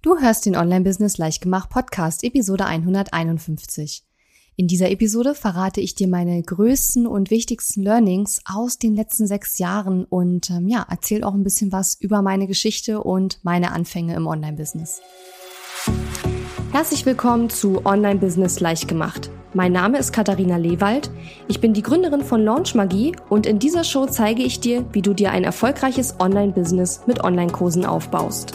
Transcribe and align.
Du 0.00 0.16
hörst 0.16 0.46
den 0.46 0.54
Online-Business 0.54 1.18
Leichtgemacht 1.18 1.70
Podcast, 1.70 2.22
Episode 2.22 2.66
151. 2.66 4.04
In 4.54 4.68
dieser 4.68 4.92
Episode 4.92 5.34
verrate 5.34 5.80
ich 5.80 5.96
dir 5.96 6.06
meine 6.06 6.40
größten 6.40 7.04
und 7.04 7.32
wichtigsten 7.32 7.82
Learnings 7.82 8.40
aus 8.44 8.78
den 8.78 8.94
letzten 8.94 9.26
sechs 9.26 9.58
Jahren 9.58 10.04
und 10.04 10.50
ähm, 10.50 10.68
ja, 10.68 10.86
erzähl 10.88 11.24
auch 11.24 11.34
ein 11.34 11.42
bisschen 11.42 11.72
was 11.72 11.96
über 12.00 12.22
meine 12.22 12.46
Geschichte 12.46 13.02
und 13.02 13.40
meine 13.42 13.72
Anfänge 13.72 14.14
im 14.14 14.28
Online-Business. 14.28 15.00
Herzlich 16.70 17.04
willkommen 17.04 17.50
zu 17.50 17.84
Online-Business 17.84 18.60
Leichtgemacht. 18.60 19.32
Mein 19.52 19.72
Name 19.72 19.98
ist 19.98 20.12
Katharina 20.12 20.58
Lewald. 20.58 21.10
Ich 21.48 21.60
bin 21.60 21.74
die 21.74 21.82
Gründerin 21.82 22.22
von 22.22 22.44
Launch 22.44 22.76
Magie 22.76 23.16
und 23.30 23.46
in 23.46 23.58
dieser 23.58 23.82
Show 23.82 24.06
zeige 24.06 24.44
ich 24.44 24.60
dir, 24.60 24.84
wie 24.92 25.02
du 25.02 25.12
dir 25.12 25.32
ein 25.32 25.42
erfolgreiches 25.42 26.20
Online-Business 26.20 27.00
mit 27.08 27.24
Online-Kursen 27.24 27.84
aufbaust. 27.84 28.54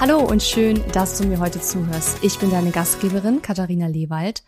Hallo 0.00 0.20
und 0.20 0.44
schön, 0.44 0.80
dass 0.92 1.18
du 1.18 1.26
mir 1.26 1.40
heute 1.40 1.60
zuhörst. 1.60 2.18
Ich 2.22 2.38
bin 2.38 2.52
deine 2.52 2.70
Gastgeberin 2.70 3.42
Katharina 3.42 3.88
Lewald 3.88 4.44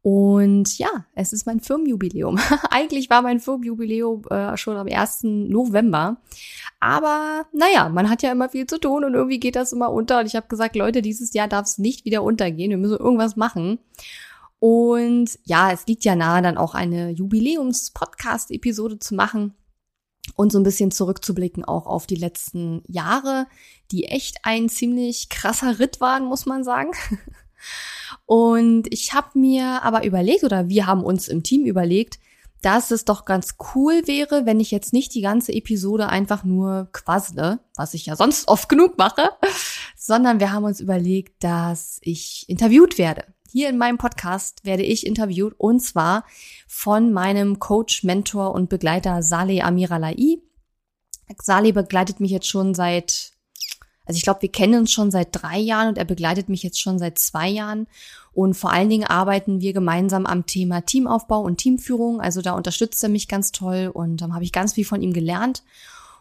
und 0.00 0.78
ja, 0.78 1.06
es 1.16 1.32
ist 1.32 1.44
mein 1.44 1.58
Firmenjubiläum. 1.58 2.38
Eigentlich 2.70 3.10
war 3.10 3.20
mein 3.20 3.40
Firmenjubiläum 3.40 4.24
äh, 4.30 4.56
schon 4.56 4.76
am 4.76 4.86
1. 4.86 5.24
November. 5.24 6.18
Aber 6.78 7.46
naja, 7.52 7.88
man 7.88 8.08
hat 8.08 8.22
ja 8.22 8.30
immer 8.30 8.48
viel 8.48 8.68
zu 8.68 8.78
tun 8.78 9.02
und 9.02 9.14
irgendwie 9.14 9.40
geht 9.40 9.56
das 9.56 9.72
immer 9.72 9.90
unter. 9.90 10.20
Und 10.20 10.26
ich 10.26 10.36
habe 10.36 10.46
gesagt, 10.46 10.76
Leute, 10.76 11.02
dieses 11.02 11.34
Jahr 11.34 11.48
darf 11.48 11.66
es 11.66 11.78
nicht 11.78 12.04
wieder 12.04 12.22
untergehen. 12.22 12.70
Wir 12.70 12.78
müssen 12.78 12.98
irgendwas 12.98 13.34
machen. 13.34 13.80
Und 14.60 15.36
ja, 15.42 15.72
es 15.72 15.84
liegt 15.88 16.04
ja 16.04 16.14
nahe, 16.14 16.42
dann 16.42 16.58
auch 16.58 16.76
eine 16.76 17.10
Jubiläums-Podcast-Episode 17.10 19.00
zu 19.00 19.16
machen 19.16 19.54
und 20.36 20.52
so 20.52 20.58
ein 20.58 20.64
bisschen 20.64 20.90
zurückzublicken 20.90 21.64
auch 21.64 21.86
auf 21.86 22.06
die 22.06 22.16
letzten 22.16 22.82
Jahre, 22.86 23.46
die 23.90 24.04
echt 24.04 24.38
ein 24.44 24.68
ziemlich 24.68 25.28
krasser 25.28 25.78
Ritt 25.78 26.00
waren, 26.00 26.24
muss 26.24 26.46
man 26.46 26.64
sagen. 26.64 26.92
Und 28.26 28.92
ich 28.92 29.12
habe 29.12 29.38
mir 29.38 29.82
aber 29.82 30.04
überlegt, 30.04 30.44
oder 30.44 30.68
wir 30.68 30.86
haben 30.86 31.04
uns 31.04 31.28
im 31.28 31.42
Team 31.42 31.64
überlegt, 31.64 32.18
dass 32.62 32.92
es 32.92 33.04
doch 33.04 33.24
ganz 33.24 33.56
cool 33.74 34.02
wäre, 34.06 34.46
wenn 34.46 34.60
ich 34.60 34.70
jetzt 34.70 34.92
nicht 34.92 35.14
die 35.14 35.20
ganze 35.20 35.52
Episode 35.52 36.08
einfach 36.08 36.44
nur 36.44 36.88
quassle, 36.92 37.58
was 37.76 37.92
ich 37.94 38.06
ja 38.06 38.16
sonst 38.16 38.46
oft 38.48 38.68
genug 38.68 38.96
mache, 38.98 39.30
sondern 39.96 40.40
wir 40.40 40.52
haben 40.52 40.64
uns 40.64 40.80
überlegt, 40.80 41.42
dass 41.42 41.98
ich 42.02 42.44
interviewt 42.48 42.98
werde. 42.98 43.24
Hier 43.52 43.68
in 43.68 43.76
meinem 43.76 43.98
Podcast 43.98 44.64
werde 44.64 44.82
ich 44.82 45.06
interviewt 45.06 45.54
und 45.58 45.80
zwar 45.80 46.24
von 46.66 47.12
meinem 47.12 47.58
Coach, 47.58 48.02
Mentor 48.02 48.54
und 48.54 48.70
Begleiter 48.70 49.22
Saleh 49.22 49.60
Amiralai. 49.60 50.38
Saleh 51.38 51.72
begleitet 51.72 52.18
mich 52.18 52.30
jetzt 52.30 52.46
schon 52.46 52.74
seit, 52.74 53.32
also 54.06 54.16
ich 54.16 54.22
glaube, 54.22 54.40
wir 54.40 54.50
kennen 54.50 54.80
uns 54.80 54.90
schon 54.90 55.10
seit 55.10 55.28
drei 55.32 55.58
Jahren 55.58 55.88
und 55.88 55.98
er 55.98 56.06
begleitet 56.06 56.48
mich 56.48 56.62
jetzt 56.62 56.80
schon 56.80 56.98
seit 56.98 57.18
zwei 57.18 57.46
Jahren. 57.46 57.88
Und 58.32 58.54
vor 58.54 58.72
allen 58.72 58.88
Dingen 58.88 59.04
arbeiten 59.04 59.60
wir 59.60 59.74
gemeinsam 59.74 60.24
am 60.24 60.46
Thema 60.46 60.80
Teamaufbau 60.80 61.42
und 61.42 61.58
Teamführung. 61.58 62.22
Also 62.22 62.40
da 62.40 62.52
unterstützt 62.52 63.02
er 63.02 63.10
mich 63.10 63.28
ganz 63.28 63.52
toll 63.52 63.90
und 63.92 64.22
dann 64.22 64.32
habe 64.32 64.44
ich 64.44 64.52
ganz 64.52 64.72
viel 64.72 64.86
von 64.86 65.02
ihm 65.02 65.12
gelernt. 65.12 65.62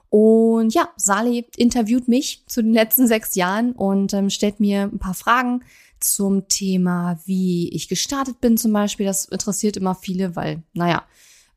Und 0.10 0.74
ja, 0.74 0.90
Saleh 0.98 1.46
interviewt 1.56 2.10
mich 2.10 2.44
zu 2.46 2.62
den 2.62 2.74
letzten 2.74 3.08
sechs 3.08 3.36
Jahren 3.36 3.72
und 3.72 4.14
ähm, 4.14 4.30
stellt 4.30 4.60
mir 4.60 4.82
ein 4.82 5.00
paar 5.00 5.14
Fragen 5.14 5.64
zum 6.04 6.48
Thema, 6.48 7.20
wie 7.26 7.70
ich 7.70 7.88
gestartet 7.88 8.42
bin 8.42 8.58
zum 8.58 8.74
Beispiel. 8.74 9.06
Das 9.06 9.26
interessiert 9.26 9.78
immer 9.78 9.96
viele, 9.96 10.36
weil, 10.36 10.64
naja, 10.74 11.04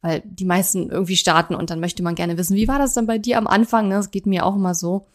weil 0.00 0.22
die 0.25 0.44
meisten 0.44 0.91
irgendwie 0.91 1.16
starten 1.16 1.55
und 1.55 1.71
dann 1.71 1.81
möchte 1.81 2.03
man 2.03 2.15
gerne 2.15 2.37
wissen, 2.37 2.56
wie 2.56 2.69
war 2.69 2.78
das 2.78 2.93
dann 2.93 3.06
bei 3.06 3.19
dir 3.19 3.38
am 3.38 3.47
Anfang? 3.47 3.88
Ne? 3.88 3.94
Das 3.94 4.10
geht 4.10 4.27
mir 4.27 4.44
auch 4.44 4.54
immer 4.54 4.75
so. 4.75 5.06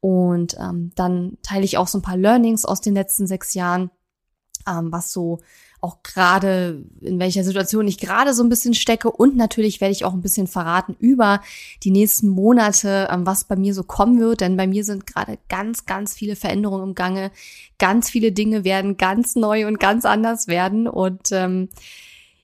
Und 0.00 0.56
ähm, 0.60 0.92
dann 0.96 1.38
teile 1.42 1.64
ich 1.64 1.78
auch 1.78 1.88
so 1.88 1.98
ein 1.98 2.02
paar 2.02 2.18
Learnings 2.18 2.66
aus 2.66 2.82
den 2.82 2.92
letzten 2.92 3.26
sechs 3.26 3.54
Jahren, 3.54 3.90
ähm, 4.68 4.92
was 4.92 5.12
so 5.12 5.40
auch 5.84 6.02
gerade, 6.02 6.82
in 7.02 7.18
welcher 7.18 7.44
Situation 7.44 7.86
ich 7.86 7.98
gerade 7.98 8.32
so 8.32 8.42
ein 8.42 8.48
bisschen 8.48 8.72
stecke. 8.72 9.10
Und 9.10 9.36
natürlich 9.36 9.82
werde 9.82 9.92
ich 9.92 10.06
auch 10.06 10.14
ein 10.14 10.22
bisschen 10.22 10.46
verraten 10.46 10.96
über 10.98 11.42
die 11.82 11.90
nächsten 11.90 12.28
Monate, 12.28 13.08
ähm, 13.10 13.26
was 13.26 13.44
bei 13.44 13.54
mir 13.54 13.74
so 13.74 13.84
kommen 13.84 14.18
wird. 14.18 14.40
Denn 14.40 14.56
bei 14.56 14.66
mir 14.66 14.82
sind 14.82 15.06
gerade 15.06 15.38
ganz, 15.50 15.84
ganz 15.84 16.14
viele 16.14 16.36
Veränderungen 16.36 16.88
im 16.88 16.94
Gange. 16.94 17.30
Ganz 17.78 18.08
viele 18.08 18.32
Dinge 18.32 18.64
werden 18.64 18.96
ganz 18.96 19.36
neu 19.36 19.66
und 19.66 19.78
ganz 19.78 20.06
anders 20.06 20.48
werden. 20.48 20.88
Und 20.88 21.30
ähm, 21.32 21.68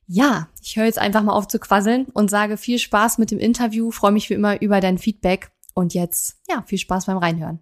ja, 0.06 0.48
ich 0.62 0.76
höre 0.76 0.84
jetzt 0.84 0.98
einfach 0.98 1.22
mal 1.22 1.32
auf 1.32 1.48
zu 1.48 1.58
quasseln 1.58 2.06
und 2.12 2.30
sage 2.30 2.58
viel 2.58 2.78
Spaß 2.78 3.16
mit 3.16 3.30
dem 3.30 3.38
Interview. 3.38 3.90
Freue 3.90 4.12
mich 4.12 4.28
wie 4.28 4.34
immer 4.34 4.60
über 4.60 4.80
dein 4.80 4.98
Feedback. 4.98 5.50
Und 5.72 5.94
jetzt, 5.94 6.36
ja, 6.50 6.62
viel 6.66 6.78
Spaß 6.78 7.06
beim 7.06 7.16
Reinhören. 7.16 7.60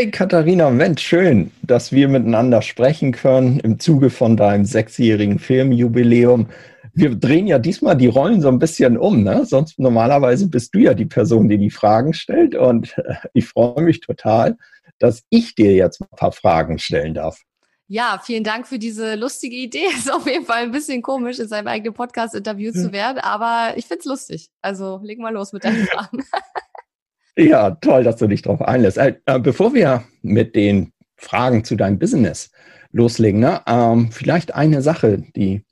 Hey 0.00 0.10
Katharina, 0.10 0.70
Mensch, 0.70 1.02
schön, 1.02 1.50
dass 1.60 1.92
wir 1.92 2.08
miteinander 2.08 2.62
sprechen 2.62 3.12
können 3.12 3.60
im 3.60 3.78
Zuge 3.78 4.08
von 4.08 4.34
deinem 4.34 4.64
sechsjährigen 4.64 5.38
Filmjubiläum. 5.38 6.46
Wir 6.94 7.14
drehen 7.14 7.46
ja 7.46 7.58
diesmal 7.58 7.98
die 7.98 8.06
Rollen 8.06 8.40
so 8.40 8.48
ein 8.48 8.58
bisschen 8.58 8.96
um, 8.96 9.22
ne? 9.22 9.44
Sonst 9.44 9.78
normalerweise 9.78 10.48
bist 10.48 10.74
du 10.74 10.78
ja 10.78 10.94
die 10.94 11.04
Person, 11.04 11.50
die 11.50 11.58
die 11.58 11.68
Fragen 11.68 12.14
stellt. 12.14 12.54
Und 12.54 12.96
äh, 12.96 13.16
ich 13.34 13.46
freue 13.46 13.82
mich 13.82 14.00
total, 14.00 14.56
dass 14.98 15.22
ich 15.28 15.54
dir 15.54 15.74
jetzt 15.74 16.00
ein 16.00 16.08
paar 16.16 16.32
Fragen 16.32 16.78
stellen 16.78 17.12
darf. 17.12 17.38
Ja, 17.86 18.22
vielen 18.24 18.44
Dank 18.44 18.68
für 18.68 18.78
diese 18.78 19.16
lustige 19.16 19.56
Idee. 19.56 19.84
Ist 19.98 20.10
auf 20.10 20.26
jeden 20.26 20.46
Fall 20.46 20.62
ein 20.62 20.72
bisschen 20.72 21.02
komisch, 21.02 21.38
in 21.38 21.48
seinem 21.48 21.66
eigenen 21.66 21.92
Podcast 21.92 22.34
interviewt 22.34 22.74
zu 22.74 22.90
werden, 22.92 23.18
aber 23.18 23.76
ich 23.76 23.84
find's 23.84 24.06
lustig. 24.06 24.48
Also 24.62 24.98
leg 25.02 25.18
mal 25.18 25.34
los 25.34 25.52
mit 25.52 25.62
deinen 25.62 25.86
Fragen. 25.88 26.24
Ja, 27.36 27.70
toll, 27.70 28.04
dass 28.04 28.16
du 28.16 28.26
dich 28.26 28.42
darauf 28.42 28.62
einlässt. 28.62 28.98
Äh, 28.98 29.14
äh, 29.26 29.38
bevor 29.38 29.74
wir 29.74 30.04
mit 30.22 30.56
den 30.56 30.92
Fragen 31.16 31.64
zu 31.64 31.76
deinem 31.76 31.98
Business 31.98 32.50
loslegen, 32.92 33.40
ne, 33.40 33.62
ähm, 33.66 34.10
vielleicht 34.10 34.54
eine 34.54 34.82
Sache, 34.82 35.22
die 35.36 35.64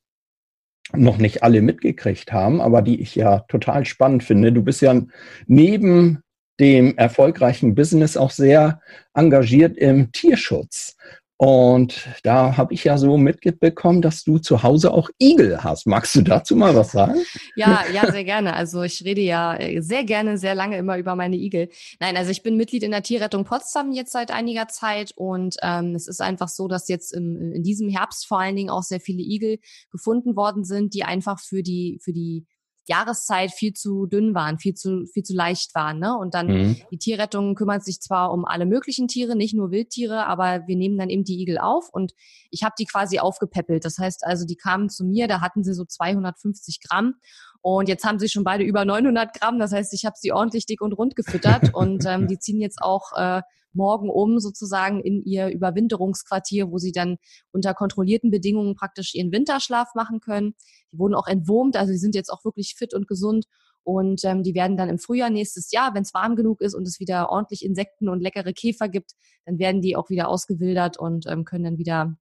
noch 0.94 1.18
nicht 1.18 1.42
alle 1.42 1.60
mitgekriegt 1.60 2.32
haben, 2.32 2.60
aber 2.60 2.82
die 2.82 3.00
ich 3.00 3.14
ja 3.14 3.40
total 3.40 3.84
spannend 3.84 4.24
finde. 4.24 4.52
Du 4.52 4.62
bist 4.62 4.80
ja 4.80 5.00
neben 5.46 6.22
dem 6.60 6.96
erfolgreichen 6.96 7.74
Business 7.74 8.16
auch 8.16 8.30
sehr 8.30 8.80
engagiert 9.14 9.76
im 9.76 10.10
Tierschutz. 10.12 10.96
Und 11.40 12.08
da 12.24 12.56
habe 12.56 12.74
ich 12.74 12.82
ja 12.82 12.98
so 12.98 13.16
mitbekommen, 13.16 14.02
dass 14.02 14.24
du 14.24 14.38
zu 14.38 14.64
Hause 14.64 14.92
auch 14.92 15.08
Igel 15.20 15.62
hast. 15.62 15.86
Magst 15.86 16.16
du 16.16 16.22
dazu 16.22 16.56
mal 16.56 16.74
was 16.74 16.90
sagen? 16.90 17.14
Ja, 17.54 17.84
ja, 17.94 18.10
sehr 18.10 18.24
gerne. 18.24 18.54
Also 18.54 18.82
ich 18.82 19.04
rede 19.04 19.20
ja 19.20 19.56
äh, 19.56 19.80
sehr 19.80 20.02
gerne, 20.02 20.36
sehr 20.36 20.56
lange 20.56 20.76
immer 20.76 20.98
über 20.98 21.14
meine 21.14 21.36
Igel. 21.36 21.68
Nein, 22.00 22.16
also 22.16 22.32
ich 22.32 22.42
bin 22.42 22.56
Mitglied 22.56 22.82
in 22.82 22.90
der 22.90 23.04
Tierrettung 23.04 23.44
Potsdam 23.44 23.92
jetzt 23.92 24.10
seit 24.10 24.32
einiger 24.32 24.66
Zeit 24.66 25.12
und 25.14 25.56
ähm, 25.62 25.94
es 25.94 26.08
ist 26.08 26.20
einfach 26.20 26.48
so, 26.48 26.66
dass 26.66 26.88
jetzt 26.88 27.14
im, 27.14 27.52
in 27.52 27.62
diesem 27.62 27.88
Herbst 27.88 28.26
vor 28.26 28.40
allen 28.40 28.56
Dingen 28.56 28.70
auch 28.70 28.82
sehr 28.82 29.00
viele 29.00 29.22
Igel 29.22 29.58
gefunden 29.92 30.34
worden 30.34 30.64
sind, 30.64 30.92
die 30.92 31.04
einfach 31.04 31.38
für 31.38 31.62
die 31.62 32.00
für 32.02 32.12
die 32.12 32.46
Jahreszeit 32.88 33.52
viel 33.52 33.72
zu 33.72 34.06
dünn 34.06 34.34
waren, 34.34 34.58
viel 34.58 34.74
zu, 34.74 35.04
viel 35.12 35.22
zu 35.22 35.34
leicht 35.34 35.74
waren. 35.74 35.98
Ne? 35.98 36.16
Und 36.16 36.34
dann 36.34 36.46
mhm. 36.46 36.76
die 36.90 36.98
Tierrettung 36.98 37.54
kümmert 37.54 37.84
sich 37.84 38.00
zwar 38.00 38.32
um 38.32 38.44
alle 38.44 38.66
möglichen 38.66 39.08
Tiere, 39.08 39.36
nicht 39.36 39.54
nur 39.54 39.70
Wildtiere, 39.70 40.26
aber 40.26 40.66
wir 40.66 40.76
nehmen 40.76 40.98
dann 40.98 41.10
eben 41.10 41.24
die 41.24 41.40
Igel 41.40 41.58
auf 41.58 41.88
und 41.92 42.12
ich 42.50 42.62
habe 42.62 42.74
die 42.78 42.86
quasi 42.86 43.18
aufgepäppelt. 43.18 43.84
Das 43.84 43.98
heißt 43.98 44.24
also, 44.24 44.46
die 44.46 44.56
kamen 44.56 44.88
zu 44.88 45.04
mir, 45.04 45.28
da 45.28 45.40
hatten 45.40 45.62
sie 45.62 45.74
so 45.74 45.84
250 45.84 46.80
Gramm 46.80 47.14
und 47.60 47.88
jetzt 47.88 48.04
haben 48.04 48.18
sie 48.18 48.28
schon 48.28 48.44
beide 48.44 48.64
über 48.64 48.84
900 48.84 49.34
Gramm. 49.34 49.58
Das 49.58 49.72
heißt, 49.72 49.92
ich 49.92 50.04
habe 50.04 50.16
sie 50.18 50.32
ordentlich 50.32 50.66
dick 50.66 50.80
und 50.80 50.92
rund 50.92 51.16
gefüttert 51.16 51.70
und 51.74 52.04
ähm, 52.06 52.28
die 52.28 52.38
ziehen 52.38 52.60
jetzt 52.60 52.80
auch 52.80 53.12
äh, 53.16 53.42
morgen 53.72 54.10
um 54.10 54.38
sozusagen 54.38 55.00
in 55.00 55.22
ihr 55.22 55.48
Überwinterungsquartier, 55.48 56.70
wo 56.70 56.78
sie 56.78 56.92
dann 56.92 57.16
unter 57.52 57.74
kontrollierten 57.74 58.30
Bedingungen 58.30 58.74
praktisch 58.74 59.14
ihren 59.14 59.32
Winterschlaf 59.32 59.94
machen 59.94 60.20
können. 60.20 60.54
Die 60.92 60.98
wurden 60.98 61.14
auch 61.14 61.26
entwurmt, 61.26 61.76
also 61.76 61.92
sie 61.92 61.98
sind 61.98 62.14
jetzt 62.14 62.30
auch 62.30 62.44
wirklich 62.44 62.74
fit 62.76 62.94
und 62.94 63.08
gesund. 63.08 63.46
Und 63.84 64.22
ähm, 64.24 64.42
die 64.42 64.54
werden 64.54 64.76
dann 64.76 64.90
im 64.90 64.98
Frühjahr 64.98 65.30
nächstes 65.30 65.72
Jahr, 65.72 65.94
wenn 65.94 66.02
es 66.02 66.12
warm 66.12 66.36
genug 66.36 66.60
ist 66.60 66.74
und 66.74 66.86
es 66.86 67.00
wieder 67.00 67.30
ordentlich 67.30 67.64
Insekten 67.64 68.10
und 68.10 68.20
leckere 68.20 68.52
Käfer 68.52 68.88
gibt, 68.88 69.12
dann 69.46 69.58
werden 69.58 69.80
die 69.80 69.96
auch 69.96 70.10
wieder 70.10 70.28
ausgewildert 70.28 70.98
und 70.98 71.26
ähm, 71.26 71.46
können 71.46 71.64
dann 71.64 71.78
wieder 71.78 72.14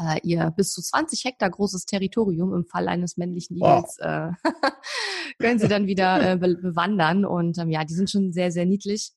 äh, 0.00 0.20
ihr 0.22 0.52
bis 0.56 0.72
zu 0.72 0.82
20 0.82 1.24
Hektar 1.24 1.50
großes 1.50 1.84
Territorium 1.84 2.54
im 2.54 2.64
Fall 2.64 2.88
eines 2.88 3.16
männlichen 3.16 3.56
Igels 3.56 3.98
wow. 4.00 4.32
äh, 4.44 4.50
können 5.38 5.58
sie 5.58 5.68
dann 5.68 5.86
wieder 5.86 6.32
äh, 6.32 6.36
be 6.36 6.56
bewandern. 6.56 7.24
Und 7.24 7.58
ähm, 7.58 7.70
ja, 7.70 7.84
die 7.84 7.94
sind 7.94 8.10
schon 8.10 8.32
sehr, 8.32 8.50
sehr 8.50 8.66
niedlich. 8.66 9.12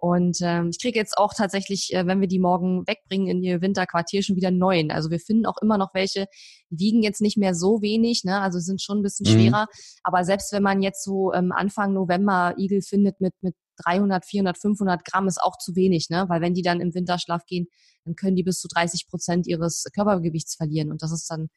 Und 0.00 0.38
ähm, 0.42 0.70
ich 0.70 0.80
kriege 0.80 0.98
jetzt 0.98 1.18
auch 1.18 1.34
tatsächlich, 1.36 1.92
äh, 1.92 2.06
wenn 2.06 2.20
wir 2.20 2.28
die 2.28 2.38
morgen 2.38 2.86
wegbringen 2.86 3.26
in 3.26 3.42
ihr 3.42 3.60
Winterquartier, 3.60 4.22
schon 4.22 4.36
wieder 4.36 4.52
neun. 4.52 4.92
Also 4.92 5.10
wir 5.10 5.18
finden 5.18 5.44
auch 5.44 5.56
immer 5.60 5.76
noch 5.76 5.92
welche, 5.92 6.26
die 6.70 6.78
wiegen 6.78 7.02
jetzt 7.02 7.20
nicht 7.20 7.36
mehr 7.36 7.54
so 7.54 7.82
wenig, 7.82 8.22
ne? 8.22 8.40
also 8.40 8.60
sind 8.60 8.80
schon 8.80 8.98
ein 8.98 9.02
bisschen 9.02 9.26
mhm. 9.26 9.40
schwerer. 9.40 9.66
Aber 10.04 10.24
selbst 10.24 10.52
wenn 10.52 10.62
man 10.62 10.82
jetzt 10.82 11.02
so 11.02 11.32
ähm, 11.32 11.50
Anfang 11.50 11.94
November 11.94 12.54
Igel 12.56 12.80
findet 12.82 13.20
mit, 13.20 13.34
mit 13.40 13.56
300, 13.84 14.24
400, 14.24 14.58
500 14.58 15.04
Gramm, 15.04 15.28
ist 15.28 15.40
auch 15.40 15.58
zu 15.58 15.74
wenig, 15.76 16.10
ne? 16.10 16.26
weil 16.28 16.40
wenn 16.40 16.54
die 16.54 16.62
dann 16.62 16.80
im 16.80 16.94
Winterschlaf 16.94 17.46
gehen, 17.46 17.68
dann 18.04 18.14
können 18.14 18.36
die 18.36 18.42
bis 18.42 18.60
zu 18.60 18.68
30 18.68 19.08
Prozent 19.08 19.46
ihres 19.46 19.84
Körpergewichts 19.94 20.54
verlieren. 20.56 20.90
Und 20.90 21.02
das 21.02 21.12
ist 21.12 21.30
dann 21.30 21.48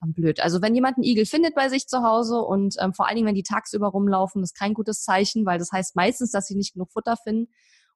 blöd. 0.00 0.40
Also 0.40 0.62
wenn 0.62 0.74
jemand 0.74 0.96
einen 0.96 1.04
Igel 1.04 1.26
findet 1.26 1.54
bei 1.54 1.68
sich 1.68 1.86
zu 1.88 2.02
Hause 2.02 2.40
und 2.40 2.76
ähm, 2.80 2.92
vor 2.92 3.06
allen 3.06 3.16
Dingen, 3.16 3.26
wenn 3.26 3.34
die 3.34 3.42
tagsüber 3.42 3.88
rumlaufen, 3.88 4.42
ist 4.42 4.54
kein 4.54 4.74
gutes 4.74 5.02
Zeichen, 5.02 5.46
weil 5.46 5.58
das 5.58 5.72
heißt 5.72 5.96
meistens, 5.96 6.30
dass 6.30 6.46
sie 6.46 6.54
nicht 6.54 6.74
genug 6.74 6.92
Futter 6.92 7.16
finden 7.16 7.48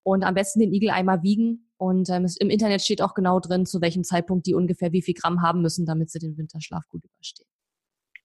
und 0.03 0.25
am 0.25 0.35
besten 0.35 0.61
den 0.61 0.73
Igel 0.73 0.91
einmal 0.91 1.23
wiegen. 1.23 1.71
Und 1.77 2.09
ähm, 2.11 2.25
es, 2.25 2.37
im 2.37 2.51
Internet 2.51 2.83
steht 2.83 3.03
auch 3.03 3.15
genau 3.15 3.41
drin, 3.41 3.67
zu 3.67 3.81
welchem 3.81 4.05
Zeitpunkt 4.05 4.47
die 4.47 4.55
ungefähr 4.55 4.93
wie 4.93 5.03
viel 5.03 5.15
Gramm 5.15 5.43
haben 5.43 5.63
müssen, 5.63 5.87
damit 5.87 6.11
sie 6.11 6.19
den 6.19 6.37
Winterschlaf 6.37 6.89
gut 6.89 7.05
überstehen. 7.05 7.47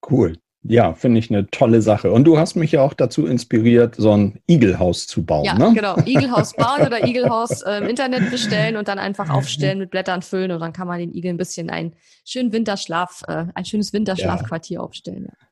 Cool. 0.10 0.38
Ja, 0.68 0.94
finde 0.94 1.20
ich 1.20 1.30
eine 1.30 1.48
tolle 1.48 1.82
Sache. 1.82 2.12
Und 2.12 2.24
du 2.24 2.40
hast 2.40 2.56
mich 2.56 2.72
ja 2.72 2.82
auch 2.82 2.94
dazu 2.94 3.28
inspiriert, 3.28 3.96
so 3.98 4.12
ein 4.12 4.40
Igelhaus 4.48 5.06
zu 5.06 5.24
bauen. 5.24 5.46
Ja, 5.46 5.58
ne? 5.58 5.74
genau. 5.76 5.96
Igelhaus 6.06 6.54
bauen 6.54 6.82
oder 6.86 7.08
Igelhaus 7.08 7.62
äh, 7.62 7.78
im 7.78 7.88
Internet 7.88 8.32
bestellen 8.32 8.76
und 8.76 8.88
dann 8.88 8.98
einfach 8.98 9.30
aufstellen, 9.30 9.78
mit 9.78 9.92
Blättern 9.92 10.24
füllen 10.24 10.52
und 10.52 10.60
dann 10.60 10.74
kann 10.74 10.88
man 10.88 11.00
den 11.00 11.14
Igel 11.14 11.32
ein 11.32 11.38
bisschen 11.38 11.70
einen 11.70 11.94
schönen 12.26 12.52
Winterschlaf, 12.52 13.24
äh, 13.28 13.46
ein 13.54 13.66
schönes 13.66 13.94
Winterschlafquartier 13.94 14.76
ja. 14.76 14.82
aufstellen. 14.82 15.28
Ja. 15.30 15.46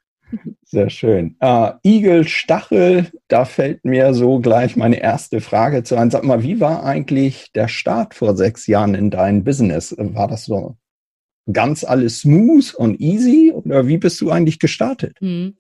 Sehr 0.64 0.90
schön. 0.90 1.36
Äh, 1.40 1.74
Igel, 1.84 2.28
Stachel, 2.28 3.12
da 3.28 3.46
fällt 3.46 3.86
mir 3.86 4.14
so 4.16 4.40
gleich 4.40 4.76
meine 4.76 5.00
erste 5.00 5.42
Frage 5.42 5.84
zu 5.84 5.96
ein. 5.96 6.10
Sag 6.10 6.24
mal, 6.24 6.42
wie 6.42 6.60
war 6.60 6.84
eigentlich 6.84 7.52
der 7.54 7.68
Start 7.68 8.16
vor 8.16 8.36
sechs 8.36 8.66
Jahren 8.66 8.96
in 8.96 9.12
deinem 9.12 9.44
Business? 9.44 9.96
War 9.98 10.28
das 10.28 10.46
so 10.46 10.76
ganz 11.52 11.84
alles 11.84 12.22
smooth 12.22 12.74
und 12.76 13.00
easy 13.00 13.52
oder 13.54 13.88
wie 13.88 13.98
bist 13.98 14.22
du 14.22 14.32
eigentlich 14.32 14.60
gestartet? 14.60 15.18
Hm. 15.20 15.56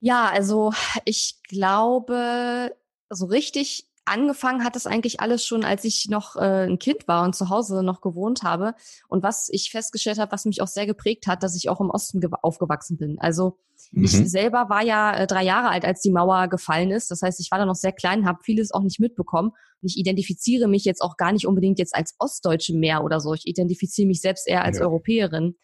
Ja, 0.00 0.28
also 0.28 0.72
ich 1.04 1.36
glaube, 1.48 2.74
so 3.08 3.26
richtig 3.26 3.86
angefangen 4.04 4.64
hat 4.64 4.76
es 4.76 4.86
eigentlich 4.86 5.20
alles 5.20 5.46
schon, 5.46 5.64
als 5.64 5.84
ich 5.84 6.08
noch 6.08 6.36
äh, 6.36 6.66
ein 6.66 6.78
Kind 6.78 7.08
war 7.08 7.24
und 7.24 7.34
zu 7.34 7.48
Hause 7.48 7.82
noch 7.82 8.00
gewohnt 8.00 8.42
habe. 8.42 8.74
Und 9.08 9.22
was 9.22 9.48
ich 9.50 9.70
festgestellt 9.70 10.18
habe, 10.18 10.32
was 10.32 10.44
mich 10.44 10.60
auch 10.60 10.68
sehr 10.68 10.86
geprägt 10.86 11.26
hat, 11.26 11.42
dass 11.42 11.56
ich 11.56 11.68
auch 11.68 11.80
im 11.80 11.90
Osten 11.90 12.20
aufgewachsen 12.42 12.98
bin. 12.98 13.18
Also 13.18 13.56
mhm. 13.92 14.04
ich 14.04 14.12
selber 14.30 14.68
war 14.68 14.82
ja 14.82 15.16
äh, 15.16 15.26
drei 15.26 15.44
Jahre 15.44 15.68
alt, 15.68 15.84
als 15.84 16.00
die 16.00 16.10
Mauer 16.10 16.48
gefallen 16.48 16.90
ist. 16.90 17.10
Das 17.10 17.22
heißt, 17.22 17.40
ich 17.40 17.50
war 17.50 17.58
da 17.58 17.66
noch 17.66 17.74
sehr 17.74 17.92
klein, 17.92 18.26
habe 18.26 18.42
vieles 18.42 18.72
auch 18.72 18.82
nicht 18.82 19.00
mitbekommen. 19.00 19.50
Und 19.82 19.88
ich 19.88 19.96
identifiziere 19.96 20.68
mich 20.68 20.84
jetzt 20.84 21.02
auch 21.02 21.16
gar 21.16 21.32
nicht 21.32 21.46
unbedingt 21.46 21.78
jetzt 21.78 21.94
als 21.94 22.14
Ostdeutsche 22.18 22.74
mehr 22.76 23.04
oder 23.04 23.20
so. 23.20 23.34
Ich 23.34 23.46
identifiziere 23.46 24.08
mich 24.08 24.20
selbst 24.20 24.48
eher 24.48 24.64
als 24.64 24.78
ja. 24.78 24.84
Europäerin. 24.84 25.56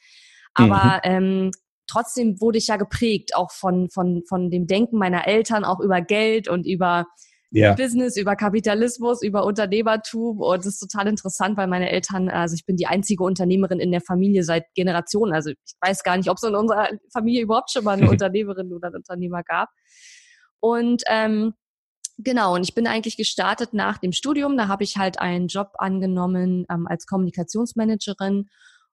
Aber 0.54 1.00
mhm. 1.04 1.10
ähm, 1.10 1.50
trotzdem 1.86 2.40
wurde 2.40 2.58
ich 2.58 2.66
ja 2.68 2.76
geprägt, 2.76 3.34
auch 3.34 3.50
von, 3.50 3.88
von, 3.90 4.22
von 4.28 4.50
dem 4.50 4.66
Denken 4.66 4.98
meiner 4.98 5.26
Eltern, 5.26 5.64
auch 5.64 5.80
über 5.80 6.00
Geld 6.00 6.48
und 6.48 6.66
über 6.66 7.06
ja. 7.50 7.74
Business, 7.74 8.16
über 8.16 8.36
Kapitalismus, 8.36 9.22
über 9.22 9.44
Unternehmertum 9.44 10.40
und 10.40 10.58
das 10.58 10.74
ist 10.74 10.78
total 10.78 11.08
interessant, 11.08 11.56
weil 11.56 11.66
meine 11.66 11.90
Eltern, 11.90 12.28
also 12.28 12.54
ich 12.54 12.64
bin 12.64 12.76
die 12.76 12.86
einzige 12.86 13.24
Unternehmerin 13.24 13.80
in 13.80 13.90
der 13.90 14.00
Familie 14.00 14.44
seit 14.44 14.72
Generationen. 14.74 15.32
Also 15.32 15.50
ich 15.50 15.74
weiß 15.80 16.02
gar 16.02 16.16
nicht, 16.16 16.30
ob 16.30 16.36
es 16.36 16.42
in 16.42 16.54
unserer 16.54 16.88
Familie 17.12 17.42
überhaupt 17.42 17.70
schon 17.72 17.84
mal 17.84 17.98
eine 17.98 18.08
Unternehmerin 18.10 18.72
oder 18.72 18.88
einen 18.88 18.96
Unternehmer 18.96 19.42
gab. 19.42 19.68
Und 20.60 21.02
ähm, 21.08 21.54
Genau, 22.22 22.54
und 22.54 22.64
ich 22.64 22.74
bin 22.74 22.86
eigentlich 22.86 23.16
gestartet 23.16 23.72
nach 23.72 23.96
dem 23.96 24.12
Studium. 24.12 24.58
Da 24.58 24.68
habe 24.68 24.84
ich 24.84 24.98
halt 24.98 25.18
einen 25.18 25.48
Job 25.48 25.72
angenommen 25.78 26.66
ähm, 26.70 26.86
als 26.86 27.06
Kommunikationsmanagerin 27.06 28.50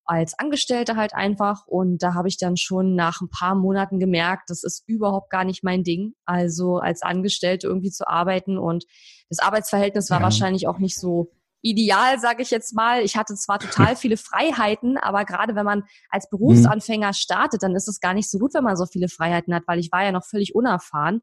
als 0.08 0.40
Angestellte 0.40 0.96
halt 0.96 1.14
einfach. 1.14 1.68
Und 1.68 2.02
da 2.02 2.14
habe 2.14 2.28
ich 2.28 2.38
dann 2.38 2.58
schon 2.58 2.96
nach 2.96 3.22
ein 3.22 3.30
paar 3.30 3.56
Monaten 3.56 4.00
gemerkt, 4.00 4.50
das 4.50 4.64
ist 4.64 4.84
überhaupt 4.88 5.30
gar 5.30 5.44
nicht 5.44 5.64
mein 5.64 5.84
Ding. 5.84 6.14
Also 6.26 6.78
als 6.78 7.02
Angestellte 7.04 7.68
irgendwie 7.68 7.92
zu 7.92 8.08
arbeiten. 8.08 8.58
Und 8.58 8.86
das 9.30 9.40
Arbeitsverhältnis 9.40 10.10
war 10.10 10.20
ja. 10.20 10.24
wahrscheinlich 10.24 10.68
auch 10.68 10.80
nicht 10.80 10.98
so 10.98 11.32
ideal, 11.62 12.20
sage 12.20 12.42
ich 12.42 12.52
jetzt 12.52 12.74
mal. 12.74 13.02
Ich 13.02 13.18
hatte 13.18 13.36
zwar 13.36 13.60
total 13.60 13.96
viele 13.98 14.18
Freiheiten, 14.18 14.98
aber 14.98 15.26
gerade 15.26 15.56
wenn 15.56 15.66
man 15.66 15.84
als 16.10 16.30
Berufsanfänger 16.30 17.14
startet, 17.14 17.64
dann 17.64 17.76
ist 17.76 17.88
es 17.88 18.00
gar 18.00 18.14
nicht 18.14 18.30
so 18.30 18.40
gut, 18.40 18.54
wenn 18.54 18.64
man 18.64 18.78
so 18.78 18.86
viele 18.86 19.10
Freiheiten 19.10 19.54
hat, 19.54 19.64
weil 19.68 19.80
ich 19.80 19.92
war 19.92 20.04
ja 20.04 20.12
noch 20.12 20.26
völlig 20.26 20.56
unerfahren. 20.56 21.22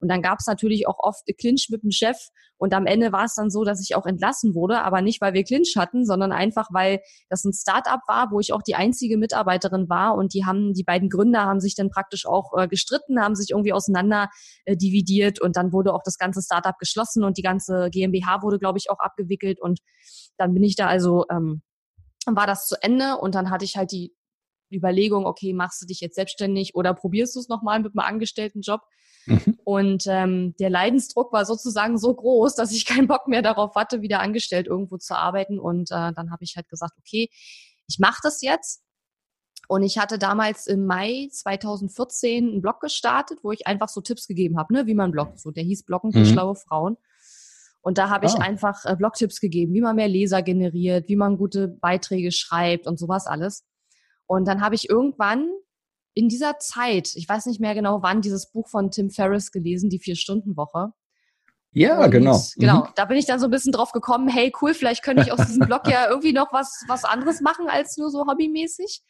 Und 0.00 0.08
dann 0.08 0.22
gab 0.22 0.38
es 0.40 0.46
natürlich 0.46 0.86
auch 0.86 0.98
oft 0.98 1.24
Clinch 1.38 1.68
mit 1.70 1.82
dem 1.82 1.90
Chef. 1.90 2.16
Und 2.58 2.72
am 2.72 2.86
Ende 2.86 3.12
war 3.12 3.24
es 3.24 3.34
dann 3.34 3.50
so, 3.50 3.64
dass 3.64 3.82
ich 3.82 3.96
auch 3.96 4.06
entlassen 4.06 4.54
wurde, 4.54 4.82
aber 4.82 5.02
nicht, 5.02 5.20
weil 5.20 5.34
wir 5.34 5.44
Clinch 5.44 5.74
hatten, 5.76 6.06
sondern 6.06 6.32
einfach, 6.32 6.68
weil 6.72 7.00
das 7.28 7.44
ein 7.44 7.52
Start-up 7.52 8.00
war, 8.06 8.30
wo 8.30 8.40
ich 8.40 8.52
auch 8.52 8.62
die 8.62 8.74
einzige 8.74 9.18
Mitarbeiterin 9.18 9.88
war. 9.88 10.14
Und 10.14 10.32
die 10.32 10.44
haben, 10.44 10.72
die 10.72 10.84
beiden 10.84 11.10
Gründer 11.10 11.42
haben 11.42 11.60
sich 11.60 11.74
dann 11.74 11.90
praktisch 11.90 12.26
auch 12.26 12.52
äh, 12.56 12.68
gestritten, 12.68 13.20
haben 13.20 13.34
sich 13.34 13.50
irgendwie 13.50 13.72
auseinander 13.72 14.28
äh, 14.64 14.76
dividiert 14.76 15.40
und 15.40 15.56
dann 15.56 15.72
wurde 15.72 15.92
auch 15.92 16.02
das 16.04 16.18
ganze 16.18 16.40
Start-up 16.42 16.78
geschlossen 16.78 17.24
und 17.24 17.36
die 17.36 17.42
ganze 17.42 17.90
GmbH 17.90 18.42
wurde, 18.42 18.58
glaube 18.58 18.78
ich, 18.78 18.90
auch 18.90 18.98
abgewickelt. 18.98 19.60
Und 19.60 19.80
dann 20.38 20.54
bin 20.54 20.62
ich 20.62 20.76
da 20.76 20.86
also, 20.86 21.24
ähm, 21.30 21.62
war 22.26 22.46
das 22.46 22.66
zu 22.66 22.76
Ende 22.80 23.18
und 23.18 23.34
dann 23.34 23.50
hatte 23.50 23.64
ich 23.64 23.76
halt 23.76 23.92
die 23.92 24.15
Überlegung, 24.72 25.26
okay, 25.26 25.52
machst 25.52 25.82
du 25.82 25.86
dich 25.86 26.00
jetzt 26.00 26.16
selbstständig 26.16 26.74
oder 26.74 26.94
probierst 26.94 27.34
du 27.36 27.40
es 27.40 27.48
nochmal 27.48 27.80
mit 27.80 27.92
einem 27.92 28.06
Angestelltenjob? 28.06 28.80
Mhm. 29.26 29.58
Und 29.64 30.04
ähm, 30.06 30.54
der 30.58 30.70
Leidensdruck 30.70 31.32
war 31.32 31.44
sozusagen 31.44 31.98
so 31.98 32.14
groß, 32.14 32.54
dass 32.54 32.72
ich 32.72 32.86
keinen 32.86 33.08
Bock 33.08 33.28
mehr 33.28 33.42
darauf 33.42 33.74
hatte, 33.74 34.02
wieder 34.02 34.20
angestellt 34.20 34.66
irgendwo 34.66 34.96
zu 34.96 35.16
arbeiten. 35.16 35.58
Und 35.58 35.90
äh, 35.90 36.12
dann 36.12 36.30
habe 36.30 36.44
ich 36.44 36.54
halt 36.56 36.68
gesagt, 36.68 36.94
okay, 36.98 37.28
ich 37.88 37.98
mache 37.98 38.20
das 38.22 38.42
jetzt. 38.42 38.82
Und 39.68 39.82
ich 39.82 39.98
hatte 39.98 40.18
damals 40.18 40.68
im 40.68 40.86
Mai 40.86 41.28
2014 41.32 42.48
einen 42.48 42.62
Blog 42.62 42.80
gestartet, 42.80 43.40
wo 43.42 43.50
ich 43.50 43.66
einfach 43.66 43.88
so 43.88 44.00
Tipps 44.00 44.28
gegeben 44.28 44.58
habe, 44.58 44.72
ne, 44.72 44.86
wie 44.86 44.94
man 44.94 45.10
bloggt. 45.10 45.40
So, 45.40 45.50
der 45.50 45.64
hieß 45.64 45.84
Bloggen 45.84 46.12
für 46.12 46.20
mhm. 46.20 46.26
schlaue 46.26 46.54
Frauen. 46.54 46.96
Und 47.86 47.98
da 47.98 48.10
habe 48.10 48.26
ich 48.26 48.32
ah. 48.32 48.40
einfach 48.40 48.84
äh, 48.84 48.96
Blogtipps 48.96 49.40
gegeben, 49.40 49.72
wie 49.72 49.80
man 49.80 49.94
mehr 49.94 50.08
Leser 50.08 50.42
generiert, 50.42 51.08
wie 51.08 51.14
man 51.14 51.36
gute 51.36 51.68
Beiträge 51.68 52.32
schreibt 52.32 52.88
und 52.88 52.98
sowas 52.98 53.28
alles. 53.28 53.64
Und 54.26 54.46
dann 54.46 54.60
habe 54.60 54.74
ich 54.74 54.88
irgendwann 54.88 55.48
in 56.14 56.28
dieser 56.28 56.58
Zeit, 56.58 57.12
ich 57.14 57.28
weiß 57.28 57.46
nicht 57.46 57.60
mehr 57.60 57.74
genau 57.74 58.02
wann, 58.02 58.22
dieses 58.22 58.50
Buch 58.50 58.68
von 58.68 58.90
Tim 58.90 59.10
Ferriss 59.10 59.52
gelesen, 59.52 59.90
die 59.90 59.98
Vier-Stunden-Woche. 59.98 60.92
Ja, 61.72 62.04
und, 62.04 62.10
genau. 62.10 62.42
Genau. 62.56 62.84
Mhm. 62.84 62.88
Da 62.94 63.04
bin 63.04 63.18
ich 63.18 63.26
dann 63.26 63.38
so 63.38 63.46
ein 63.46 63.50
bisschen 63.50 63.72
drauf 63.72 63.92
gekommen, 63.92 64.28
hey, 64.28 64.50
cool, 64.62 64.72
vielleicht 64.72 65.02
könnte 65.02 65.22
ich 65.22 65.32
aus 65.32 65.46
diesem 65.46 65.66
Blog 65.66 65.86
ja 65.88 66.06
irgendwie 66.08 66.32
noch 66.32 66.52
was, 66.52 66.84
was 66.88 67.04
anderes 67.04 67.42
machen 67.42 67.68
als 67.68 67.98
nur 67.98 68.10
so 68.10 68.26
hobbymäßig. 68.26 69.02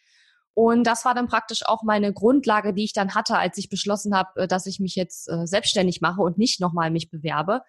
Und 0.52 0.84
das 0.84 1.04
war 1.04 1.14
dann 1.14 1.28
praktisch 1.28 1.66
auch 1.66 1.82
meine 1.82 2.12
Grundlage, 2.12 2.72
die 2.72 2.82
ich 2.82 2.92
dann 2.92 3.14
hatte, 3.14 3.36
als 3.36 3.56
ich 3.58 3.68
beschlossen 3.68 4.16
habe, 4.16 4.42
äh, 4.42 4.48
dass 4.48 4.66
ich 4.66 4.80
mich 4.80 4.96
jetzt 4.96 5.28
äh, 5.28 5.46
selbstständig 5.46 6.00
mache 6.00 6.22
und 6.22 6.38
nicht 6.38 6.60
nochmal 6.60 6.90
mich 6.90 7.08
bewerbe. 7.08 7.60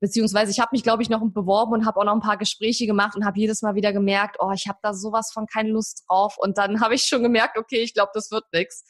Beziehungsweise 0.00 0.50
ich 0.50 0.60
habe 0.60 0.70
mich, 0.72 0.82
glaube 0.82 1.02
ich, 1.02 1.10
noch 1.10 1.20
beworben 1.20 1.72
und 1.72 1.86
habe 1.86 2.00
auch 2.00 2.04
noch 2.04 2.14
ein 2.14 2.20
paar 2.20 2.38
Gespräche 2.38 2.86
gemacht 2.86 3.14
und 3.16 3.24
habe 3.24 3.38
jedes 3.38 3.60
Mal 3.62 3.74
wieder 3.74 3.92
gemerkt, 3.92 4.36
oh, 4.40 4.50
ich 4.52 4.66
habe 4.66 4.78
da 4.82 4.94
sowas 4.94 5.30
von 5.32 5.46
keine 5.46 5.70
Lust 5.70 6.04
drauf. 6.08 6.36
Und 6.38 6.58
dann 6.58 6.80
habe 6.80 6.94
ich 6.94 7.02
schon 7.02 7.22
gemerkt, 7.22 7.58
okay, 7.58 7.82
ich 7.82 7.94
glaube, 7.94 8.10
das 8.14 8.30
wird 8.30 8.44
nix. 8.52 8.84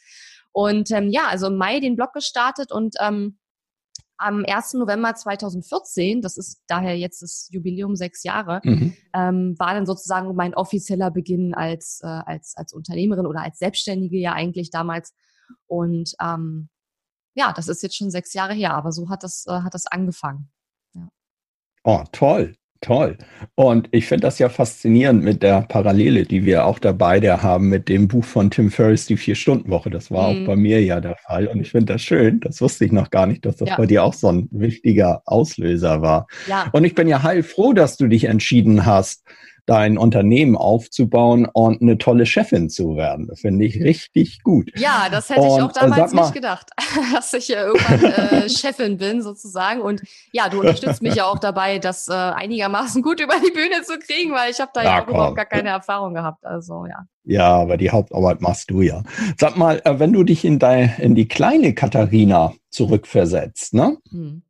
Und 0.53 0.91
ähm, 0.91 1.09
ja, 1.09 1.27
also 1.27 1.47
im 1.47 1.57
Mai 1.57 1.79
den 1.79 1.95
Blog 1.95 2.13
gestartet 2.13 2.71
und 2.71 2.95
ähm, 2.99 3.37
am 4.21 4.45
1. 4.45 4.73
November 4.73 5.15
2014, 5.15 6.21
das 6.21 6.37
ist 6.37 6.61
daher 6.67 6.97
jetzt 6.97 7.21
das 7.23 7.49
Jubiläum 7.51 7.95
sechs 7.95 8.23
Jahre, 8.23 8.61
mhm. 8.63 8.95
ähm, 9.13 9.55
war 9.57 9.73
dann 9.73 9.87
sozusagen 9.87 10.35
mein 10.35 10.53
offizieller 10.53 11.09
Beginn 11.09 11.55
als, 11.55 12.01
äh, 12.03 12.07
als, 12.07 12.55
als 12.55 12.71
Unternehmerin 12.71 13.25
oder 13.25 13.41
als 13.41 13.57
Selbstständige 13.57 14.17
ja 14.17 14.33
eigentlich 14.33 14.69
damals. 14.69 15.13
Und 15.65 16.13
ähm, 16.21 16.69
ja, 17.33 17.51
das 17.53 17.67
ist 17.67 17.81
jetzt 17.81 17.97
schon 17.97 18.11
sechs 18.11 18.33
Jahre 18.33 18.53
her, 18.53 18.75
aber 18.75 18.91
so 18.91 19.09
hat 19.09 19.23
das, 19.23 19.45
äh, 19.47 19.61
hat 19.61 19.73
das 19.73 19.87
angefangen. 19.87 20.51
Oh, 21.83 22.03
toll, 22.11 22.53
toll. 22.81 23.17
Und 23.55 23.89
ich 23.91 24.05
finde 24.05 24.23
das 24.23 24.39
ja 24.39 24.49
faszinierend 24.49 25.23
mit 25.23 25.41
der 25.41 25.61
Parallele, 25.61 26.23
die 26.23 26.45
wir 26.45 26.65
auch 26.65 26.79
dabei 26.79 27.19
der 27.19 27.41
haben 27.41 27.69
mit 27.69 27.89
dem 27.89 28.07
Buch 28.07 28.23
von 28.23 28.51
Tim 28.51 28.71
Ferriss, 28.71 29.05
die 29.05 29.17
Vier-Stunden-Woche. 29.17 29.89
Das 29.89 30.11
war 30.11 30.31
mhm. 30.31 30.43
auch 30.43 30.47
bei 30.47 30.55
mir 30.55 30.83
ja 30.83 30.99
der 30.99 31.17
Fall. 31.17 31.47
Und 31.47 31.59
ich 31.59 31.71
finde 31.71 31.93
das 31.93 32.01
schön. 32.01 32.39
Das 32.39 32.61
wusste 32.61 32.85
ich 32.85 32.91
noch 32.91 33.09
gar 33.09 33.25
nicht, 33.25 33.45
dass 33.45 33.57
das 33.57 33.69
ja. 33.69 33.77
bei 33.77 33.85
dir 33.85 34.03
auch 34.03 34.13
so 34.13 34.31
ein 34.31 34.47
wichtiger 34.51 35.21
Auslöser 35.25 36.01
war. 36.01 36.27
Ja. 36.47 36.69
Und 36.71 36.83
ich 36.83 36.95
bin 36.95 37.07
ja 37.07 37.23
heilfroh, 37.23 37.73
dass 37.73 37.97
du 37.97 38.07
dich 38.07 38.25
entschieden 38.25 38.85
hast, 38.85 39.23
dein 39.65 39.97
Unternehmen 39.97 40.55
aufzubauen 40.55 41.47
und 41.51 41.81
eine 41.81 41.97
tolle 41.97 42.25
Chefin 42.25 42.69
zu 42.69 42.95
werden. 42.95 43.27
Das 43.27 43.41
finde 43.41 43.65
ich 43.65 43.81
richtig 43.81 44.43
gut. 44.43 44.71
Ja, 44.75 45.07
das 45.11 45.29
hätte 45.29 45.41
und, 45.41 45.57
ich 45.57 45.63
auch 45.63 45.71
damals 45.71 46.13
mal, 46.13 46.23
nicht 46.23 46.33
gedacht, 46.33 46.69
dass 47.13 47.33
ich 47.33 47.47
ja 47.47 47.65
irgendwann 47.65 48.03
äh, 48.03 48.49
Chefin 48.49 48.97
bin 48.97 49.21
sozusagen. 49.21 49.81
Und 49.81 50.01
ja, 50.31 50.49
du 50.49 50.59
unterstützt 50.59 51.01
mich 51.01 51.15
ja 51.15 51.25
auch 51.25 51.39
dabei, 51.39 51.79
das 51.79 52.07
äh, 52.07 52.13
einigermaßen 52.13 53.01
gut 53.01 53.19
über 53.23 53.35
die 53.35 53.51
Bühne 53.51 53.83
zu 53.83 53.97
kriegen, 53.99 54.33
weil 54.33 54.51
ich 54.51 54.59
habe 54.59 54.71
da 54.73 54.83
ja, 54.83 54.97
ja 54.97 55.03
auch 55.03 55.07
überhaupt 55.07 55.35
gar 55.35 55.45
keine 55.45 55.69
Erfahrung 55.69 56.13
gehabt. 56.13 56.45
Also 56.45 56.85
ja. 56.85 57.05
Ja, 57.23 57.55
aber 57.55 57.77
die 57.77 57.91
Hauptarbeit 57.91 58.41
machst 58.41 58.71
du 58.71 58.81
ja. 58.81 59.03
Sag 59.37 59.55
mal, 59.55 59.81
äh, 59.85 59.99
wenn 59.99 60.13
du 60.13 60.23
dich 60.23 60.43
in, 60.43 60.59
dein, 60.59 60.95
in 60.97 61.15
die 61.15 61.27
kleine 61.27 61.73
Katharina 61.73 62.53
zurückversetzt, 62.69 63.73
ne? 63.73 63.97
Hm 64.09 64.43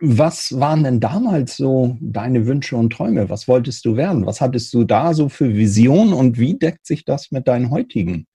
Was 0.00 0.58
waren 0.58 0.84
denn 0.84 1.00
damals 1.00 1.56
so 1.56 1.96
deine 2.00 2.46
Wünsche 2.46 2.76
und 2.76 2.92
Träume? 2.92 3.28
Was 3.28 3.46
wolltest 3.46 3.84
du 3.84 3.96
werden? 3.96 4.24
Was 4.24 4.40
hattest 4.40 4.72
du 4.72 4.84
da 4.84 5.12
so 5.12 5.28
für 5.28 5.54
Visionen 5.54 6.12
und 6.12 6.38
wie 6.38 6.58
deckt 6.58 6.86
sich 6.86 7.04
das 7.04 7.30
mit 7.30 7.46
deinen 7.46 7.70
heutigen 7.70 8.26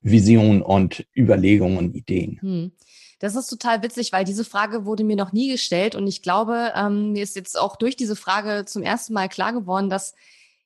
Visionen 0.00 0.62
und 0.62 1.06
Überlegungen 1.14 1.78
und 1.78 1.94
Ideen? 1.94 2.38
Hm. 2.40 2.72
Das 3.18 3.36
ist 3.36 3.46
total 3.46 3.82
witzig, 3.82 4.12
weil 4.12 4.24
diese 4.24 4.44
Frage 4.44 4.84
wurde 4.84 5.04
mir 5.04 5.16
noch 5.16 5.32
nie 5.32 5.50
gestellt 5.50 5.94
und 5.94 6.06
ich 6.06 6.20
glaube, 6.20 6.72
ähm, 6.74 7.12
mir 7.12 7.22
ist 7.22 7.36
jetzt 7.36 7.58
auch 7.58 7.76
durch 7.76 7.96
diese 7.96 8.16
Frage 8.16 8.64
zum 8.66 8.82
ersten 8.82 9.14
Mal 9.14 9.28
klar 9.28 9.52
geworden, 9.52 9.88
dass 9.88 10.14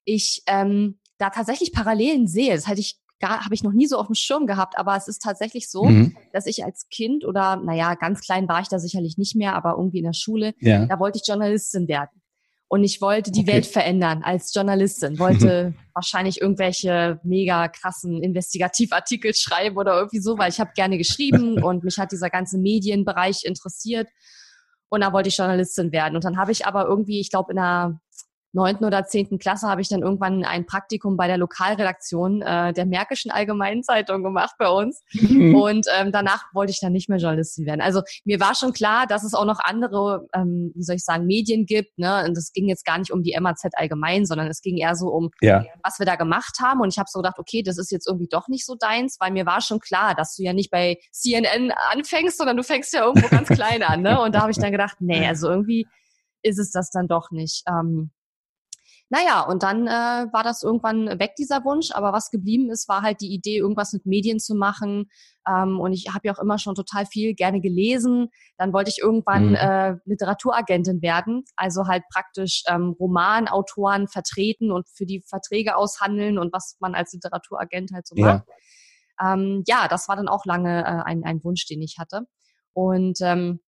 ich 0.04 0.42
ähm, 0.46 0.98
da 1.18 1.30
tatsächlich 1.30 1.72
Parallelen 1.72 2.26
sehe. 2.26 2.54
Das 2.54 2.66
hatte 2.66 2.80
ich 2.80 2.98
habe 3.22 3.54
ich 3.54 3.62
noch 3.62 3.72
nie 3.72 3.86
so 3.86 3.98
auf 3.98 4.06
dem 4.06 4.14
Schirm 4.14 4.46
gehabt, 4.46 4.78
aber 4.78 4.96
es 4.96 5.08
ist 5.08 5.22
tatsächlich 5.22 5.70
so, 5.70 5.84
mhm. 5.84 6.16
dass 6.32 6.46
ich 6.46 6.64
als 6.64 6.88
Kind 6.88 7.24
oder, 7.24 7.56
naja, 7.56 7.94
ganz 7.94 8.20
klein 8.20 8.48
war 8.48 8.60
ich 8.60 8.68
da 8.68 8.78
sicherlich 8.78 9.18
nicht 9.18 9.34
mehr, 9.34 9.54
aber 9.54 9.74
irgendwie 9.76 9.98
in 9.98 10.04
der 10.04 10.12
Schule, 10.12 10.54
ja. 10.60 10.86
da 10.86 10.98
wollte 10.98 11.18
ich 11.18 11.26
Journalistin 11.26 11.88
werden. 11.88 12.22
Und 12.70 12.84
ich 12.84 13.00
wollte 13.00 13.32
die 13.32 13.40
okay. 13.40 13.52
Welt 13.54 13.66
verändern 13.66 14.22
als 14.22 14.52
Journalistin, 14.54 15.18
wollte 15.18 15.74
wahrscheinlich 15.94 16.40
irgendwelche 16.40 17.18
mega 17.24 17.68
krassen 17.68 18.22
Investigativartikel 18.22 19.34
schreiben 19.34 19.78
oder 19.78 19.96
irgendwie 19.96 20.20
so, 20.20 20.36
weil 20.36 20.50
ich 20.50 20.60
habe 20.60 20.72
gerne 20.74 20.98
geschrieben 20.98 21.62
und 21.64 21.82
mich 21.82 21.98
hat 21.98 22.12
dieser 22.12 22.28
ganze 22.28 22.58
Medienbereich 22.58 23.44
interessiert. 23.44 24.08
Und 24.90 25.00
da 25.00 25.12
wollte 25.12 25.30
ich 25.30 25.36
Journalistin 25.38 25.92
werden. 25.92 26.14
Und 26.14 26.24
dann 26.24 26.36
habe 26.36 26.52
ich 26.52 26.66
aber 26.66 26.86
irgendwie, 26.86 27.20
ich 27.20 27.30
glaube, 27.30 27.52
in 27.52 27.58
einer 27.58 28.00
neunten 28.52 28.84
oder 28.84 29.04
zehnten 29.04 29.38
Klasse 29.38 29.68
habe 29.68 29.80
ich 29.80 29.88
dann 29.88 30.02
irgendwann 30.02 30.44
ein 30.44 30.66
Praktikum 30.66 31.16
bei 31.16 31.26
der 31.26 31.36
Lokalredaktion 31.36 32.42
äh, 32.42 32.72
der 32.72 32.86
Märkischen 32.86 33.30
Allgemeinen 33.30 33.82
Zeitung 33.82 34.22
gemacht 34.22 34.54
bei 34.58 34.68
uns. 34.68 35.02
Mhm. 35.12 35.54
Und 35.54 35.86
ähm, 35.98 36.12
danach 36.12 36.44
wollte 36.54 36.72
ich 36.72 36.80
dann 36.80 36.92
nicht 36.92 37.08
mehr 37.08 37.18
Journalistin 37.18 37.66
werden. 37.66 37.80
Also 37.80 38.02
mir 38.24 38.40
war 38.40 38.54
schon 38.54 38.72
klar, 38.72 39.06
dass 39.06 39.24
es 39.24 39.34
auch 39.34 39.44
noch 39.44 39.60
andere, 39.62 40.26
ähm, 40.34 40.72
wie 40.74 40.82
soll 40.82 40.96
ich 40.96 41.04
sagen, 41.04 41.26
Medien 41.26 41.66
gibt. 41.66 41.98
Ne? 41.98 42.24
Und 42.26 42.36
es 42.36 42.52
ging 42.52 42.68
jetzt 42.68 42.84
gar 42.84 42.98
nicht 42.98 43.12
um 43.12 43.22
die 43.22 43.36
MAZ 43.38 43.64
allgemein, 43.74 44.24
sondern 44.24 44.48
es 44.48 44.62
ging 44.62 44.76
eher 44.78 44.94
so 44.94 45.08
um, 45.08 45.30
ja. 45.40 45.64
was 45.82 45.98
wir 45.98 46.06
da 46.06 46.16
gemacht 46.16 46.58
haben. 46.62 46.80
Und 46.80 46.88
ich 46.92 46.98
habe 46.98 47.08
so 47.10 47.20
gedacht, 47.20 47.38
okay, 47.38 47.62
das 47.62 47.78
ist 47.78 47.92
jetzt 47.92 48.08
irgendwie 48.08 48.28
doch 48.28 48.48
nicht 48.48 48.64
so 48.64 48.74
deins, 48.74 49.18
weil 49.20 49.32
mir 49.32 49.46
war 49.46 49.60
schon 49.60 49.80
klar, 49.80 50.14
dass 50.14 50.36
du 50.36 50.42
ja 50.42 50.52
nicht 50.52 50.70
bei 50.70 50.98
CNN 51.12 51.72
anfängst, 51.92 52.38
sondern 52.38 52.56
du 52.56 52.62
fängst 52.62 52.92
ja 52.94 53.04
irgendwo 53.04 53.28
ganz 53.28 53.48
klein 53.48 53.82
an. 53.82 54.02
Ne? 54.02 54.20
Und 54.20 54.34
da 54.34 54.40
habe 54.40 54.50
ich 54.50 54.58
dann 54.58 54.72
gedacht, 54.72 54.96
nee, 55.00 55.26
also 55.26 55.48
irgendwie 55.48 55.86
ist 56.42 56.58
es 56.58 56.70
das 56.70 56.90
dann 56.90 57.08
doch 57.08 57.30
nicht. 57.30 57.64
Ähm, 57.68 58.10
naja, 59.10 59.40
und 59.42 59.62
dann 59.62 59.86
äh, 59.86 59.90
war 60.32 60.42
das 60.42 60.62
irgendwann 60.62 61.18
weg, 61.18 61.34
dieser 61.38 61.64
Wunsch. 61.64 61.90
Aber 61.92 62.12
was 62.12 62.30
geblieben 62.30 62.70
ist, 62.70 62.88
war 62.88 63.02
halt 63.02 63.20
die 63.22 63.32
Idee, 63.32 63.56
irgendwas 63.56 63.92
mit 63.94 64.04
Medien 64.04 64.38
zu 64.38 64.54
machen. 64.54 65.08
Ähm, 65.48 65.80
und 65.80 65.94
ich 65.94 66.08
habe 66.12 66.28
ja 66.28 66.34
auch 66.34 66.38
immer 66.38 66.58
schon 66.58 66.74
total 66.74 67.06
viel 67.06 67.34
gerne 67.34 67.60
gelesen. 67.62 68.28
Dann 68.58 68.72
wollte 68.74 68.90
ich 68.90 68.98
irgendwann 68.98 69.50
mhm. 69.50 69.54
äh, 69.54 69.96
Literaturagentin 70.04 71.00
werden, 71.00 71.44
also 71.56 71.86
halt 71.86 72.02
praktisch 72.12 72.64
ähm, 72.68 72.94
Romanautoren 73.00 74.08
vertreten 74.08 74.70
und 74.70 74.86
für 74.88 75.06
die 75.06 75.22
Verträge 75.26 75.76
aushandeln 75.76 76.38
und 76.38 76.52
was 76.52 76.76
man 76.80 76.94
als 76.94 77.14
Literaturagent 77.14 77.92
halt 77.94 78.06
so 78.06 78.14
ja. 78.16 78.26
macht. 78.26 78.44
Ähm, 79.20 79.64
ja, 79.66 79.88
das 79.88 80.08
war 80.08 80.16
dann 80.16 80.28
auch 80.28 80.44
lange 80.44 80.82
äh, 80.82 81.02
ein, 81.04 81.24
ein 81.24 81.42
Wunsch, 81.44 81.66
den 81.66 81.80
ich 81.80 81.96
hatte. 81.98 82.26
Und 82.74 83.18
ähm, 83.22 83.60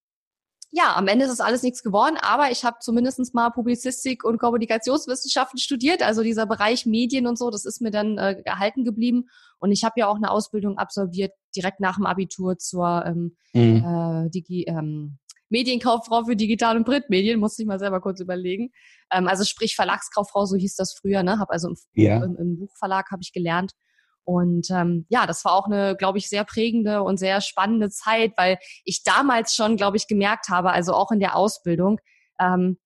ja, 0.72 0.94
am 0.94 1.08
Ende 1.08 1.24
ist 1.24 1.32
es 1.32 1.40
alles 1.40 1.62
nichts 1.62 1.82
geworden, 1.82 2.16
aber 2.20 2.50
ich 2.52 2.64
habe 2.64 2.76
zumindest 2.80 3.34
mal 3.34 3.50
Publizistik 3.50 4.24
und 4.24 4.38
Kommunikationswissenschaften 4.38 5.58
studiert. 5.58 6.02
Also 6.02 6.22
dieser 6.22 6.46
Bereich 6.46 6.86
Medien 6.86 7.26
und 7.26 7.36
so, 7.36 7.50
das 7.50 7.64
ist 7.64 7.80
mir 7.80 7.90
dann 7.90 8.18
äh, 8.18 8.40
erhalten 8.44 8.84
geblieben. 8.84 9.28
Und 9.58 9.72
ich 9.72 9.82
habe 9.82 9.94
ja 9.98 10.06
auch 10.06 10.16
eine 10.16 10.30
Ausbildung 10.30 10.78
absolviert, 10.78 11.32
direkt 11.56 11.80
nach 11.80 11.96
dem 11.96 12.06
Abitur 12.06 12.56
zur 12.58 13.04
ähm, 13.04 13.36
mhm. 13.52 13.84
äh, 13.84 14.30
Digi, 14.30 14.64
ähm, 14.68 15.18
Medienkauffrau 15.48 16.24
für 16.24 16.36
Digital- 16.36 16.76
und 16.76 16.84
Printmedien, 16.84 17.40
musste 17.40 17.62
ich 17.62 17.68
mal 17.68 17.80
selber 17.80 18.00
kurz 18.00 18.20
überlegen. 18.20 18.70
Ähm, 19.12 19.26
also 19.26 19.44
sprich 19.44 19.74
Verlagskauffrau, 19.74 20.46
so 20.46 20.56
hieß 20.56 20.76
das 20.76 20.94
früher, 20.94 21.24
ne? 21.24 21.40
Hab 21.40 21.50
also 21.50 21.68
im, 21.68 21.76
ja. 21.94 22.22
im, 22.24 22.36
im 22.36 22.58
Buchverlag 22.60 23.10
habe 23.10 23.22
ich 23.22 23.32
gelernt. 23.32 23.72
Und 24.30 24.70
ähm, 24.70 25.06
ja, 25.08 25.26
das 25.26 25.44
war 25.44 25.54
auch 25.54 25.66
eine, 25.66 25.96
glaube 25.96 26.18
ich, 26.18 26.28
sehr 26.28 26.44
prägende 26.44 27.02
und 27.02 27.16
sehr 27.16 27.40
spannende 27.40 27.90
Zeit, 27.90 28.32
weil 28.36 28.58
ich 28.84 29.02
damals 29.02 29.56
schon, 29.56 29.76
glaube 29.76 29.96
ich, 29.96 30.06
gemerkt 30.06 30.50
habe, 30.50 30.70
also 30.70 30.94
auch 30.94 31.10
in 31.10 31.18
der 31.18 31.34
Ausbildung, 31.34 31.98
ähm, 32.38 32.78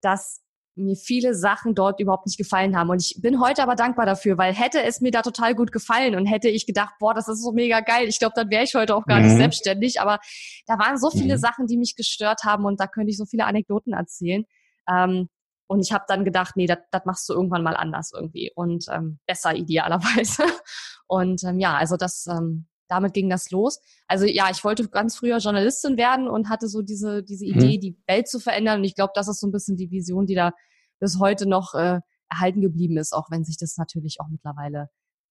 dass 0.00 0.40
mir 0.76 0.96
viele 0.96 1.34
Sachen 1.34 1.74
dort 1.74 2.00
überhaupt 2.00 2.24
nicht 2.24 2.38
gefallen 2.38 2.74
haben. 2.74 2.88
Und 2.88 3.02
ich 3.02 3.20
bin 3.20 3.38
heute 3.38 3.62
aber 3.62 3.74
dankbar 3.74 4.06
dafür, 4.06 4.38
weil 4.38 4.54
hätte 4.54 4.82
es 4.82 5.02
mir 5.02 5.10
da 5.10 5.20
total 5.20 5.54
gut 5.54 5.72
gefallen 5.72 6.14
und 6.14 6.24
hätte 6.24 6.48
ich 6.48 6.64
gedacht, 6.64 6.94
boah, 6.98 7.12
das 7.12 7.28
ist 7.28 7.42
so 7.42 7.52
mega 7.52 7.80
geil, 7.80 8.08
ich 8.08 8.18
glaube, 8.18 8.32
dann 8.34 8.48
wäre 8.48 8.64
ich 8.64 8.74
heute 8.74 8.96
auch 8.96 9.04
gar 9.04 9.18
mhm. 9.18 9.26
nicht 9.26 9.36
selbstständig. 9.36 10.00
Aber 10.00 10.20
da 10.66 10.78
waren 10.78 10.96
so 10.96 11.10
viele 11.10 11.34
mhm. 11.34 11.40
Sachen, 11.40 11.66
die 11.66 11.76
mich 11.76 11.96
gestört 11.96 12.44
haben 12.44 12.64
und 12.64 12.80
da 12.80 12.86
könnte 12.86 13.10
ich 13.10 13.18
so 13.18 13.26
viele 13.26 13.44
Anekdoten 13.44 13.92
erzählen. 13.92 14.46
Ähm, 14.88 15.28
und 15.68 15.80
ich 15.80 15.92
habe 15.92 16.04
dann 16.08 16.24
gedacht, 16.24 16.56
nee, 16.56 16.66
das 16.66 17.04
machst 17.04 17.28
du 17.28 17.34
irgendwann 17.34 17.62
mal 17.62 17.76
anders 17.76 18.10
irgendwie 18.14 18.50
und 18.54 18.86
ähm, 18.90 19.20
besser 19.26 19.54
idealerweise. 19.54 20.44
Und 21.10 21.42
ähm, 21.44 21.58
ja, 21.58 21.74
also 21.74 21.96
das, 21.96 22.26
ähm, 22.26 22.66
damit 22.86 23.14
ging 23.14 23.30
das 23.30 23.50
los. 23.50 23.80
Also 24.08 24.26
ja, 24.26 24.50
ich 24.50 24.62
wollte 24.62 24.86
ganz 24.88 25.16
früher 25.16 25.38
Journalistin 25.38 25.96
werden 25.96 26.28
und 26.28 26.50
hatte 26.50 26.68
so 26.68 26.82
diese, 26.82 27.22
diese 27.22 27.46
mhm. 27.46 27.52
Idee, 27.52 27.76
mhm. 27.76 27.80
die 27.80 27.98
Welt 28.06 28.28
zu 28.28 28.38
verändern. 28.40 28.80
Und 28.80 28.84
ich 28.84 28.94
glaube, 28.94 29.12
das 29.14 29.26
ist 29.26 29.40
so 29.40 29.46
ein 29.46 29.50
bisschen 29.50 29.78
die 29.78 29.90
Vision, 29.90 30.26
die 30.26 30.34
da 30.34 30.52
bis 31.00 31.18
heute 31.18 31.48
noch 31.48 31.72
äh, 31.72 32.00
erhalten 32.28 32.60
geblieben 32.60 32.98
ist, 32.98 33.14
auch 33.14 33.30
wenn 33.30 33.42
sich 33.42 33.56
das 33.56 33.78
natürlich 33.78 34.20
auch 34.20 34.28
mittlerweile 34.28 34.90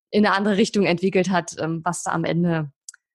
in 0.10 0.26
eine 0.26 0.36
andere 0.36 0.58
Richtung 0.58 0.86
entwickelt 0.86 1.30
hat, 1.30 1.56
ähm, 1.60 1.82
was 1.84 2.02
da 2.02 2.12
am 2.12 2.24
Ende, 2.24 2.72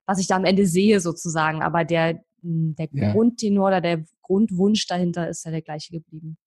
was 0.07 0.21
ich 0.21 0.29
da 0.29 0.37
am 0.37 0.45
Ende 0.45 0.67
sehe 0.67 1.01
sozusagen. 1.01 1.63
Aber 1.63 1.85
der, 1.85 2.21
der 2.43 2.89
ja. 2.93 3.13
Grundtenor 3.13 3.69
oder 3.69 3.81
der 3.81 4.05
Grundwunsch 4.23 4.87
dahinter 4.87 5.29
ist 5.29 5.45
ja 5.45 5.51
der 5.51 5.63
gleiche 5.63 5.91
geblieben. 5.93 6.39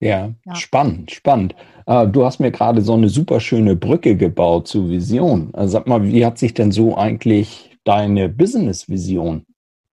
Ja, 0.00 0.34
ja, 0.44 0.54
spannend, 0.54 1.10
spannend. 1.10 1.54
Äh, 1.86 2.06
du 2.06 2.24
hast 2.24 2.38
mir 2.38 2.50
gerade 2.50 2.82
so 2.82 2.94
eine 2.94 3.08
super 3.08 3.40
schöne 3.40 3.76
Brücke 3.76 4.16
gebaut 4.16 4.68
zu 4.68 4.90
Vision. 4.90 5.54
Also 5.54 5.72
sag 5.72 5.86
mal, 5.86 6.04
wie 6.04 6.26
hat 6.26 6.38
sich 6.38 6.52
denn 6.52 6.70
so 6.70 6.96
eigentlich 6.96 7.78
deine 7.84 8.28
Business-Vision 8.28 9.46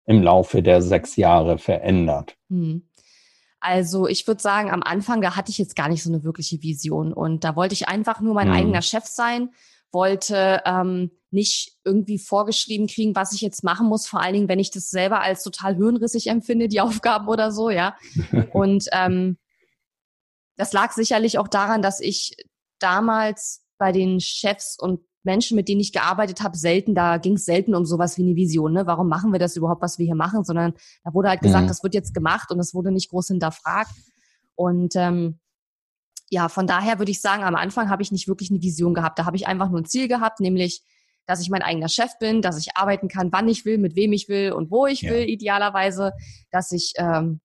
im 0.05 0.21
Laufe 0.21 0.61
der 0.61 0.81
sechs 0.81 1.15
Jahre 1.15 1.57
verändert? 1.57 2.35
Hm. 2.49 2.83
Also 3.61 4.07
ich 4.07 4.27
würde 4.27 4.41
sagen, 4.41 4.71
am 4.71 4.83
Anfang, 4.83 5.21
da 5.21 5.37
hatte 5.37 5.49
ich 5.49 5.57
jetzt 5.57 5.77
gar 5.77 5.87
nicht 5.87 6.03
so 6.03 6.09
eine 6.09 6.25
wirkliche 6.25 6.61
Vision. 6.61 7.13
Und 7.13 7.45
da 7.45 7.55
wollte 7.55 7.73
ich 7.73 7.87
einfach 7.87 8.19
nur 8.19 8.33
mein 8.33 8.49
hm. 8.49 8.55
eigener 8.55 8.81
Chef 8.81 9.05
sein, 9.05 9.51
wollte 9.93 10.61
ähm, 10.65 11.11
nicht 11.31 11.77
irgendwie 11.85 12.19
vorgeschrieben 12.19 12.87
kriegen, 12.87 13.15
was 13.15 13.31
ich 13.31 13.39
jetzt 13.39 13.63
machen 13.63 13.87
muss, 13.87 14.05
vor 14.05 14.19
allen 14.19 14.33
Dingen, 14.33 14.49
wenn 14.49 14.59
ich 14.59 14.69
das 14.69 14.89
selber 14.89 15.21
als 15.21 15.43
total 15.43 15.75
hirnrissig 15.75 16.27
empfinde, 16.27 16.67
die 16.67 16.81
Aufgaben 16.81 17.29
oder 17.29 17.53
so, 17.53 17.69
ja. 17.69 17.95
Und 18.51 18.87
ähm, 18.91 19.37
das 20.55 20.73
lag 20.73 20.91
sicherlich 20.91 21.37
auch 21.37 21.47
daran, 21.47 21.81
dass 21.81 21.99
ich 21.99 22.35
damals 22.79 23.65
bei 23.77 23.91
den 23.91 24.19
Chefs 24.19 24.77
und 24.79 25.01
Menschen, 25.23 25.55
mit 25.55 25.69
denen 25.69 25.81
ich 25.81 25.93
gearbeitet 25.93 26.41
habe, 26.41 26.57
selten, 26.57 26.95
da 26.95 27.17
ging 27.17 27.35
es 27.35 27.45
selten 27.45 27.75
um 27.75 27.85
sowas 27.85 28.17
wie 28.17 28.23
eine 28.23 28.35
Vision. 28.35 28.73
Ne? 28.73 28.85
Warum 28.85 29.07
machen 29.07 29.31
wir 29.31 29.39
das 29.39 29.55
überhaupt, 29.55 29.81
was 29.81 29.97
wir 29.97 30.05
hier 30.05 30.15
machen? 30.15 30.43
Sondern 30.43 30.73
da 31.03 31.13
wurde 31.13 31.29
halt 31.29 31.41
gesagt, 31.41 31.63
mhm. 31.63 31.67
das 31.69 31.81
wird 31.81 31.93
jetzt 31.93 32.13
gemacht 32.13 32.51
und 32.51 32.59
es 32.59 32.73
wurde 32.73 32.91
nicht 32.91 33.09
groß 33.09 33.27
hinterfragt. 33.27 33.93
Und 34.55 34.95
ähm, 34.95 35.39
ja, 36.29 36.49
von 36.49 36.67
daher 36.67 36.99
würde 36.99 37.11
ich 37.11 37.21
sagen, 37.21 37.43
am 37.43 37.55
Anfang 37.55 37.89
habe 37.89 38.01
ich 38.01 38.11
nicht 38.11 38.27
wirklich 38.27 38.51
eine 38.51 38.61
Vision 38.61 38.93
gehabt. 38.93 39.17
Da 39.17 39.25
habe 39.25 39.37
ich 39.37 39.47
einfach 39.47 39.69
nur 39.69 39.79
ein 39.79 39.85
Ziel 39.85 40.07
gehabt, 40.07 40.39
nämlich, 40.39 40.83
dass 41.25 41.41
ich 41.41 41.49
mein 41.49 41.61
eigener 41.61 41.89
Chef 41.89 42.17
bin, 42.19 42.41
dass 42.41 42.57
ich 42.57 42.75
arbeiten 42.75 43.07
kann, 43.07 43.31
wann 43.31 43.47
ich 43.47 43.63
will, 43.63 43.77
mit 43.77 43.95
wem 43.95 44.11
ich 44.11 44.27
will 44.27 44.51
und 44.51 44.71
wo 44.71 44.87
ich 44.87 45.01
ja. 45.01 45.11
will, 45.11 45.29
idealerweise, 45.29 46.11
dass 46.51 46.71
ich 46.71 46.93
ähm, 46.97 47.39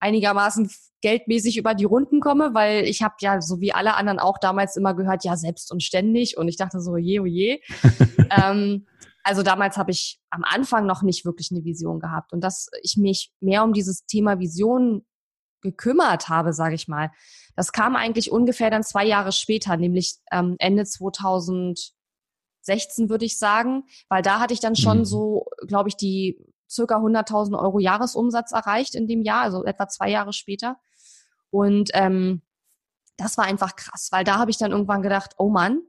einigermaßen 0.00 0.68
geldmäßig 1.04 1.58
über 1.58 1.74
die 1.74 1.84
Runden 1.84 2.18
komme, 2.20 2.54
weil 2.54 2.84
ich 2.84 3.02
habe 3.02 3.16
ja 3.20 3.42
so 3.42 3.60
wie 3.60 3.74
alle 3.74 3.94
anderen 3.94 4.18
auch 4.18 4.38
damals 4.38 4.74
immer 4.74 4.94
gehört, 4.94 5.22
ja 5.22 5.36
selbst 5.36 5.70
und 5.70 5.82
ständig 5.82 6.38
und 6.38 6.48
ich 6.48 6.56
dachte 6.56 6.80
so, 6.80 6.96
je, 6.96 7.20
oh 7.20 7.26
je. 7.26 7.60
ähm, 8.30 8.86
also 9.22 9.42
damals 9.42 9.76
habe 9.76 9.90
ich 9.90 10.18
am 10.30 10.44
Anfang 10.44 10.86
noch 10.86 11.02
nicht 11.02 11.26
wirklich 11.26 11.50
eine 11.50 11.62
Vision 11.62 12.00
gehabt 12.00 12.32
und 12.32 12.40
dass 12.40 12.70
ich 12.82 12.96
mich 12.96 13.34
mehr 13.40 13.64
um 13.64 13.74
dieses 13.74 14.06
Thema 14.06 14.38
Vision 14.38 15.04
gekümmert 15.60 16.30
habe, 16.30 16.54
sage 16.54 16.74
ich 16.74 16.88
mal. 16.88 17.10
Das 17.54 17.72
kam 17.72 17.96
eigentlich 17.96 18.32
ungefähr 18.32 18.70
dann 18.70 18.82
zwei 18.82 19.04
Jahre 19.04 19.32
später, 19.32 19.76
nämlich 19.76 20.16
ähm, 20.32 20.56
Ende 20.58 20.86
2016 20.86 21.92
würde 23.10 23.26
ich 23.26 23.38
sagen, 23.38 23.84
weil 24.08 24.22
da 24.22 24.40
hatte 24.40 24.54
ich 24.54 24.60
dann 24.60 24.74
schon 24.74 25.00
mhm. 25.00 25.04
so, 25.04 25.44
glaube 25.66 25.90
ich, 25.90 25.96
die 25.96 26.38
circa 26.70 26.96
100.000 26.96 27.58
Euro 27.58 27.78
Jahresumsatz 27.78 28.52
erreicht 28.52 28.94
in 28.94 29.06
dem 29.06 29.20
Jahr, 29.20 29.42
also 29.42 29.64
etwa 29.64 29.86
zwei 29.86 30.08
Jahre 30.08 30.32
später. 30.32 30.78
Und 31.54 31.90
ähm, 31.94 32.42
das 33.16 33.38
war 33.38 33.44
einfach 33.44 33.76
krass, 33.76 34.08
weil 34.10 34.24
da 34.24 34.38
habe 34.38 34.50
ich 34.50 34.58
dann 34.58 34.72
irgendwann 34.72 35.02
gedacht, 35.02 35.34
oh 35.38 35.50
Mann, 35.50 35.82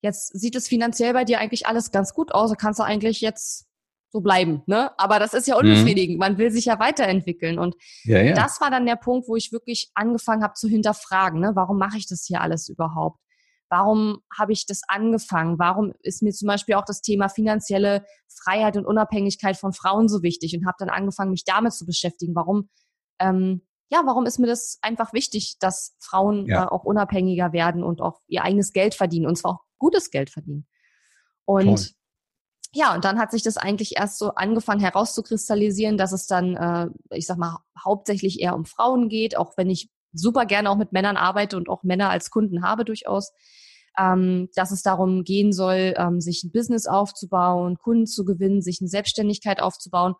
jetzt 0.00 0.28
sieht 0.28 0.56
es 0.56 0.68
finanziell 0.68 1.12
bei 1.12 1.24
dir 1.24 1.38
eigentlich 1.38 1.66
alles 1.66 1.90
ganz 1.90 2.14
gut 2.14 2.32
aus, 2.32 2.48
da 2.48 2.56
kannst 2.56 2.80
du 2.80 2.82
eigentlich 2.82 3.20
jetzt 3.20 3.66
so 4.10 4.22
bleiben, 4.22 4.62
ne? 4.64 4.98
Aber 4.98 5.18
das 5.18 5.34
ist 5.34 5.48
ja 5.48 5.56
mhm. 5.56 5.68
unbefriedigend. 5.68 6.16
Mhm. 6.16 6.20
Man 6.20 6.38
will 6.38 6.50
sich 6.50 6.64
ja 6.64 6.78
weiterentwickeln. 6.78 7.58
Und 7.58 7.74
ja, 8.04 8.22
ja. 8.22 8.32
das 8.32 8.58
war 8.62 8.70
dann 8.70 8.86
der 8.86 8.96
Punkt, 8.96 9.28
wo 9.28 9.36
ich 9.36 9.52
wirklich 9.52 9.90
angefangen 9.94 10.42
habe 10.42 10.54
zu 10.54 10.66
hinterfragen, 10.66 11.40
ne? 11.40 11.52
Warum 11.54 11.76
mache 11.76 11.98
ich 11.98 12.06
das 12.06 12.24
hier 12.24 12.40
alles 12.40 12.70
überhaupt? 12.70 13.20
Warum 13.68 14.22
habe 14.34 14.52
ich 14.54 14.64
das 14.64 14.80
angefangen? 14.88 15.58
Warum 15.58 15.92
ist 16.00 16.22
mir 16.22 16.32
zum 16.32 16.48
Beispiel 16.48 16.76
auch 16.76 16.86
das 16.86 17.02
Thema 17.02 17.28
finanzielle 17.28 18.06
Freiheit 18.28 18.78
und 18.78 18.86
Unabhängigkeit 18.86 19.58
von 19.58 19.74
Frauen 19.74 20.08
so 20.08 20.22
wichtig 20.22 20.56
und 20.56 20.64
habe 20.64 20.76
dann 20.78 20.88
angefangen, 20.88 21.32
mich 21.32 21.44
damit 21.44 21.74
zu 21.74 21.84
beschäftigen? 21.84 22.34
Warum, 22.34 22.70
ähm, 23.18 23.60
ja, 23.88 24.02
warum 24.04 24.26
ist 24.26 24.38
mir 24.38 24.46
das 24.46 24.78
einfach 24.82 25.12
wichtig, 25.12 25.56
dass 25.60 25.94
Frauen 25.98 26.46
ja. 26.46 26.64
äh, 26.64 26.68
auch 26.68 26.84
unabhängiger 26.84 27.52
werden 27.52 27.84
und 27.84 28.00
auch 28.00 28.20
ihr 28.26 28.42
eigenes 28.42 28.72
Geld 28.72 28.94
verdienen 28.94 29.26
und 29.26 29.36
zwar 29.36 29.52
auch 29.52 29.60
gutes 29.78 30.10
Geld 30.10 30.30
verdienen? 30.30 30.66
Und 31.44 31.76
Toll. 31.76 31.86
ja, 32.72 32.94
und 32.94 33.04
dann 33.04 33.18
hat 33.18 33.30
sich 33.30 33.42
das 33.42 33.56
eigentlich 33.56 33.96
erst 33.96 34.18
so 34.18 34.34
angefangen 34.34 34.80
herauszukristallisieren, 34.80 35.96
dass 35.96 36.12
es 36.12 36.26
dann, 36.26 36.56
äh, 36.56 36.88
ich 37.16 37.26
sag 37.26 37.38
mal, 37.38 37.58
hauptsächlich 37.82 38.40
eher 38.40 38.56
um 38.56 38.64
Frauen 38.64 39.08
geht, 39.08 39.36
auch 39.36 39.56
wenn 39.56 39.70
ich 39.70 39.90
super 40.12 40.46
gerne 40.46 40.70
auch 40.70 40.76
mit 40.76 40.92
Männern 40.92 41.16
arbeite 41.16 41.56
und 41.56 41.68
auch 41.68 41.82
Männer 41.82 42.10
als 42.10 42.30
Kunden 42.30 42.64
habe 42.64 42.84
durchaus, 42.84 43.32
ähm, 43.98 44.48
dass 44.54 44.72
es 44.72 44.82
darum 44.82 45.24
gehen 45.24 45.52
soll, 45.52 45.94
ähm, 45.96 46.20
sich 46.20 46.42
ein 46.42 46.52
Business 46.52 46.86
aufzubauen, 46.86 47.78
Kunden 47.78 48.06
zu 48.06 48.24
gewinnen, 48.24 48.62
sich 48.62 48.80
eine 48.80 48.88
Selbstständigkeit 48.88 49.62
aufzubauen. 49.62 50.14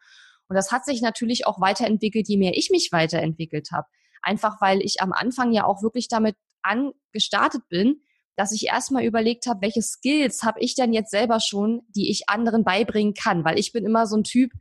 Und 0.49 0.57
das 0.57 0.73
hat 0.73 0.85
sich 0.85 1.03
natürlich 1.03 1.47
auch 1.47 1.61
weiterentwickelt, 1.61 2.29
je 2.29 2.37
mehr 2.37 2.57
ich 2.57 2.71
mich 2.71 2.91
weiterentwickelt 2.93 3.71
habe. 3.73 3.87
Einfach 4.23 4.61
weil 4.61 4.81
ich 4.81 5.01
am 5.01 5.13
Anfang 5.13 5.53
ja 5.53 5.65
auch 5.65 5.83
wirklich 5.83 6.09
damit 6.09 6.37
angestartet 6.63 7.63
bin, 7.69 8.03
dass 8.37 8.53
ich 8.53 8.67
erstmal 8.67 9.05
überlegt 9.05 9.47
habe, 9.47 9.63
welche 9.63 9.83
Skills 9.83 10.43
habe 10.43 10.61
ich 10.61 10.75
denn 10.75 10.93
jetzt 10.93 11.11
selber 11.11 11.41
schon, 11.41 11.83
die 11.89 12.11
ich 12.11 12.29
anderen 12.29 12.65
beibringen 12.65 13.15
kann. 13.15 13.45
Weil 13.45 13.59
ich 13.59 13.73
bin 13.73 13.85
immer 13.85 14.07
so 14.07 14.17
ein 14.17 14.25
Typ, 14.25 14.53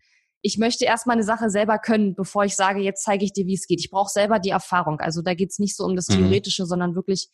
ich 0.41 0.57
möchte 0.57 0.85
erstmal 0.85 1.15
eine 1.15 1.23
Sache 1.23 1.49
selber 1.49 1.79
können, 1.79 2.15
bevor 2.15 2.45
ich 2.45 2.55
sage, 2.55 2.79
jetzt 2.79 3.03
zeige 3.03 3.25
ich 3.25 3.33
dir, 3.33 3.47
wie 3.47 3.55
es 3.55 3.67
geht. 3.67 3.79
Ich 3.79 3.89
brauche 3.89 4.11
selber 4.11 4.39
die 4.39 4.51
Erfahrung. 4.51 4.99
Also 4.99 5.21
da 5.21 5.33
geht's 5.33 5.59
nicht 5.59 5.75
so 5.75 5.83
um 5.83 5.95
das 5.95 6.07
mhm. 6.07 6.17
Theoretische, 6.17 6.63
mhm. 6.63 6.67
sondern 6.67 6.95
wirklich, 6.95 7.29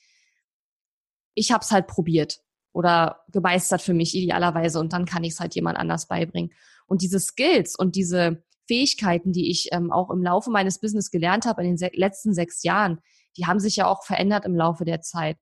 ich 1.35 1.51
habe 1.51 1.61
es 1.61 1.71
halt 1.71 1.87
probiert 1.87 2.39
oder 2.73 3.23
gemeistert 3.29 3.81
für 3.81 3.93
mich 3.93 4.15
idealerweise 4.15 4.79
und 4.79 4.93
dann 4.93 5.05
kann 5.05 5.23
ich 5.23 5.33
es 5.33 5.39
halt 5.39 5.55
jemand 5.55 5.77
anders 5.77 6.07
beibringen. 6.07 6.53
Und 6.91 7.01
diese 7.01 7.21
Skills 7.21 7.77
und 7.77 7.95
diese 7.95 8.43
Fähigkeiten, 8.67 9.31
die 9.31 9.49
ich 9.49 9.69
ähm, 9.71 9.93
auch 9.93 10.09
im 10.09 10.21
Laufe 10.21 10.51
meines 10.51 10.81
Business 10.81 11.09
gelernt 11.09 11.45
habe 11.45 11.61
in 11.61 11.69
den 11.69 11.77
se 11.77 11.89
letzten 11.93 12.33
sechs 12.33 12.63
Jahren, 12.63 12.99
die 13.37 13.45
haben 13.45 13.61
sich 13.61 13.77
ja 13.77 13.87
auch 13.87 14.03
verändert 14.03 14.43
im 14.43 14.55
Laufe 14.55 14.83
der 14.83 14.99
Zeit. 14.99 15.37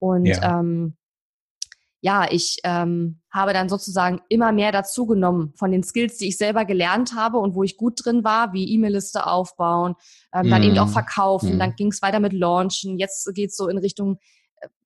Und 0.00 0.26
ja. 0.26 0.58
ähm, 0.58 0.96
ja, 2.00 2.26
ich 2.28 2.56
ähm, 2.64 3.20
habe 3.32 3.52
dann 3.52 3.68
sozusagen 3.68 4.20
immer 4.28 4.50
mehr 4.50 4.72
dazu 4.72 5.06
genommen 5.06 5.52
von 5.54 5.70
den 5.70 5.84
Skills, 5.84 6.16
die 6.16 6.26
ich 6.26 6.38
selber 6.38 6.64
gelernt 6.64 7.14
habe 7.14 7.38
und 7.38 7.54
wo 7.54 7.62
ich 7.62 7.76
gut 7.76 8.04
drin 8.04 8.24
war, 8.24 8.52
wie 8.52 8.68
E-Mail-Liste 8.74 9.28
aufbauen, 9.28 9.94
ähm, 10.34 10.48
mm. 10.48 10.50
dann 10.50 10.62
eben 10.64 10.78
auch 10.78 10.86
mhm. 10.86 10.92
verkaufen, 10.92 11.56
mm. 11.56 11.58
dann 11.60 11.76
ging 11.76 11.92
es 11.92 12.02
weiter 12.02 12.18
mit 12.18 12.32
Launchen, 12.32 12.98
jetzt 12.98 13.32
geht's 13.34 13.56
so 13.56 13.68
in 13.68 13.78
Richtung 13.78 14.18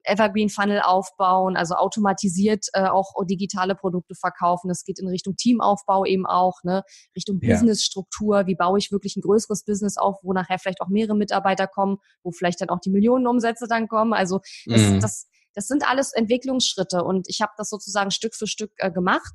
Evergreen 0.02 0.50
Funnel 0.50 0.80
aufbauen, 0.80 1.56
also 1.56 1.74
automatisiert 1.74 2.66
äh, 2.74 2.86
auch 2.86 3.14
digitale 3.24 3.74
Produkte 3.74 4.14
verkaufen. 4.14 4.70
Es 4.70 4.84
geht 4.84 4.98
in 4.98 5.08
Richtung 5.08 5.36
Teamaufbau 5.36 6.04
eben 6.04 6.26
auch, 6.26 6.62
ne, 6.62 6.82
Richtung 7.16 7.40
ja. 7.42 7.54
Businessstruktur. 7.54 8.46
Wie 8.46 8.54
baue 8.54 8.78
ich 8.78 8.92
wirklich 8.92 9.16
ein 9.16 9.22
größeres 9.22 9.64
Business 9.64 9.96
auf, 9.96 10.18
wo 10.22 10.32
nachher 10.32 10.58
vielleicht 10.58 10.80
auch 10.80 10.88
mehrere 10.88 11.16
Mitarbeiter 11.16 11.66
kommen, 11.66 11.96
wo 12.22 12.32
vielleicht 12.32 12.60
dann 12.60 12.68
auch 12.68 12.80
die 12.80 12.90
Millionenumsätze 12.90 13.66
dann 13.68 13.88
kommen. 13.88 14.12
Also 14.12 14.40
das, 14.66 14.80
mm. 14.82 15.00
das 15.00 15.28
das 15.54 15.68
sind 15.68 15.88
alles 15.88 16.12
Entwicklungsschritte 16.12 17.04
und 17.04 17.28
ich 17.28 17.40
habe 17.40 17.52
das 17.56 17.70
sozusagen 17.70 18.10
Stück 18.10 18.34
für 18.34 18.46
Stück 18.46 18.72
äh, 18.78 18.90
gemacht. 18.90 19.32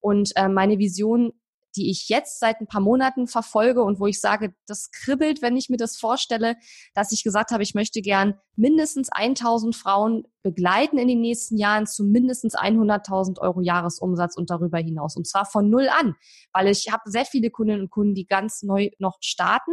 Und 0.00 0.32
äh, 0.36 0.48
meine 0.48 0.78
Vision, 0.78 1.32
die 1.76 1.90
ich 1.90 2.08
jetzt 2.08 2.40
seit 2.40 2.60
ein 2.60 2.66
paar 2.66 2.80
Monaten 2.80 3.26
verfolge 3.26 3.82
und 3.82 4.00
wo 4.00 4.06
ich 4.06 4.20
sage, 4.20 4.54
das 4.66 4.90
kribbelt, 4.90 5.42
wenn 5.42 5.56
ich 5.56 5.68
mir 5.68 5.76
das 5.76 5.96
vorstelle, 5.96 6.56
dass 6.94 7.12
ich 7.12 7.24
gesagt 7.24 7.50
habe, 7.50 7.62
ich 7.62 7.74
möchte 7.74 8.00
gern 8.00 8.34
mindestens 8.56 9.08
1000 9.10 9.74
Frauen 9.74 10.24
begleiten 10.42 10.98
in 10.98 11.08
den 11.08 11.20
nächsten 11.20 11.56
Jahren 11.56 11.86
zu 11.86 12.04
mindestens 12.04 12.56
100.000 12.56 13.40
Euro 13.40 13.60
Jahresumsatz 13.60 14.36
und 14.36 14.50
darüber 14.50 14.78
hinaus. 14.78 15.16
Und 15.16 15.26
zwar 15.26 15.46
von 15.46 15.70
null 15.70 15.88
an, 15.88 16.14
weil 16.52 16.68
ich 16.68 16.90
habe 16.92 17.10
sehr 17.10 17.24
viele 17.24 17.50
Kundinnen 17.50 17.82
und 17.82 17.90
Kunden, 17.90 18.14
die 18.14 18.26
ganz 18.26 18.62
neu 18.62 18.90
noch 18.98 19.18
starten. 19.20 19.72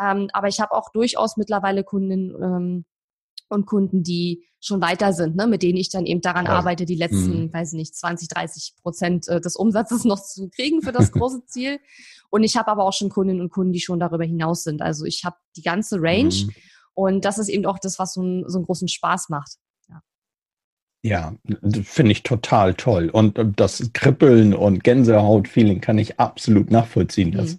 Ähm, 0.00 0.28
aber 0.32 0.48
ich 0.48 0.60
habe 0.60 0.72
auch 0.72 0.90
durchaus 0.92 1.36
mittlerweile 1.36 1.84
Kundinnen, 1.84 2.34
ähm, 2.42 2.84
und 3.52 3.66
Kunden, 3.66 4.02
die 4.02 4.44
schon 4.60 4.80
weiter 4.80 5.12
sind, 5.12 5.36
ne, 5.36 5.46
mit 5.46 5.62
denen 5.62 5.76
ich 5.76 5.90
dann 5.90 6.06
eben 6.06 6.20
daran 6.20 6.46
ja. 6.46 6.52
arbeite, 6.52 6.84
die 6.84 6.94
letzten, 6.94 7.44
mhm. 7.44 7.52
weiß 7.52 7.72
nicht, 7.72 7.94
20, 7.94 8.28
30 8.28 8.74
Prozent 8.82 9.28
äh, 9.28 9.40
des 9.40 9.56
Umsatzes 9.56 10.04
noch 10.04 10.22
zu 10.22 10.48
kriegen 10.50 10.82
für 10.82 10.92
das 10.92 11.12
große 11.12 11.44
Ziel. 11.46 11.78
Und 12.30 12.44
ich 12.44 12.56
habe 12.56 12.70
aber 12.70 12.84
auch 12.84 12.92
schon 12.92 13.10
Kundinnen 13.10 13.42
und 13.42 13.50
Kunden, 13.50 13.72
die 13.72 13.80
schon 13.80 14.00
darüber 14.00 14.24
hinaus 14.24 14.64
sind. 14.64 14.80
Also 14.80 15.04
ich 15.04 15.24
habe 15.24 15.36
die 15.56 15.62
ganze 15.62 16.00
Range 16.00 16.34
mhm. 16.34 16.50
und 16.94 17.24
das 17.24 17.38
ist 17.38 17.48
eben 17.48 17.66
auch 17.66 17.78
das, 17.78 17.98
was 17.98 18.14
so, 18.14 18.22
ein, 18.22 18.44
so 18.48 18.58
einen 18.58 18.66
großen 18.66 18.88
Spaß 18.88 19.28
macht. 19.28 19.58
Ja, 21.04 21.34
finde 21.82 22.12
ich 22.12 22.22
total 22.22 22.74
toll. 22.74 23.10
Und 23.10 23.36
äh, 23.36 23.44
das 23.56 23.90
Kribbeln 23.92 24.54
und 24.54 24.84
Gänsehaut-Feeling 24.84 25.80
kann 25.80 25.98
ich 25.98 26.20
absolut 26.20 26.70
nachvollziehen. 26.70 27.32
Das 27.32 27.54
mhm. 27.54 27.58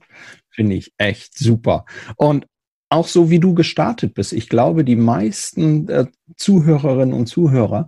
finde 0.50 0.76
ich 0.78 0.94
echt 0.98 1.38
super. 1.38 1.86
Und 2.15 2.48
auch 2.94 3.08
so 3.08 3.30
wie 3.30 3.40
du 3.40 3.54
gestartet 3.54 4.14
bist. 4.14 4.34
Ich 4.34 4.50
glaube, 4.50 4.84
die 4.84 4.96
meisten 4.96 5.90
äh, 5.90 6.06
Zuhörerinnen 6.38 7.14
und 7.14 7.26
Zuhörer, 7.28 7.88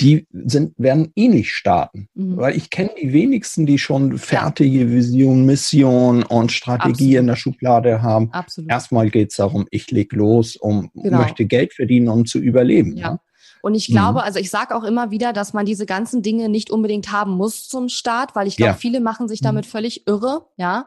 die 0.00 0.26
sind, 0.32 0.74
werden 0.78 1.12
ähnlich 1.16 1.46
eh 1.46 1.50
starten. 1.50 2.08
Mhm. 2.14 2.36
Weil 2.36 2.56
ich 2.56 2.70
kenne 2.70 2.90
die 3.00 3.12
wenigsten, 3.12 3.66
die 3.66 3.78
schon 3.78 4.16
fertige 4.18 4.90
Vision, 4.90 5.44
Mission 5.44 6.22
und 6.22 6.52
Strategie 6.52 6.90
Absolut. 6.92 7.20
in 7.20 7.26
der 7.26 7.36
Schublade 7.36 8.02
haben. 8.02 8.30
Absolut. 8.32 8.70
Erstmal 8.70 9.10
geht 9.10 9.30
es 9.30 9.36
darum, 9.36 9.66
ich 9.70 9.90
leg 9.90 10.12
los, 10.12 10.56
um 10.56 10.90
genau. 10.94 11.18
möchte 11.18 11.44
Geld 11.44 11.74
verdienen, 11.74 12.08
um 12.08 12.24
zu 12.24 12.38
überleben. 12.38 12.96
Ja. 12.96 13.08
ja? 13.08 13.20
Und 13.60 13.74
ich 13.74 13.86
glaube, 13.86 14.18
mhm. 14.20 14.24
also 14.24 14.38
ich 14.38 14.50
sage 14.50 14.76
auch 14.76 14.84
immer 14.84 15.10
wieder, 15.10 15.32
dass 15.32 15.52
man 15.52 15.64
diese 15.64 15.86
ganzen 15.86 16.22
Dinge 16.22 16.48
nicht 16.48 16.70
unbedingt 16.70 17.10
haben 17.10 17.32
muss 17.32 17.66
zum 17.66 17.88
Start, 17.88 18.36
weil 18.36 18.46
ich 18.46 18.56
glaube, 18.56 18.72
ja. 18.72 18.76
viele 18.76 19.00
machen 19.00 19.26
sich 19.26 19.40
damit 19.40 19.64
mhm. 19.64 19.70
völlig 19.70 20.06
irre, 20.06 20.46
ja. 20.56 20.86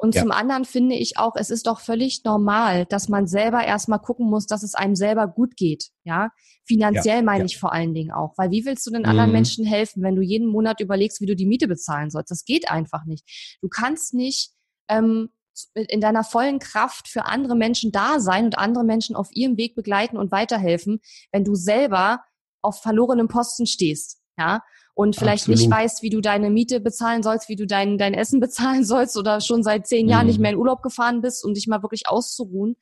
Und 0.00 0.14
ja. 0.14 0.22
zum 0.22 0.30
anderen 0.30 0.64
finde 0.64 0.94
ich 0.94 1.18
auch, 1.18 1.34
es 1.36 1.50
ist 1.50 1.66
doch 1.66 1.78
völlig 1.78 2.24
normal, 2.24 2.86
dass 2.86 3.10
man 3.10 3.26
selber 3.26 3.62
erstmal 3.62 3.98
gucken 3.98 4.30
muss, 4.30 4.46
dass 4.46 4.62
es 4.62 4.74
einem 4.74 4.96
selber 4.96 5.28
gut 5.28 5.58
geht. 5.58 5.90
Ja, 6.04 6.30
finanziell 6.64 7.16
ja, 7.16 7.22
meine 7.22 7.40
ja. 7.40 7.44
ich 7.44 7.58
vor 7.58 7.74
allen 7.74 7.92
Dingen 7.92 8.10
auch. 8.10 8.32
Weil 8.38 8.50
wie 8.50 8.64
willst 8.64 8.86
du 8.86 8.90
den 8.90 9.04
anderen 9.04 9.28
mhm. 9.28 9.34
Menschen 9.34 9.66
helfen, 9.66 10.02
wenn 10.02 10.16
du 10.16 10.22
jeden 10.22 10.48
Monat 10.48 10.80
überlegst, 10.80 11.20
wie 11.20 11.26
du 11.26 11.36
die 11.36 11.44
Miete 11.44 11.68
bezahlen 11.68 12.08
sollst? 12.08 12.30
Das 12.30 12.46
geht 12.46 12.70
einfach 12.70 13.04
nicht. 13.04 13.58
Du 13.60 13.68
kannst 13.68 14.14
nicht 14.14 14.52
ähm, 14.88 15.28
in 15.74 16.00
deiner 16.00 16.24
vollen 16.24 16.60
Kraft 16.60 17.06
für 17.06 17.26
andere 17.26 17.54
Menschen 17.54 17.92
da 17.92 18.20
sein 18.20 18.46
und 18.46 18.56
andere 18.56 18.84
Menschen 18.84 19.16
auf 19.16 19.28
ihrem 19.32 19.58
Weg 19.58 19.74
begleiten 19.74 20.16
und 20.16 20.32
weiterhelfen, 20.32 21.00
wenn 21.30 21.44
du 21.44 21.54
selber 21.54 22.24
auf 22.62 22.80
verlorenem 22.80 23.28
Posten 23.28 23.66
stehst. 23.66 24.18
Ja, 24.38 24.62
und 24.94 25.16
vielleicht 25.16 25.44
Absolut. 25.44 25.60
nicht 25.60 25.70
weißt, 25.70 26.02
wie 26.02 26.10
du 26.10 26.20
deine 26.20 26.50
Miete 26.50 26.80
bezahlen 26.80 27.22
sollst, 27.22 27.48
wie 27.48 27.56
du 27.56 27.66
dein, 27.66 27.98
dein 27.98 28.14
Essen 28.14 28.40
bezahlen 28.40 28.84
sollst 28.84 29.16
oder 29.16 29.40
schon 29.40 29.62
seit 29.62 29.86
zehn 29.86 30.08
Jahren 30.08 30.26
nicht 30.26 30.38
mhm. 30.38 30.42
mehr 30.42 30.50
in 30.52 30.58
Urlaub 30.58 30.82
gefahren 30.82 31.20
bist, 31.20 31.44
um 31.44 31.54
dich 31.54 31.66
mal 31.66 31.82
wirklich 31.82 32.08
auszuruhen. 32.08 32.76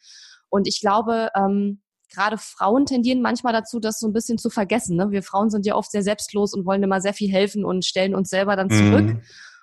Und 0.48 0.66
ich 0.66 0.80
glaube, 0.80 1.30
ähm, 1.36 1.80
gerade 2.12 2.38
Frauen 2.38 2.86
tendieren 2.86 3.20
manchmal 3.20 3.52
dazu, 3.52 3.80
das 3.80 3.98
so 3.98 4.06
ein 4.06 4.12
bisschen 4.12 4.38
zu 4.38 4.50
vergessen. 4.50 4.96
Ne? 4.96 5.10
Wir 5.10 5.22
Frauen 5.22 5.50
sind 5.50 5.66
ja 5.66 5.74
oft 5.74 5.90
sehr 5.90 6.02
selbstlos 6.02 6.54
und 6.54 6.64
wollen 6.64 6.82
immer 6.82 7.00
sehr 7.00 7.14
viel 7.14 7.30
helfen 7.30 7.64
und 7.64 7.84
stellen 7.84 8.14
uns 8.14 8.30
selber 8.30 8.56
dann 8.56 8.70
zurück. 8.70 9.06
Mhm. 9.06 9.22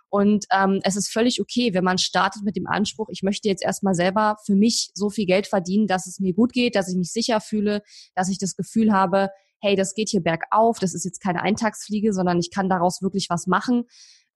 Und 0.10 0.46
ähm, 0.52 0.80
es 0.84 0.96
ist 0.96 1.12
völlig 1.12 1.42
okay, 1.42 1.74
wenn 1.74 1.84
man 1.84 1.98
startet 1.98 2.44
mit 2.44 2.56
dem 2.56 2.68
Anspruch, 2.68 3.10
ich 3.10 3.22
möchte 3.22 3.50
jetzt 3.50 3.64
erstmal 3.64 3.96
selber 3.96 4.38
für 4.46 4.56
mich 4.56 4.92
so 4.94 5.10
viel 5.10 5.26
Geld 5.26 5.48
verdienen, 5.48 5.88
dass 5.88 6.08
es 6.08 6.20
mir 6.20 6.34
gut 6.34 6.54
geht, 6.54 6.76
dass 6.76 6.88
ich 6.88 6.96
mich 6.96 7.12
sicher 7.12 7.42
fühle, 7.42 7.82
dass 8.14 8.30
ich 8.30 8.38
das 8.38 8.56
Gefühl 8.56 8.94
habe, 8.94 9.30
hey, 9.66 9.76
das 9.76 9.96
geht 9.96 10.10
hier 10.10 10.22
bergauf, 10.22 10.80
das 10.80 10.94
ist 10.94 11.06
jetzt 11.06 11.22
keine 11.22 11.42
Eintagsfliege, 11.42 12.14
sondern 12.14 12.40
ich 12.40 12.52
kann 12.52 12.70
daraus 12.70 13.02
wirklich 13.02 13.28
was 13.30 13.48
machen. 13.48 13.86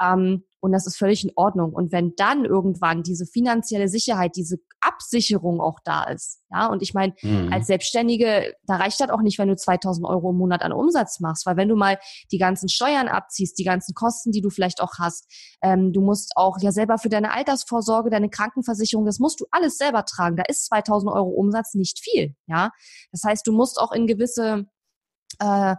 Ähm, 0.02 0.44
und 0.62 0.74
das 0.74 0.86
ist 0.88 0.98
völlig 0.98 1.24
in 1.24 1.32
Ordnung. 1.36 1.72
Und 1.72 1.94
wenn 1.94 2.15
dann 2.18 2.44
irgendwann 2.44 3.02
diese 3.02 3.26
finanzielle 3.26 3.88
Sicherheit, 3.88 4.36
diese 4.36 4.58
Absicherung 4.82 5.62
auch 5.62 5.80
da 5.86 6.04
ist, 6.04 6.42
ja, 6.52 6.68
und 6.68 6.82
ich 6.82 6.94
meine, 6.94 7.13
mhm. 7.22 7.54
als 7.54 7.68
Selbstständige, 7.68 8.54
da 8.65 8.76
reicht 8.76 9.00
das 9.00 9.10
auch 9.10 9.22
nicht, 9.22 9.39
wenn 9.39 9.48
du 9.48 9.56
2000 9.56 10.06
Euro 10.06 10.32
im 10.32 10.38
Monat 10.38 10.62
an 10.62 10.74
Umsatz 10.74 11.22
machst, 11.22 11.46
weil 11.46 11.56
wenn 11.56 11.70
du 11.70 11.76
mal 11.76 11.98
die 12.32 12.38
ganzen 12.38 12.68
Steuern 12.68 13.08
abziehst, 13.08 13.58
die 13.58 13.63
ganzen 13.63 13.94
Kosten, 13.94 14.32
die 14.32 14.42
du 14.42 14.50
vielleicht 14.50 14.82
auch 14.82 14.94
hast, 15.00 15.32
ähm, 15.62 15.94
du 15.94 16.02
musst 16.02 16.34
auch 16.36 16.58
ja 16.60 16.72
selber 16.72 16.98
für 16.98 17.10
deine 17.10 17.34
Altersvorsorge, 17.34 18.10
deine 18.10 18.30
Krankenversicherung, 18.30 19.06
das 19.06 19.20
musst 19.20 19.39
du 19.39 19.46
alles 19.52 19.78
selber 19.78 20.04
tragen. 20.04 20.36
Da 20.36 20.44
ist 20.48 20.65
2000 20.65 21.12
Euro 21.13 21.30
Umsatz 21.30 21.74
nicht 21.74 22.00
viel, 22.00 22.36
ja. 22.48 22.72
Das 23.12 23.24
heißt, 23.24 23.48
du 23.48 23.54
musst 23.54 23.80
auch 23.80 23.94
in 23.94 24.08
gewisse 24.08 24.65
äh, 25.39 25.76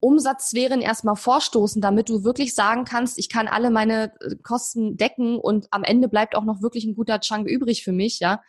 Umsatzsphären 0.00 0.82
erstmal 0.82 1.16
vorstoßen, 1.16 1.80
damit 1.80 2.08
du 2.08 2.22
wirklich 2.22 2.54
sagen 2.54 2.84
kannst, 2.84 3.18
ich 3.18 3.28
kann 3.28 3.48
alle 3.48 3.70
meine 3.70 4.12
äh, 4.20 4.36
Kosten 4.42 4.96
decken 4.96 5.38
und 5.38 5.68
am 5.70 5.82
Ende 5.82 6.08
bleibt 6.08 6.36
auch 6.36 6.44
noch 6.44 6.62
wirklich 6.62 6.84
ein 6.84 6.94
guter 6.94 7.20
Chunk 7.20 7.48
übrig 7.48 7.82
für 7.82 7.92
mich, 7.92 8.20
ja. 8.20 8.42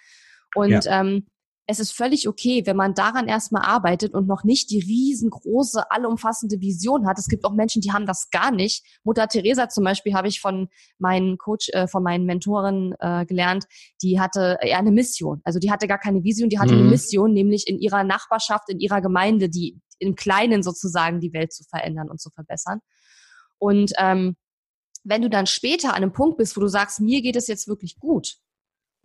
Und 0.55 0.85
ja. 0.85 1.01
Ähm, 1.01 1.27
es 1.69 1.79
ist 1.79 1.91
völlig 1.91 2.29
okay, 2.29 2.65
wenn 2.65 2.77
man 2.77 2.93
daran 2.93 3.27
erstmal 3.27 3.63
arbeitet 3.63 4.13
und 4.13 4.25
noch 4.25 4.45
nicht 4.45 4.69
die 4.69 4.79
riesengroße, 4.79 5.91
allumfassende 5.91 6.61
Vision 6.61 7.05
hat. 7.05 7.19
Es 7.19 7.27
gibt 7.27 7.43
auch 7.43 7.53
Menschen, 7.53 7.81
die 7.81 7.91
haben 7.91 8.05
das 8.05 8.29
gar 8.29 8.51
nicht. 8.51 8.85
Mutter 9.03 9.27
Teresa 9.27 9.67
zum 9.67 9.83
Beispiel 9.83 10.13
habe 10.13 10.29
ich 10.29 10.39
von 10.39 10.69
meinen 10.97 11.37
Coach, 11.37 11.67
äh, 11.73 11.87
von 11.87 12.03
meinen 12.03 12.25
Mentoren 12.25 12.95
äh, 12.99 13.25
gelernt, 13.25 13.65
die 14.01 14.17
hatte 14.17 14.57
eher 14.61 14.77
eine 14.79 14.91
Mission. 14.91 15.41
Also 15.43 15.59
die 15.59 15.69
hatte 15.69 15.87
gar 15.87 15.99
keine 15.99 16.23
Vision, 16.23 16.49
die 16.49 16.57
hatte 16.57 16.73
mhm. 16.73 16.81
eine 16.81 16.89
Mission, 16.91 17.33
nämlich 17.33 17.67
in 17.67 17.79
ihrer 17.79 18.05
Nachbarschaft, 18.05 18.69
in 18.69 18.79
ihrer 18.79 19.01
Gemeinde, 19.01 19.49
die 19.49 19.77
im 19.99 20.15
Kleinen 20.15 20.63
sozusagen 20.63 21.19
die 21.19 21.33
Welt 21.33 21.51
zu 21.51 21.65
verändern 21.65 22.09
und 22.09 22.21
zu 22.21 22.29
verbessern. 22.29 22.79
Und 23.57 23.91
ähm, 23.97 24.37
wenn 25.03 25.21
du 25.21 25.29
dann 25.29 25.47
später 25.47 25.89
an 25.89 25.95
einem 25.95 26.13
Punkt 26.13 26.37
bist, 26.37 26.55
wo 26.55 26.61
du 26.61 26.67
sagst, 26.67 27.01
mir 27.01 27.21
geht 27.21 27.35
es 27.35 27.47
jetzt 27.47 27.67
wirklich 27.67 27.97
gut 27.99 28.37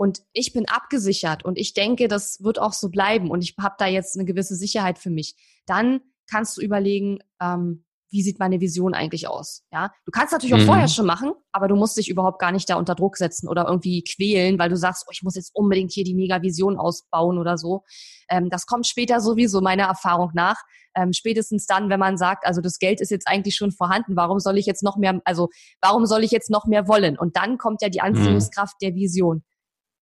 und 0.03 0.25
ich 0.33 0.53
bin 0.53 0.69
abgesichert 0.69 1.45
und 1.45 1.57
ich 1.57 1.75
denke, 1.75 2.09
das 2.09 2.43
wird 2.43 2.59
auch 2.59 2.73
so 2.73 2.89
bleiben 2.89 3.31
und 3.31 3.45
ich 3.45 3.55
habe 3.61 3.77
da 3.79 3.87
jetzt 3.87 4.17
eine 4.17 4.25
gewisse 4.25 4.57
Sicherheit 4.57 4.99
für 4.99 5.11
mich, 5.11 5.37
dann 5.65 6.01
kannst 6.29 6.57
du 6.57 6.61
überlegen, 6.61 7.21
ähm, 7.41 7.85
wie 8.11 8.23
sieht 8.23 8.41
meine 8.41 8.61
Vision 8.61 8.95
eigentlich 8.95 9.29
aus? 9.29 9.63
Ja, 9.73 9.93
du 10.05 10.11
kannst 10.11 10.33
natürlich 10.33 10.55
auch 10.57 10.59
mhm. 10.59 10.67
vorher 10.67 10.89
schon 10.89 11.07
machen, 11.07 11.31
aber 11.53 11.69
du 11.69 11.77
musst 11.77 11.97
dich 11.97 12.09
überhaupt 12.09 12.41
gar 12.41 12.51
nicht 12.51 12.69
da 12.69 12.75
unter 12.75 12.97
Druck 12.97 13.17
setzen 13.17 13.49
oder 13.49 13.69
irgendwie 13.69 14.03
quälen, 14.03 14.59
weil 14.59 14.71
du 14.71 14.77
sagst, 14.77 15.05
oh, 15.07 15.13
ich 15.13 15.23
muss 15.23 15.37
jetzt 15.37 15.55
unbedingt 15.55 15.93
hier 15.93 16.03
die 16.03 16.17
Mega-Vision 16.17 16.79
ausbauen 16.79 17.39
oder 17.39 17.57
so. 17.57 17.85
Ähm, 18.29 18.51
das 18.51 18.67
kommt 18.67 18.89
später 18.89 19.21
sowieso 19.21 19.61
meiner 19.61 19.85
Erfahrung 19.85 20.33
nach. 20.35 20.57
Ähm, 20.97 21.13
spätestens 21.13 21.67
dann, 21.67 21.91
wenn 21.91 22.01
man 22.01 22.19
sagt, 22.19 22.45
also 22.45 22.61
das 22.61 22.81
Geld 22.81 23.01
ist 23.01 23.11
jetzt 23.11 23.29
eigentlich 23.29 23.55
schon 23.55 23.71
vorhanden, 23.71 24.17
warum 24.17 24.41
soll 24.41 24.59
ich 24.59 24.67
jetzt 24.67 24.83
noch 24.83 24.97
mehr, 24.97 25.21
also 25.25 25.49
warum 25.81 26.07
soll 26.07 26.25
ich 26.25 26.33
jetzt 26.33 26.51
noch 26.51 26.67
mehr 26.67 26.89
wollen? 26.89 27.17
Und 27.17 27.37
dann 27.37 27.57
kommt 27.57 27.83
ja 27.83 27.89
die 27.89 28.01
mhm. 28.01 28.17
Anziehungskraft 28.17 28.75
mhm. 28.81 28.87
der 28.87 28.95
Vision. 28.97 29.45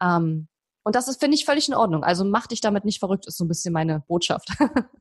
Ähm, 0.02 0.48
und 0.82 0.96
das 0.96 1.08
ist, 1.08 1.20
finde 1.20 1.36
ich, 1.36 1.44
völlig 1.44 1.68
in 1.68 1.74
Ordnung. 1.74 2.04
Also 2.04 2.24
mach 2.24 2.46
dich 2.46 2.60
damit 2.60 2.84
nicht 2.84 3.00
verrückt, 3.00 3.26
ist 3.26 3.36
so 3.36 3.44
ein 3.44 3.48
bisschen 3.48 3.72
meine 3.72 4.02
Botschaft. 4.08 4.48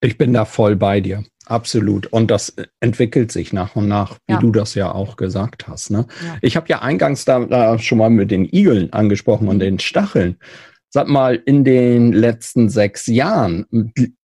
Ich 0.00 0.18
bin 0.18 0.34
da 0.34 0.44
voll 0.44 0.76
bei 0.76 1.00
dir. 1.00 1.24
Absolut. 1.46 2.06
Und 2.06 2.30
das 2.30 2.54
entwickelt 2.80 3.32
sich 3.32 3.52
nach 3.52 3.74
und 3.74 3.88
nach, 3.88 4.18
wie 4.26 4.34
ja. 4.34 4.38
du 4.38 4.50
das 4.50 4.74
ja 4.74 4.92
auch 4.92 5.16
gesagt 5.16 5.66
hast. 5.66 5.90
Ne? 5.90 6.06
Ja. 6.24 6.36
Ich 6.42 6.56
habe 6.56 6.68
ja 6.68 6.82
eingangs 6.82 7.24
da, 7.24 7.40
da, 7.40 7.78
schon 7.78 7.98
mal 7.98 8.10
mit 8.10 8.30
den 8.30 8.44
Igeln 8.44 8.92
angesprochen 8.92 9.48
und 9.48 9.60
den 9.60 9.78
Stacheln. 9.78 10.36
Sag 10.90 11.08
mal, 11.08 11.42
in 11.46 11.64
den 11.64 12.12
letzten 12.12 12.68
sechs 12.68 13.06
Jahren 13.06 13.66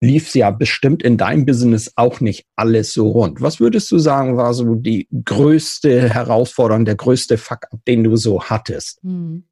lief 0.01 0.29
es 0.29 0.35
ja 0.35 0.51
bestimmt 0.51 1.03
in 1.03 1.17
deinem 1.17 1.45
Business 1.45 1.93
auch 1.97 2.21
nicht 2.21 2.45
alles 2.57 2.93
so 2.93 3.09
rund. 3.09 3.41
Was 3.41 3.59
würdest 3.59 3.91
du 3.91 3.99
sagen, 3.99 4.37
war 4.37 4.55
so 4.55 4.77
die 4.77 5.09
größte 5.25 6.11
Herausforderung, 6.11 6.85
der 6.85 6.95
größte 6.95 7.39
Fuck, 7.39 7.67
den 7.89 8.05
du 8.05 8.17
so 8.17 8.45
hattest? 8.45 9.01
Hm. 9.03 9.45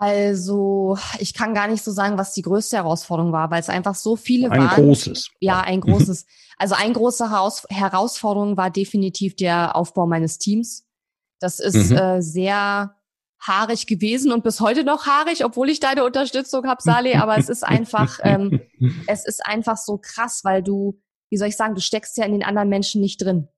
Also, 0.00 0.96
ich 1.18 1.34
kann 1.34 1.52
gar 1.52 1.68
nicht 1.68 1.84
so 1.84 1.90
sagen, 1.90 2.16
was 2.16 2.32
die 2.32 2.40
größte 2.40 2.78
Herausforderung 2.78 3.32
war, 3.32 3.50
weil 3.50 3.60
es 3.60 3.68
einfach 3.68 3.94
so 3.94 4.16
viele 4.16 4.50
ein 4.50 4.58
waren. 4.58 4.70
Ein 4.70 4.86
großes. 4.86 5.28
Ja, 5.40 5.60
ein 5.60 5.82
großes. 5.82 6.24
also, 6.56 6.74
eine 6.74 6.94
große 6.94 7.30
Heraus 7.30 7.66
Herausforderung 7.68 8.56
war 8.56 8.70
definitiv 8.70 9.36
der 9.36 9.76
Aufbau 9.76 10.06
meines 10.06 10.38
Teams. 10.38 10.86
Das 11.38 11.60
ist 11.60 11.90
mhm. 11.90 11.96
äh, 11.98 12.22
sehr 12.22 12.96
haarig 13.46 13.86
gewesen 13.86 14.32
und 14.32 14.42
bis 14.42 14.62
heute 14.62 14.84
noch 14.84 15.06
haarig, 15.06 15.44
obwohl 15.44 15.68
ich 15.68 15.80
deine 15.80 16.04
Unterstützung 16.04 16.66
habe, 16.66 16.82
Saleh. 16.82 17.16
Aber 17.16 17.36
es 17.36 17.50
ist 17.50 17.62
einfach, 17.62 18.20
ähm, 18.22 18.62
es 19.06 19.26
ist 19.26 19.44
einfach 19.44 19.76
so 19.76 19.98
krass, 19.98 20.44
weil 20.44 20.62
du, 20.62 20.98
wie 21.28 21.36
soll 21.36 21.48
ich 21.48 21.56
sagen, 21.58 21.74
du 21.74 21.82
steckst 21.82 22.16
ja 22.16 22.24
in 22.24 22.32
den 22.32 22.42
anderen 22.42 22.70
Menschen 22.70 23.02
nicht 23.02 23.22
drin. 23.22 23.48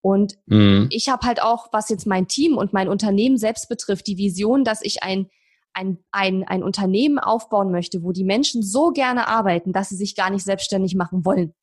Und 0.00 0.38
mhm. 0.46 0.88
ich 0.90 1.10
habe 1.10 1.26
halt 1.26 1.42
auch, 1.42 1.68
was 1.72 1.90
jetzt 1.90 2.06
mein 2.06 2.26
Team 2.26 2.56
und 2.56 2.72
mein 2.72 2.88
Unternehmen 2.88 3.36
selbst 3.36 3.68
betrifft, 3.68 4.06
die 4.06 4.16
Vision, 4.16 4.64
dass 4.64 4.80
ich 4.82 5.02
ein 5.02 5.28
ein, 5.74 5.98
ein, 6.12 6.44
ein 6.44 6.62
Unternehmen 6.62 7.18
aufbauen 7.18 7.70
möchte, 7.70 8.02
wo 8.02 8.12
die 8.12 8.24
Menschen 8.24 8.62
so 8.62 8.90
gerne 8.90 9.28
arbeiten, 9.28 9.72
dass 9.72 9.88
sie 9.88 9.96
sich 9.96 10.14
gar 10.16 10.30
nicht 10.30 10.44
selbstständig 10.44 10.94
machen 10.94 11.24
wollen. 11.24 11.54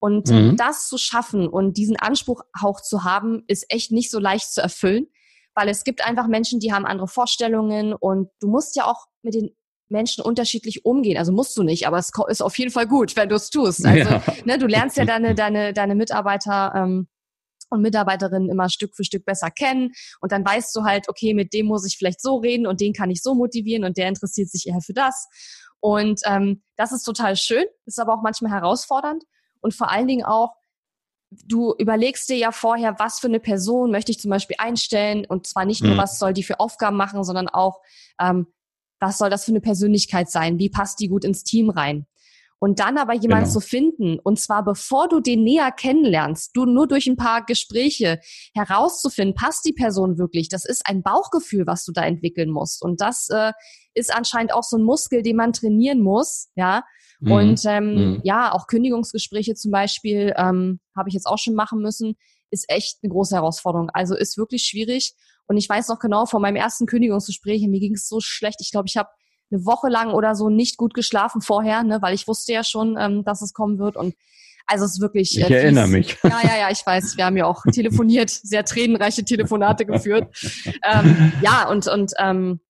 Und 0.00 0.28
mhm. 0.28 0.56
das 0.56 0.88
zu 0.88 0.96
schaffen 0.96 1.48
und 1.48 1.76
diesen 1.76 1.96
Anspruch 1.96 2.42
auch 2.60 2.80
zu 2.80 3.04
haben, 3.04 3.42
ist 3.46 3.66
echt 3.68 3.90
nicht 3.90 4.10
so 4.10 4.20
leicht 4.20 4.52
zu 4.52 4.60
erfüllen, 4.60 5.08
weil 5.54 5.68
es 5.68 5.82
gibt 5.84 6.06
einfach 6.06 6.28
Menschen, 6.28 6.60
die 6.60 6.72
haben 6.72 6.86
andere 6.86 7.08
Vorstellungen 7.08 7.92
und 7.92 8.30
du 8.40 8.48
musst 8.48 8.76
ja 8.76 8.84
auch 8.84 9.06
mit 9.22 9.34
den 9.34 9.50
Menschen 9.88 10.22
unterschiedlich 10.22 10.84
umgehen. 10.84 11.16
Also 11.16 11.32
musst 11.32 11.56
du 11.56 11.62
nicht, 11.62 11.86
aber 11.86 11.98
es 11.98 12.12
ist 12.28 12.42
auf 12.42 12.56
jeden 12.58 12.70
Fall 12.70 12.86
gut, 12.86 13.16
wenn 13.16 13.28
du 13.28 13.34
es 13.34 13.50
tust. 13.50 13.84
Also 13.84 14.10
ja. 14.10 14.22
ne, 14.44 14.58
du 14.58 14.66
lernst 14.66 14.96
ja 14.96 15.04
deine, 15.06 15.34
deine, 15.34 15.72
deine 15.72 15.94
Mitarbeiter 15.94 16.72
ähm, 16.76 17.08
und 17.70 17.82
Mitarbeiterinnen 17.82 18.50
immer 18.50 18.68
Stück 18.68 18.94
für 18.94 19.04
Stück 19.04 19.24
besser 19.24 19.50
kennen. 19.50 19.92
Und 20.20 20.32
dann 20.32 20.44
weißt 20.44 20.74
du 20.74 20.84
halt, 20.84 21.08
okay, 21.08 21.34
mit 21.34 21.52
dem 21.52 21.66
muss 21.66 21.86
ich 21.86 21.96
vielleicht 21.96 22.20
so 22.20 22.36
reden 22.36 22.66
und 22.66 22.80
den 22.80 22.92
kann 22.92 23.10
ich 23.10 23.22
so 23.22 23.34
motivieren 23.34 23.84
und 23.84 23.96
der 23.96 24.08
interessiert 24.08 24.50
sich 24.50 24.66
eher 24.66 24.80
für 24.80 24.94
das. 24.94 25.28
Und 25.80 26.20
ähm, 26.24 26.62
das 26.76 26.92
ist 26.92 27.04
total 27.04 27.36
schön, 27.36 27.64
ist 27.86 28.00
aber 28.00 28.14
auch 28.14 28.22
manchmal 28.22 28.52
herausfordernd. 28.52 29.24
Und 29.60 29.74
vor 29.74 29.90
allen 29.90 30.08
Dingen 30.08 30.24
auch, 30.24 30.54
du 31.30 31.74
überlegst 31.78 32.28
dir 32.28 32.36
ja 32.36 32.52
vorher, 32.52 32.98
was 32.98 33.20
für 33.20 33.28
eine 33.28 33.40
Person 33.40 33.90
möchte 33.90 34.10
ich 34.10 34.18
zum 34.18 34.30
Beispiel 34.30 34.56
einstellen. 34.58 35.24
Und 35.26 35.46
zwar 35.46 35.64
nicht 35.64 35.82
nur, 35.82 35.94
mhm. 35.94 35.98
was 35.98 36.18
soll 36.18 36.32
die 36.32 36.42
für 36.42 36.60
Aufgaben 36.60 36.96
machen, 36.96 37.22
sondern 37.22 37.48
auch, 37.48 37.80
ähm, 38.20 38.46
was 39.00 39.18
soll 39.18 39.30
das 39.30 39.44
für 39.44 39.52
eine 39.52 39.60
Persönlichkeit 39.60 40.28
sein? 40.28 40.58
Wie 40.58 40.70
passt 40.70 40.98
die 40.98 41.08
gut 41.08 41.24
ins 41.24 41.44
Team 41.44 41.70
rein? 41.70 42.06
Und 42.60 42.80
dann 42.80 42.98
aber 42.98 43.14
jemanden 43.14 43.44
genau. 43.44 43.52
zu 43.52 43.60
finden, 43.60 44.18
und 44.18 44.40
zwar 44.40 44.64
bevor 44.64 45.08
du 45.08 45.20
den 45.20 45.44
näher 45.44 45.70
kennenlernst, 45.70 46.50
du 46.54 46.64
nur 46.64 46.88
durch 46.88 47.06
ein 47.06 47.16
paar 47.16 47.44
Gespräche 47.44 48.18
herauszufinden, 48.52 49.34
passt 49.36 49.64
die 49.64 49.72
Person 49.72 50.18
wirklich, 50.18 50.48
das 50.48 50.64
ist 50.64 50.82
ein 50.86 51.02
Bauchgefühl, 51.02 51.66
was 51.66 51.84
du 51.84 51.92
da 51.92 52.04
entwickeln 52.04 52.50
musst. 52.50 52.82
Und 52.82 53.00
das 53.00 53.28
äh, 53.30 53.52
ist 53.94 54.12
anscheinend 54.12 54.52
auch 54.52 54.64
so 54.64 54.76
ein 54.76 54.82
Muskel, 54.82 55.22
den 55.22 55.36
man 55.36 55.52
trainieren 55.52 56.00
muss, 56.00 56.48
ja. 56.56 56.82
Mhm. 57.20 57.32
Und 57.32 57.64
ähm, 57.64 57.94
mhm. 57.94 58.20
ja, 58.24 58.52
auch 58.52 58.66
Kündigungsgespräche 58.66 59.54
zum 59.54 59.70
Beispiel 59.70 60.32
ähm, 60.36 60.80
habe 60.96 61.08
ich 61.08 61.14
jetzt 61.14 61.26
auch 61.26 61.38
schon 61.38 61.54
machen 61.54 61.80
müssen, 61.80 62.16
ist 62.50 62.66
echt 62.68 62.98
eine 63.02 63.12
große 63.12 63.34
Herausforderung. 63.34 63.90
Also 63.92 64.16
ist 64.16 64.38
wirklich 64.38 64.64
schwierig. 64.64 65.14
Und 65.46 65.56
ich 65.56 65.68
weiß 65.68 65.88
noch 65.88 65.98
genau, 65.98 66.26
vor 66.26 66.40
meinem 66.40 66.56
ersten 66.56 66.86
Kündigungsgespräch, 66.86 67.66
mir 67.68 67.80
ging 67.80 67.94
es 67.94 68.08
so 68.08 68.20
schlecht. 68.20 68.60
Ich 68.60 68.70
glaube, 68.70 68.86
ich 68.88 68.96
habe 68.96 69.08
eine 69.50 69.64
Woche 69.64 69.88
lang 69.88 70.12
oder 70.12 70.34
so 70.34 70.48
nicht 70.48 70.76
gut 70.76 70.94
geschlafen 70.94 71.40
vorher, 71.40 71.82
ne, 71.82 72.02
weil 72.02 72.14
ich 72.14 72.28
wusste 72.28 72.52
ja 72.52 72.64
schon, 72.64 72.96
ähm, 72.98 73.24
dass 73.24 73.42
es 73.42 73.52
kommen 73.52 73.78
wird 73.78 73.96
und 73.96 74.14
also 74.70 74.84
es 74.84 74.92
ist 74.92 75.00
wirklich. 75.00 75.36
Äh, 75.38 75.44
ich 75.44 75.50
erinnere 75.50 75.86
fies. 75.86 75.92
mich. 75.92 76.18
Ja, 76.22 76.40
ja, 76.42 76.58
ja, 76.58 76.70
ich 76.70 76.84
weiß. 76.84 77.16
Wir 77.16 77.24
haben 77.24 77.36
ja 77.38 77.46
auch 77.46 77.62
telefoniert, 77.72 78.30
sehr 78.30 78.64
tränenreiche 78.64 79.24
Telefonate 79.24 79.84
geführt. 79.86 80.28
Ähm, 80.84 81.32
ja, 81.42 81.68
und 81.68 81.86
und 81.88 82.12
ähm, 82.18 82.60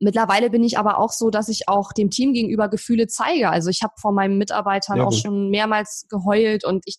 Mittlerweile 0.00 0.48
bin 0.48 0.62
ich 0.62 0.78
aber 0.78 0.98
auch 0.98 1.10
so, 1.10 1.28
dass 1.28 1.48
ich 1.48 1.68
auch 1.68 1.92
dem 1.92 2.10
Team 2.10 2.32
gegenüber 2.32 2.68
Gefühle 2.68 3.08
zeige. 3.08 3.50
Also 3.50 3.68
ich 3.68 3.82
habe 3.82 3.94
vor 4.00 4.12
meinen 4.12 4.38
Mitarbeitern 4.38 4.98
ja, 4.98 5.04
auch 5.04 5.12
schon 5.12 5.50
mehrmals 5.50 6.06
geheult 6.08 6.64
und 6.64 6.84
ich 6.86 6.98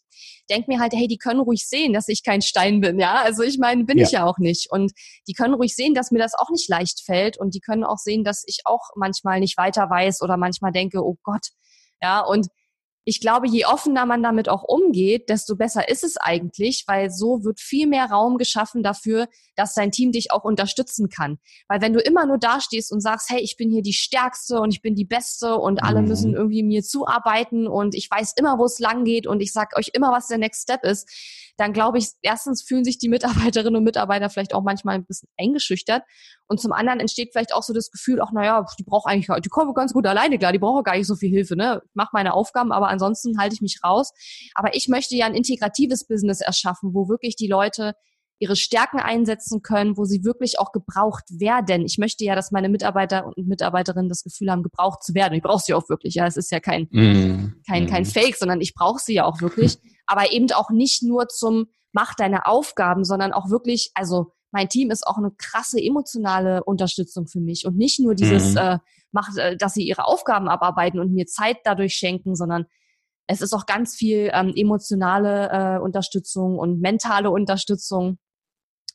denke 0.50 0.70
mir 0.70 0.80
halt, 0.80 0.94
hey, 0.94 1.08
die 1.08 1.18
können 1.18 1.40
ruhig 1.40 1.66
sehen, 1.66 1.94
dass 1.94 2.10
ich 2.10 2.24
kein 2.24 2.42
Stein 2.42 2.82
bin, 2.82 3.00
ja. 3.00 3.22
Also 3.24 3.44
ich 3.44 3.58
meine, 3.58 3.86
bin 3.86 3.98
ja. 3.98 4.06
ich 4.06 4.12
ja 4.12 4.26
auch 4.26 4.38
nicht. 4.38 4.70
Und 4.72 4.92
die 5.28 5.34
können 5.34 5.54
ruhig 5.54 5.76
sehen, 5.76 5.94
dass 5.94 6.12
mir 6.12 6.20
das 6.20 6.34
auch 6.38 6.50
nicht 6.50 6.68
leicht 6.68 7.02
fällt 7.06 7.40
und 7.40 7.56
die 7.56 7.62
können 7.62 7.86
auch 7.86 7.98
sehen, 7.98 8.24
dass 8.24 8.44
ich 8.46 8.62
auch 8.66 8.90
manchmal 8.96 9.40
nicht 9.40 9.58
weiter 9.58 9.90
weiß 9.90 10.22
oder 10.22 10.36
manchmal 10.36 10.74
denke, 10.74 11.02
oh 11.02 11.18
Gott, 11.24 11.48
ja. 12.02 12.20
Und 12.22 12.48
ich 13.10 13.20
glaube, 13.20 13.48
je 13.48 13.66
offener 13.66 14.06
man 14.06 14.22
damit 14.22 14.50
auch 14.50 14.64
umgeht, 14.64 15.30
desto 15.30 15.56
besser 15.56 15.90
ist 15.90 16.04
es 16.04 16.18
eigentlich, 16.18 16.84
weil 16.86 17.10
so 17.10 17.44
wird 17.44 17.60
viel 17.60 17.88
mehr 17.88 18.06
Raum 18.06 18.38
geschaffen 18.38 18.84
dafür, 18.84 19.28
dass 19.56 19.74
dein 19.74 19.92
Team 19.92 20.12
dich 20.12 20.32
auch 20.32 20.44
unterstützen 20.44 21.10
kann. 21.10 21.40
Weil 21.68 21.82
wenn 21.82 21.94
du 21.94 22.00
immer 22.00 22.28
nur 22.28 22.38
dastehst 22.38 22.92
und 22.92 23.02
sagst, 23.02 23.32
hey, 23.32 23.42
ich 23.42 23.58
bin 23.58 23.72
hier 23.72 23.82
die 23.82 23.94
Stärkste 23.94 24.60
und 24.60 24.72
ich 24.72 24.84
bin 24.84 24.94
die 24.94 25.06
Beste 25.06 25.56
und 25.56 25.82
alle 25.82 26.04
mhm. 26.04 26.08
müssen 26.08 26.34
irgendwie 26.36 26.62
mir 26.62 26.84
zuarbeiten 26.84 27.68
und 27.68 27.96
ich 27.96 28.12
weiß 28.12 28.34
immer, 28.38 28.60
wo 28.60 28.66
es 28.66 28.78
lang 28.78 29.06
geht 29.06 29.26
und 29.26 29.42
ich 29.42 29.54
sag 29.54 29.76
euch 29.76 29.90
immer, 29.94 30.12
was 30.12 30.28
der 30.28 30.38
Next 30.38 30.62
Step 30.62 30.84
ist, 30.84 31.10
dann 31.60 31.74
glaube 31.74 31.98
ich, 31.98 32.10
erstens 32.22 32.64
fühlen 32.64 32.86
sich 32.86 32.98
die 33.00 33.10
Mitarbeiterinnen 33.10 33.76
und 33.76 33.84
Mitarbeiter 33.84 34.30
vielleicht 34.30 34.54
auch 34.54 34.64
manchmal 34.64 34.96
ein 34.96 35.06
bisschen 35.06 35.30
eingeschüchtert. 35.38 36.04
Und 36.48 36.62
zum 36.62 36.72
anderen 36.72 37.00
entsteht 37.00 37.30
vielleicht 37.34 37.54
auch 37.54 37.64
so 37.64 37.74
das 37.74 37.92
Gefühl, 37.92 38.22
ach 38.22 38.32
naja, 38.32 38.66
die 38.80 38.84
braucht 38.84 39.08
eigentlich, 39.08 39.28
die 39.44 39.50
kommen 39.50 39.74
ganz 39.74 39.94
gut 39.94 40.08
alleine 40.08 40.38
klar, 40.38 40.54
die 40.54 40.60
brauchen 40.60 40.84
gar 40.84 40.96
nicht 40.96 41.08
so 41.08 41.16
viel 41.16 41.30
Hilfe, 41.30 41.56
ne? 41.56 41.82
Ich 41.84 41.96
mache 41.96 42.12
meine 42.14 42.34
Aufgaben, 42.34 42.72
aber 42.72 42.88
ansonsten 42.88 43.38
halte 43.40 43.56
ich 43.56 43.62
mich 43.62 43.80
raus. 43.84 44.12
Aber 44.56 44.76
ich 44.76 44.88
möchte 44.88 45.16
ja 45.16 45.26
ein 45.26 45.36
integratives 45.36 46.08
Business 46.08 46.42
erschaffen, 46.42 46.94
wo 46.94 47.10
wirklich 47.10 47.36
die 47.36 47.48
Leute 47.48 47.94
ihre 48.40 48.56
Stärken 48.56 49.00
einsetzen 49.00 49.62
können, 49.62 49.98
wo 49.98 50.06
sie 50.06 50.24
wirklich 50.24 50.60
auch 50.60 50.72
gebraucht 50.72 51.26
werden. 51.30 51.86
Ich 51.86 51.98
möchte 51.98 52.24
ja, 52.24 52.36
dass 52.36 52.52
meine 52.52 52.70
Mitarbeiter 52.70 53.28
und 53.28 53.48
Mitarbeiterinnen 53.48 54.10
das 54.10 54.24
Gefühl 54.24 54.50
haben, 54.50 54.64
gebraucht 54.64 55.04
zu 55.04 55.14
werden. 55.14 55.34
Ich 55.34 55.44
brauche 55.44 55.64
sie 55.64 55.74
auch 55.74 55.90
wirklich. 55.90 56.16
Ja, 56.16 56.26
es 56.26 56.38
ist 56.38 56.52
ja 56.52 56.60
kein, 56.60 56.88
mm. 56.92 57.62
kein, 57.68 57.88
kein 57.88 58.04
mm. 58.04 58.06
Fake, 58.06 58.38
sondern 58.38 58.62
ich 58.62 58.74
brauche 58.74 59.00
sie 59.00 59.14
ja 59.14 59.26
auch 59.26 59.42
wirklich. 59.42 59.78
Aber 60.06 60.32
eben 60.32 60.50
auch 60.54 60.70
nicht 60.70 61.04
nur 61.04 61.28
zum 61.28 61.68
Mach 61.92 62.14
deine 62.14 62.46
Aufgaben, 62.46 63.04
sondern 63.04 63.34
auch 63.34 63.50
wirklich, 63.50 63.92
also 63.96 64.34
mein 64.52 64.70
Team 64.70 64.92
ist 64.92 65.08
auch 65.08 65.18
eine 65.18 65.32
krasse 65.38 65.82
emotionale 65.82 66.64
Unterstützung 66.64 67.28
für 67.28 67.40
mich 67.40 67.66
und 67.66 67.78
nicht 67.78 68.00
nur 68.00 68.16
dieses, 68.16 68.54
mm. 68.54 68.58
äh, 68.58 68.78
macht, 69.12 69.38
äh, 69.38 69.58
dass 69.58 69.74
sie 69.74 69.84
ihre 69.84 70.06
Aufgaben 70.06 70.48
abarbeiten 70.48 71.00
und 71.00 71.12
mir 71.12 71.26
Zeit 71.26 71.58
dadurch 71.64 71.96
schenken, 71.96 72.36
sondern 72.36 72.66
es 73.28 73.42
ist 73.42 73.54
auch 73.54 73.66
ganz 73.66 73.96
viel 73.96 74.32
ähm, 74.34 74.54
emotionale 74.56 75.50
äh, 75.52 75.80
Unterstützung 75.80 76.58
und 76.58 76.80
mentale 76.80 77.30
Unterstützung. 77.30 78.18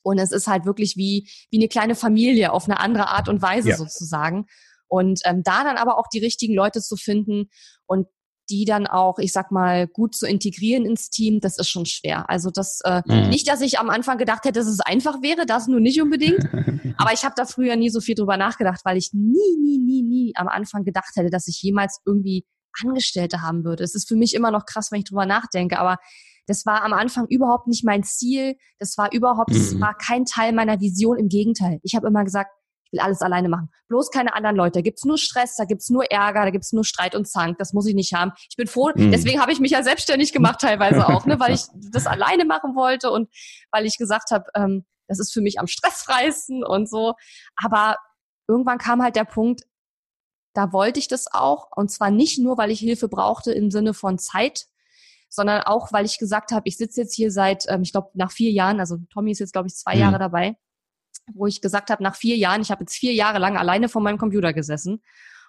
Und 0.05 0.19
es 0.19 0.33
ist 0.33 0.47
halt 0.47 0.67
wirklich 0.67 0.97
wie, 0.97 1.29
wie 1.51 1.59
eine 1.59 1.69
kleine 1.69 1.95
Familie 1.95 2.53
auf 2.53 2.67
eine 2.67 2.79
andere 2.79 3.09
Art 3.09 3.29
und 3.29 3.43
Weise 3.43 3.71
ja. 3.71 3.77
sozusagen. 3.77 4.47
Und 4.87 5.21
ähm, 5.25 5.43
da 5.43 5.65
dann 5.65 5.77
aber 5.77 5.99
auch 5.99 6.07
die 6.13 6.21
richtigen 6.21 6.55
Leute 6.55 6.81
zu 6.81 6.97
finden 6.97 7.49
und 7.87 8.07
die 8.51 8.67
dann 8.67 8.87
auch, 8.87 9.19
ich 9.19 9.33
sag 9.33 9.51
mal, 9.51 9.89
gut 9.89 10.15
zu 10.15 10.27
integrieren 10.27 10.85
ins 10.85 11.09
Team, 11.09 11.41
das 11.41 11.59
ist 11.59 11.71
schon 11.71 11.87
schwer. 11.87 12.29
Also 12.29 12.51
das 12.51 12.81
äh, 12.85 13.01
mhm. 13.07 13.31
nicht, 13.31 13.49
dass 13.49 13.63
ich 13.63 13.79
am 13.79 13.89
Anfang 13.89 14.19
gedacht 14.19 14.45
hätte, 14.45 14.61
dass 14.61 14.69
es 14.69 14.81
einfach 14.81 15.23
wäre, 15.23 15.47
das 15.47 15.67
nur 15.67 15.81
nicht 15.81 16.01
unbedingt. 16.03 16.45
aber 16.99 17.13
ich 17.15 17.25
habe 17.25 17.35
da 17.37 17.47
früher 17.47 17.77
nie 17.77 17.89
so 17.89 18.01
viel 18.01 18.15
drüber 18.15 18.37
nachgedacht, 18.37 18.83
weil 18.85 18.99
ich 18.99 19.15
nie, 19.15 19.57
nie, 19.59 19.79
nie, 19.79 20.03
nie 20.03 20.33
am 20.37 20.49
Anfang 20.49 20.85
gedacht 20.85 21.17
hätte, 21.17 21.31
dass 21.31 21.49
ich 21.49 21.63
jemals 21.63 22.01
irgendwie 22.05 22.45
Angestellte 22.83 23.41
haben 23.41 23.65
würde. 23.65 23.85
Es 23.85 23.95
ist 23.95 24.09
für 24.09 24.17
mich 24.17 24.35
immer 24.35 24.51
noch 24.51 24.67
krass, 24.67 24.93
wenn 24.93 24.99
ich 24.99 25.05
drüber 25.07 25.27
nachdenke, 25.27 25.79
aber 25.79 25.97
das 26.47 26.67
war 26.67 26.83
am 26.83 26.93
Anfang 26.93 27.27
überhaupt 27.27 27.67
nicht 27.67 27.85
mein 27.85 28.03
Ziel. 28.03 28.57
Das 28.79 28.99
war 28.99 29.13
überhaupt, 29.13 29.51
mhm. 29.51 29.55
das 29.55 29.81
war 29.81 29.97
kein 29.97 30.25
Teil 30.25 30.53
meiner 30.53 30.81
Vision. 30.81 31.19
Im 31.19 31.29
Gegenteil. 31.29 31.81
Ich 31.83 31.95
habe 31.95 32.07
immer 32.07 32.25
gesagt, 32.25 32.51
ich 32.87 32.93
will 32.93 33.01
alles 33.01 33.23
alleine 33.23 33.49
machen. 33.49 33.71
Bloß 33.89 34.11
keine 34.11 34.35
anderen 34.35 34.57
Leute. 34.57 34.79
Da 34.79 34.81
gibt's 34.83 35.05
nur 35.05 35.19
Stress, 35.19 35.57
da 35.57 35.65
gibt's 35.65 35.91
nur 35.91 36.11
Ärger, 36.11 36.43
da 36.43 36.51
gibt's 36.51 36.73
nur 36.73 36.85
Streit 36.85 37.15
und 37.15 37.27
Zank. 37.27 37.59
Das 37.59 37.73
muss 37.73 37.87
ich 37.87 37.95
nicht 37.95 38.13
haben. 38.13 38.33
Ich 38.51 38.57
bin 38.57 38.67
froh. 38.67 38.91
Mhm. 38.95 39.11
Deswegen 39.11 39.41
habe 39.41 39.53
ich 39.53 39.61
mich 39.61 39.73
ja 39.73 39.83
selbstständig 39.83 40.33
gemacht 40.33 40.61
teilweise 40.61 41.09
auch, 41.09 41.27
ne, 41.27 41.41
weil 41.41 41.55
ich 41.55 41.63
das 41.75 42.07
alleine 42.07 42.45
machen 42.45 42.75
wollte 42.75 43.11
und 43.11 43.29
weil 43.71 43.87
ich 43.87 43.97
gesagt 43.97 44.31
habe, 44.31 44.45
ähm, 44.55 44.85
das 45.09 45.19
ist 45.19 45.33
für 45.33 45.41
mich 45.41 45.59
am 45.59 45.67
stressfreisten 45.67 46.65
und 46.65 46.89
so. 46.89 47.15
Aber 47.57 47.97
irgendwann 48.49 48.79
kam 48.79 49.03
halt 49.03 49.17
der 49.17 49.25
Punkt, 49.25 49.63
da 50.55 50.73
wollte 50.73 51.01
ich 51.01 51.09
das 51.09 51.27
auch. 51.33 51.69
Und 51.75 51.91
zwar 51.91 52.11
nicht 52.11 52.39
nur, 52.39 52.57
weil 52.57 52.71
ich 52.71 52.81
Hilfe 52.81 53.09
brauchte 53.09 53.53
im 53.53 53.71
Sinne 53.71 53.93
von 53.93 54.19
Zeit, 54.19 54.67
sondern 55.35 55.63
auch, 55.63 55.93
weil 55.93 56.05
ich 56.05 56.19
gesagt 56.19 56.53
habe, 56.53 56.63
ich 56.67 56.77
sitze 56.77 57.03
jetzt 57.03 57.15
hier 57.15 57.31
seit, 57.31 57.67
ähm, 57.69 57.83
ich 57.83 57.93
glaube, 57.93 58.11
nach 58.15 58.33
vier 58.33 58.51
Jahren, 58.51 58.81
also 58.81 58.99
Tommy 59.13 59.33
ist 59.33 59.39
jetzt, 59.39 59.53
glaube 59.53 59.69
ich, 59.69 59.75
zwei 59.75 59.95
mhm. 59.95 60.01
Jahre 60.01 60.19
dabei, 60.19 60.57
wo 61.33 61.47
ich 61.47 61.61
gesagt 61.61 61.91
habe, 61.91 62.03
nach 62.03 62.17
vier 62.17 62.37
Jahren, 62.37 62.61
ich 62.61 62.71
habe 62.71 62.83
jetzt 62.83 62.95
vier 62.95 63.13
Jahre 63.15 63.39
lang 63.39 63.57
alleine 63.57 63.89
vor 63.89 64.03
meinem 64.03 64.19
Computer 64.19 64.53
gesessen 64.53 65.03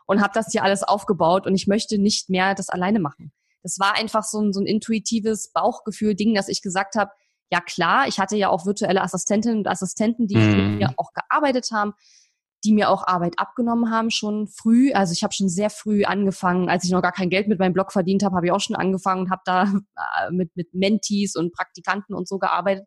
und 0.05 0.21
habe 0.21 0.31
das 0.33 0.51
hier 0.51 0.63
alles 0.63 0.83
aufgebaut 0.83 1.47
und 1.47 1.55
ich 1.55 1.67
möchte 1.67 1.97
nicht 1.97 2.29
mehr 2.29 2.55
das 2.55 2.69
alleine 2.69 2.99
machen. 2.99 3.31
Das 3.63 3.79
war 3.79 3.95
einfach 3.95 4.23
so 4.23 4.41
ein, 4.41 4.53
so 4.53 4.59
ein 4.59 4.67
intuitives 4.67 5.51
Bauchgefühl-Ding, 5.51 6.35
dass 6.35 6.49
ich 6.49 6.61
gesagt 6.61 6.95
habe, 6.95 7.11
ja 7.51 7.61
klar, 7.61 8.07
ich 8.07 8.19
hatte 8.19 8.37
ja 8.37 8.49
auch 8.49 8.65
virtuelle 8.65 9.01
Assistentinnen 9.01 9.59
und 9.59 9.67
Assistenten, 9.67 10.27
die 10.27 10.37
mhm. 10.37 10.69
mit 10.69 10.79
mir 10.79 10.93
auch 10.97 11.11
gearbeitet 11.13 11.69
haben 11.71 11.93
die 12.65 12.73
mir 12.73 12.89
auch 12.89 13.05
Arbeit 13.05 13.37
abgenommen 13.37 13.91
haben 13.91 14.09
schon 14.09 14.47
früh. 14.47 14.91
Also 14.91 15.13
ich 15.13 15.23
habe 15.23 15.33
schon 15.33 15.49
sehr 15.49 15.69
früh 15.69 16.03
angefangen, 16.03 16.69
als 16.69 16.83
ich 16.83 16.91
noch 16.91 17.01
gar 17.01 17.11
kein 17.11 17.29
Geld 17.29 17.47
mit 17.47 17.59
meinem 17.59 17.73
Blog 17.73 17.91
verdient 17.91 18.23
habe, 18.23 18.35
habe 18.35 18.47
ich 18.47 18.51
auch 18.51 18.59
schon 18.59 18.75
angefangen 18.75 19.21
und 19.21 19.29
habe 19.29 19.43
da 19.45 19.63
äh, 19.63 20.31
mit, 20.31 20.55
mit 20.55 20.73
Mentees 20.73 21.35
und 21.35 21.53
Praktikanten 21.53 22.15
und 22.15 22.27
so 22.27 22.39
gearbeitet. 22.39 22.85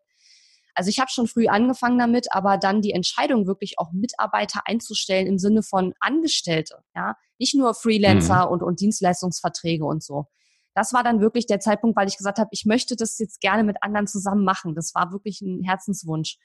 Also 0.75 0.91
ich 0.91 0.99
habe 0.99 1.11
schon 1.11 1.27
früh 1.27 1.47
angefangen 1.47 1.99
damit, 1.99 2.29
aber 2.33 2.59
dann 2.59 2.83
die 2.83 2.93
Entscheidung 2.93 3.47
wirklich 3.47 3.79
auch 3.79 3.93
Mitarbeiter 3.93 4.62
einzustellen 4.64 5.27
im 5.27 5.38
Sinne 5.38 5.62
von 5.62 5.95
Angestellte, 6.01 6.83
ja, 6.95 7.17
nicht 7.38 7.55
nur 7.55 7.75
Freelancer 7.75 8.47
mhm. 8.47 8.53
und, 8.53 8.62
und 8.62 8.81
Dienstleistungsverträge 8.81 9.85
und 9.85 10.03
so. 10.03 10.27
Das 10.75 10.93
war 10.93 11.03
dann 11.03 11.21
wirklich 11.21 11.47
der 11.47 11.59
Zeitpunkt, 11.61 11.97
weil 11.97 12.09
ich 12.09 12.17
gesagt 12.17 12.38
habe, 12.38 12.51
ich 12.53 12.64
möchte 12.64 12.95
das 12.95 13.19
jetzt 13.19 13.41
gerne 13.41 13.64
mit 13.64 13.83
anderen 13.83 14.07
zusammen 14.07 14.45
machen. 14.45 14.77
Das 14.77 14.95
war 14.95 15.11
wirklich 15.11 15.41
ein 15.41 15.64
Herzenswunsch. 15.64 16.38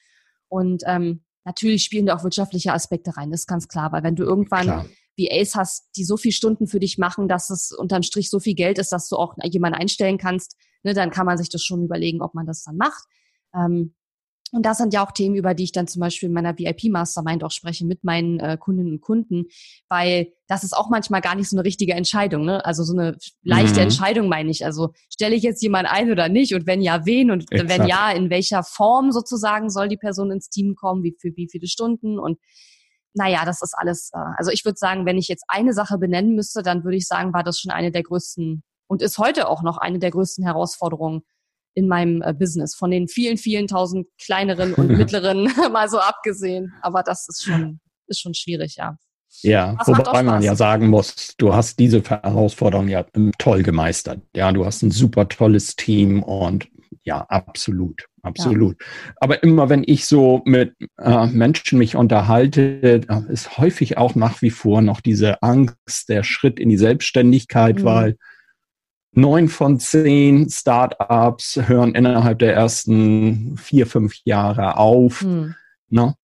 Und 0.47 0.81
ähm, 0.87 1.23
Natürlich 1.45 1.83
spielen 1.83 2.05
da 2.05 2.15
auch 2.15 2.23
wirtschaftliche 2.23 2.73
Aspekte 2.73 3.17
rein, 3.17 3.31
das 3.31 3.41
ist 3.41 3.47
ganz 3.47 3.67
klar, 3.67 3.91
weil 3.91 4.03
wenn 4.03 4.15
du 4.15 4.23
irgendwann 4.23 4.63
klar. 4.63 4.85
VAs 5.17 5.55
hast, 5.55 5.89
die 5.95 6.05
so 6.05 6.17
viel 6.17 6.31
Stunden 6.31 6.67
für 6.67 6.79
dich 6.79 6.97
machen, 6.97 7.27
dass 7.27 7.49
es 7.49 7.71
unterm 7.71 8.03
Strich 8.03 8.29
so 8.29 8.39
viel 8.39 8.55
Geld 8.55 8.79
ist, 8.79 8.91
dass 8.91 9.09
du 9.09 9.17
auch 9.17 9.35
jemanden 9.43 9.79
einstellen 9.79 10.17
kannst, 10.17 10.55
ne, 10.83 10.93
dann 10.93 11.11
kann 11.11 11.25
man 11.25 11.37
sich 11.37 11.49
das 11.49 11.63
schon 11.63 11.83
überlegen, 11.83 12.21
ob 12.21 12.33
man 12.33 12.45
das 12.45 12.63
dann 12.63 12.77
macht. 12.77 13.03
Ähm, 13.55 13.93
und 14.53 14.67
das 14.67 14.77
sind 14.77 14.93
ja 14.93 15.03
auch 15.03 15.11
Themen, 15.11 15.35
über 15.35 15.55
die 15.55 15.63
ich 15.63 15.71
dann 15.71 15.87
zum 15.87 15.99
Beispiel 15.99 16.27
in 16.27 16.33
meiner 16.33 16.55
VIP-Mastermind 16.57 17.43
auch 17.43 17.49
spreche 17.49 17.87
mit 17.87 18.03
meinen 18.03 18.39
äh, 18.39 18.55
Kundinnen 18.59 18.93
und 18.93 19.01
Kunden, 19.01 19.45
weil 19.89 20.27
das 20.47 20.63
ist 20.63 20.77
auch 20.77 20.91
manchmal 20.91 21.21
gar 21.21 21.33
nicht 21.33 21.49
so 21.49 21.57
eine 21.57 21.65
richtige 21.65 21.93
Entscheidung. 21.93 22.45
Ne? 22.45 22.63
Also 22.63 22.83
so 22.83 22.93
eine 22.93 23.17
leichte 23.41 23.79
mhm. 23.79 23.85
Entscheidung 23.85 24.29
meine 24.29 24.51
ich. 24.51 24.63
Also 24.63 24.93
stelle 25.11 25.33
ich 25.33 25.41
jetzt 25.41 25.63
jemanden 25.63 25.89
ein 25.89 26.11
oder 26.11 26.29
nicht 26.29 26.53
und 26.53 26.67
wenn 26.67 26.81
ja, 26.81 27.03
wen 27.03 27.31
und 27.31 27.51
Exakt. 27.51 27.67
wenn 27.67 27.87
ja, 27.87 28.11
in 28.11 28.29
welcher 28.29 28.61
Form 28.61 29.11
sozusagen 29.11 29.71
soll 29.71 29.89
die 29.89 29.97
Person 29.97 30.31
ins 30.31 30.49
Team 30.49 30.75
kommen, 30.75 31.01
wie 31.01 31.17
für 31.19 31.35
wie 31.35 31.49
viele 31.49 31.65
Stunden 31.65 32.19
und 32.19 32.37
naja, 33.15 33.45
das 33.45 33.63
ist 33.63 33.73
alles, 33.75 34.11
äh, 34.13 34.19
also 34.37 34.51
ich 34.51 34.65
würde 34.65 34.77
sagen, 34.77 35.07
wenn 35.07 35.17
ich 35.17 35.27
jetzt 35.27 35.45
eine 35.47 35.73
Sache 35.73 35.97
benennen 35.97 36.35
müsste, 36.35 36.61
dann 36.61 36.83
würde 36.83 36.97
ich 36.97 37.07
sagen, 37.07 37.33
war 37.33 37.43
das 37.43 37.59
schon 37.59 37.71
eine 37.71 37.91
der 37.91 38.03
größten 38.03 38.63
und 38.87 39.01
ist 39.01 39.17
heute 39.17 39.47
auch 39.47 39.63
noch 39.63 39.77
eine 39.77 39.97
der 39.97 40.11
größten 40.11 40.45
Herausforderungen 40.45 41.23
in 41.75 41.87
meinem 41.87 42.21
äh, 42.21 42.33
Business, 42.33 42.75
von 42.75 42.91
den 42.91 43.07
vielen, 43.07 43.37
vielen 43.37 43.67
tausend 43.67 44.07
kleineren 44.23 44.73
und 44.73 44.87
mittleren 44.97 45.49
mal 45.71 45.89
so 45.89 45.99
abgesehen. 45.99 46.73
Aber 46.81 47.03
das 47.03 47.27
ist 47.27 47.43
schon, 47.43 47.79
ist 48.07 48.21
schon 48.21 48.33
schwierig, 48.33 48.75
ja. 48.77 48.97
Ja, 49.41 49.75
das 49.79 49.87
wobei 49.87 50.21
man 50.21 50.43
ja 50.43 50.55
sagen 50.55 50.89
muss, 50.89 51.33
du 51.37 51.55
hast 51.55 51.79
diese 51.79 52.03
Herausforderung 52.03 52.87
ja 52.87 53.03
toll 53.39 53.63
gemeistert. 53.63 54.21
Ja, 54.35 54.51
du 54.51 54.63
hast 54.63 54.83
ein 54.83 54.91
super 54.91 55.27
tolles 55.27 55.75
Team 55.75 56.21
und 56.21 56.67
ja, 57.03 57.21
absolut, 57.29 58.05
absolut. 58.21 58.79
Ja. 58.79 59.13
Aber 59.19 59.43
immer 59.43 59.69
wenn 59.69 59.83
ich 59.85 60.05
so 60.05 60.41
mit 60.45 60.75
äh, 60.99 61.25
Menschen 61.27 61.79
mich 61.79 61.95
unterhalte, 61.95 63.01
ist 63.29 63.57
häufig 63.57 63.97
auch 63.97 64.15
nach 64.15 64.41
wie 64.41 64.51
vor 64.51 64.81
noch 64.81 65.01
diese 65.01 65.41
Angst, 65.41 66.07
der 66.07 66.23
Schritt 66.23 66.59
in 66.59 66.69
die 66.69 66.77
Selbstständigkeit, 66.77 67.79
mhm. 67.79 67.83
weil 67.83 68.17
neun 69.13 69.47
von 69.47 69.79
zehn 69.79 70.49
Startups 70.49 71.59
hören 71.67 71.95
innerhalb 71.95 72.39
der 72.39 72.53
ersten 72.53 73.57
vier, 73.57 73.87
fünf 73.87 74.15
Jahre 74.25 74.77
auf. 74.77 75.21
Hm. 75.21 75.55
Ne? 75.89 76.15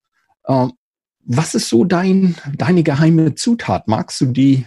Ähm, 0.46 0.72
was 1.20 1.54
ist 1.54 1.68
so 1.68 1.84
dein, 1.84 2.34
deine 2.56 2.82
geheime 2.82 3.34
Zutat? 3.34 3.86
Magst 3.86 4.20
du 4.20 4.26
die 4.26 4.66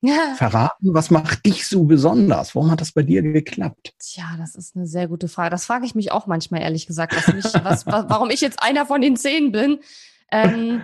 ja. 0.00 0.34
verraten? 0.36 0.94
Was 0.94 1.10
macht 1.10 1.44
dich 1.46 1.66
so 1.66 1.84
besonders? 1.84 2.54
Warum 2.54 2.70
hat 2.70 2.80
das 2.80 2.92
bei 2.92 3.02
dir 3.02 3.22
geklappt? 3.22 3.94
Tja, 3.98 4.36
das 4.38 4.54
ist 4.54 4.76
eine 4.76 4.86
sehr 4.86 5.08
gute 5.08 5.28
Frage. 5.28 5.50
Das 5.50 5.66
frage 5.66 5.86
ich 5.86 5.94
mich 5.94 6.12
auch 6.12 6.26
manchmal, 6.26 6.62
ehrlich 6.62 6.86
gesagt, 6.86 7.16
was 7.16 7.34
mich, 7.34 7.64
was, 7.64 7.86
warum 7.86 8.30
ich 8.30 8.40
jetzt 8.40 8.62
einer 8.62 8.86
von 8.86 9.00
den 9.00 9.16
zehn 9.16 9.50
bin. 9.50 9.80
Ähm, 10.30 10.82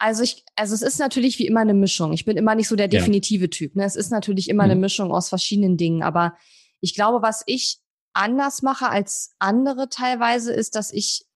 also 0.00 0.22
ich, 0.22 0.44
also 0.56 0.74
es 0.74 0.80
ist 0.80 0.98
natürlich 0.98 1.38
wie 1.38 1.46
immer 1.46 1.60
eine 1.60 1.74
Mischung. 1.74 2.14
Ich 2.14 2.24
bin 2.24 2.38
immer 2.38 2.54
nicht 2.54 2.68
so 2.68 2.74
der 2.74 2.88
definitive 2.88 3.44
ja. 3.44 3.48
Typ. 3.48 3.76
Ne? 3.76 3.84
Es 3.84 3.96
ist 3.96 4.10
natürlich 4.10 4.48
immer 4.48 4.64
mhm. 4.64 4.70
eine 4.70 4.80
Mischung 4.80 5.12
aus 5.12 5.28
verschiedenen 5.28 5.76
Dingen. 5.76 6.02
Aber 6.02 6.34
ich 6.80 6.94
glaube, 6.94 7.20
was 7.20 7.42
ich 7.44 7.80
anders 8.14 8.62
mache 8.62 8.88
als 8.88 9.34
andere 9.38 9.90
teilweise, 9.90 10.54
ist, 10.54 10.74
dass 10.74 10.90
ich, 10.90 11.26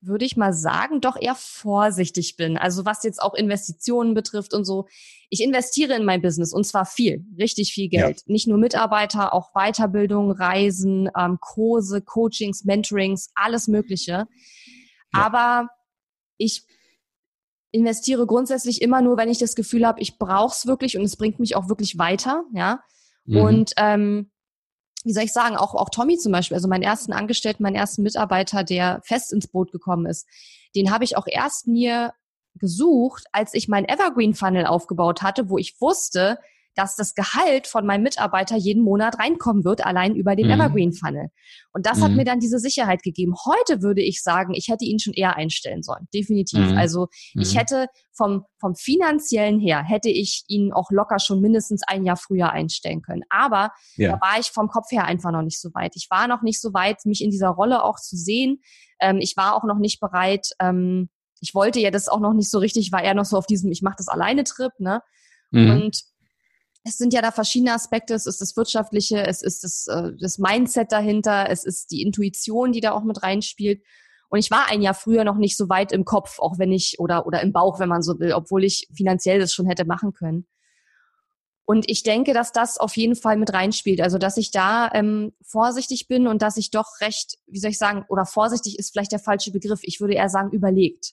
würde 0.00 0.24
ich 0.24 0.36
mal 0.36 0.52
sagen, 0.52 1.00
doch 1.00 1.16
eher 1.16 1.36
vorsichtig 1.36 2.36
bin. 2.36 2.58
Also 2.58 2.84
was 2.84 3.04
jetzt 3.04 3.22
auch 3.22 3.34
Investitionen 3.34 4.14
betrifft 4.14 4.52
und 4.52 4.64
so. 4.64 4.88
Ich 5.30 5.40
investiere 5.40 5.94
in 5.94 6.04
mein 6.04 6.20
Business 6.20 6.52
und 6.52 6.64
zwar 6.64 6.86
viel, 6.86 7.24
richtig 7.38 7.72
viel 7.72 7.88
Geld. 7.88 8.18
Ja. 8.18 8.32
Nicht 8.32 8.48
nur 8.48 8.58
Mitarbeiter, 8.58 9.32
auch 9.32 9.52
Weiterbildung, 9.54 10.32
Reisen, 10.32 11.08
ähm, 11.16 11.38
Kurse, 11.40 12.02
Coachings, 12.02 12.64
Mentorings, 12.64 13.30
alles 13.36 13.68
Mögliche. 13.68 14.12
Ja. 14.12 14.26
Aber 15.12 15.68
ich 16.36 16.64
investiere 17.70 18.26
grundsätzlich 18.26 18.82
immer 18.82 19.02
nur, 19.02 19.16
wenn 19.16 19.28
ich 19.28 19.38
das 19.38 19.54
Gefühl 19.54 19.86
habe, 19.86 20.00
ich 20.00 20.18
brauche 20.18 20.54
es 20.54 20.66
wirklich 20.66 20.96
und 20.96 21.04
es 21.04 21.16
bringt 21.16 21.38
mich 21.38 21.56
auch 21.56 21.68
wirklich 21.68 21.98
weiter, 21.98 22.44
ja. 22.52 22.80
Mhm. 23.24 23.36
Und 23.36 23.72
ähm, 23.76 24.30
wie 25.04 25.12
soll 25.12 25.24
ich 25.24 25.32
sagen, 25.32 25.56
auch, 25.56 25.74
auch 25.74 25.90
Tommy 25.90 26.18
zum 26.18 26.32
Beispiel, 26.32 26.56
also 26.56 26.68
meinen 26.68 26.82
ersten 26.82 27.12
Angestellten, 27.12 27.62
meinen 27.62 27.76
ersten 27.76 28.02
Mitarbeiter, 28.02 28.64
der 28.64 29.00
fest 29.04 29.32
ins 29.32 29.46
Boot 29.46 29.70
gekommen 29.70 30.06
ist, 30.06 30.26
den 30.74 30.90
habe 30.90 31.04
ich 31.04 31.16
auch 31.16 31.26
erst 31.26 31.66
mir 31.66 32.12
gesucht, 32.54 33.24
als 33.32 33.54
ich 33.54 33.68
meinen 33.68 33.88
Evergreen 33.88 34.34
Funnel 34.34 34.66
aufgebaut 34.66 35.22
hatte, 35.22 35.48
wo 35.48 35.58
ich 35.58 35.80
wusste, 35.80 36.38
dass 36.74 36.94
das 36.94 37.14
Gehalt 37.14 37.66
von 37.66 37.84
meinem 37.86 38.02
Mitarbeiter 38.02 38.56
jeden 38.56 38.82
Monat 38.82 39.18
reinkommen 39.18 39.64
wird, 39.64 39.84
allein 39.84 40.14
über 40.14 40.36
den 40.36 40.46
mhm. 40.46 40.52
Evergreen 40.52 40.92
Funnel. 40.92 41.28
Und 41.72 41.86
das 41.86 41.98
mhm. 41.98 42.02
hat 42.04 42.10
mir 42.12 42.24
dann 42.24 42.40
diese 42.40 42.58
Sicherheit 42.58 43.02
gegeben. 43.02 43.34
Heute 43.46 43.82
würde 43.82 44.02
ich 44.02 44.22
sagen, 44.22 44.54
ich 44.54 44.68
hätte 44.68 44.84
ihn 44.84 44.98
schon 44.98 45.12
eher 45.12 45.36
einstellen 45.36 45.82
sollen. 45.82 46.06
Definitiv. 46.14 46.70
Mhm. 46.70 46.78
Also 46.78 47.08
ich 47.34 47.54
mhm. 47.54 47.58
hätte 47.58 47.86
vom, 48.12 48.44
vom 48.60 48.74
finanziellen 48.74 49.58
her, 49.58 49.82
hätte 49.82 50.08
ich 50.08 50.44
ihn 50.48 50.72
auch 50.72 50.90
locker 50.90 51.18
schon 51.18 51.40
mindestens 51.40 51.82
ein 51.86 52.04
Jahr 52.04 52.16
früher 52.16 52.50
einstellen 52.50 53.02
können. 53.02 53.22
Aber 53.28 53.70
ja. 53.96 54.12
da 54.12 54.20
war 54.20 54.38
ich 54.38 54.50
vom 54.50 54.68
Kopf 54.68 54.90
her 54.90 55.04
einfach 55.04 55.32
noch 55.32 55.42
nicht 55.42 55.60
so 55.60 55.70
weit. 55.74 55.92
Ich 55.96 56.08
war 56.10 56.28
noch 56.28 56.42
nicht 56.42 56.60
so 56.60 56.74
weit, 56.74 57.04
mich 57.06 57.22
in 57.22 57.30
dieser 57.30 57.48
Rolle 57.48 57.82
auch 57.82 57.98
zu 57.98 58.16
sehen. 58.16 58.60
Ähm, 59.00 59.18
ich 59.18 59.36
war 59.36 59.54
auch 59.54 59.64
noch 59.64 59.78
nicht 59.78 60.00
bereit, 60.00 60.50
ähm, 60.60 61.08
ich 61.40 61.54
wollte 61.54 61.80
ja 61.80 61.90
das 61.90 62.08
auch 62.08 62.20
noch 62.20 62.32
nicht 62.32 62.50
so 62.50 62.58
richtig, 62.58 62.92
war 62.92 63.02
eher 63.02 63.14
noch 63.14 63.24
so 63.24 63.36
auf 63.36 63.46
diesem, 63.46 63.70
ich 63.70 63.82
mache 63.82 63.96
das 63.98 64.08
alleine 64.08 64.44
Trip, 64.44 64.72
ne? 64.78 65.02
Mhm. 65.50 65.70
Und 65.70 66.02
es 66.88 66.98
sind 66.98 67.12
ja 67.12 67.22
da 67.22 67.30
verschiedene 67.30 67.72
Aspekte. 67.72 68.14
Es 68.14 68.26
ist 68.26 68.40
das 68.40 68.56
Wirtschaftliche, 68.56 69.26
es 69.26 69.42
ist 69.42 69.64
das, 69.64 69.86
äh, 69.86 70.12
das 70.20 70.38
Mindset 70.38 70.90
dahinter, 70.92 71.48
es 71.50 71.64
ist 71.64 71.90
die 71.90 72.02
Intuition, 72.02 72.72
die 72.72 72.80
da 72.80 72.92
auch 72.92 73.04
mit 73.04 73.22
reinspielt. 73.22 73.82
Und 74.30 74.38
ich 74.38 74.50
war 74.50 74.68
ein 74.68 74.82
Jahr 74.82 74.94
früher 74.94 75.24
noch 75.24 75.36
nicht 75.36 75.56
so 75.56 75.68
weit 75.68 75.92
im 75.92 76.04
Kopf, 76.04 76.38
auch 76.38 76.58
wenn 76.58 76.72
ich, 76.72 76.96
oder, 76.98 77.26
oder 77.26 77.40
im 77.42 77.52
Bauch, 77.52 77.78
wenn 77.78 77.88
man 77.88 78.02
so 78.02 78.18
will, 78.18 78.32
obwohl 78.32 78.64
ich 78.64 78.88
finanziell 78.94 79.38
das 79.38 79.52
schon 79.52 79.66
hätte 79.66 79.84
machen 79.84 80.12
können. 80.12 80.46
Und 81.64 81.88
ich 81.90 82.02
denke, 82.02 82.32
dass 82.32 82.52
das 82.52 82.78
auf 82.78 82.96
jeden 82.96 83.14
Fall 83.14 83.36
mit 83.36 83.52
reinspielt. 83.52 84.00
Also, 84.00 84.16
dass 84.16 84.38
ich 84.38 84.50
da 84.50 84.90
ähm, 84.94 85.32
vorsichtig 85.42 86.08
bin 86.08 86.26
und 86.26 86.40
dass 86.40 86.56
ich 86.56 86.70
doch 86.70 87.00
recht, 87.02 87.36
wie 87.46 87.58
soll 87.58 87.70
ich 87.70 87.78
sagen, 87.78 88.06
oder 88.08 88.24
vorsichtig 88.24 88.78
ist 88.78 88.92
vielleicht 88.92 89.12
der 89.12 89.18
falsche 89.18 89.50
Begriff. 89.50 89.80
Ich 89.82 90.00
würde 90.00 90.14
eher 90.14 90.30
sagen, 90.30 90.50
überlegt. 90.50 91.12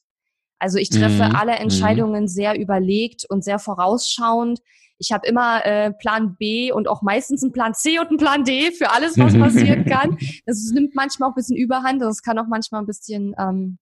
Also 0.59 0.77
ich 0.77 0.89
treffe 0.89 1.29
mhm. 1.29 1.35
alle 1.35 1.53
mhm. 1.53 1.63
Entscheidungen 1.63 2.23
mhm. 2.23 2.27
sehr 2.27 2.59
überlegt 2.59 3.25
und 3.29 3.43
sehr 3.43 3.59
vorausschauend 3.59 4.59
ich 4.97 5.11
habe 5.11 5.27
immer 5.27 5.65
äh, 5.65 5.91
Plan 5.91 6.35
B 6.37 6.71
und 6.71 6.87
auch 6.87 7.01
meistens 7.01 7.43
einen 7.43 7.51
Plan 7.51 7.73
C 7.73 7.99
und 7.99 8.07
einen 8.07 8.17
Plan 8.17 8.43
D 8.43 8.71
für 8.71 8.91
alles, 8.91 9.17
was 9.17 9.33
passieren 9.37 9.85
kann. 9.85 10.17
Das 10.45 10.63
nimmt 10.73 10.95
manchmal 10.95 11.29
auch 11.29 11.33
ein 11.33 11.35
bisschen 11.35 11.57
Überhand. 11.57 12.01
Das 12.01 12.21
kann 12.21 12.39
auch 12.39 12.47
manchmal 12.47 12.81
ein 12.81 12.87
bisschen 12.87 13.35
ähm, 13.37 13.77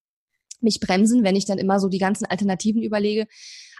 mich 0.61 0.79
bremsen, 0.79 1.23
wenn 1.23 1.35
ich 1.35 1.45
dann 1.45 1.57
immer 1.57 1.79
so 1.79 1.89
die 1.89 1.99
ganzen 1.99 2.25
Alternativen 2.25 2.81
überlege. 2.81 3.27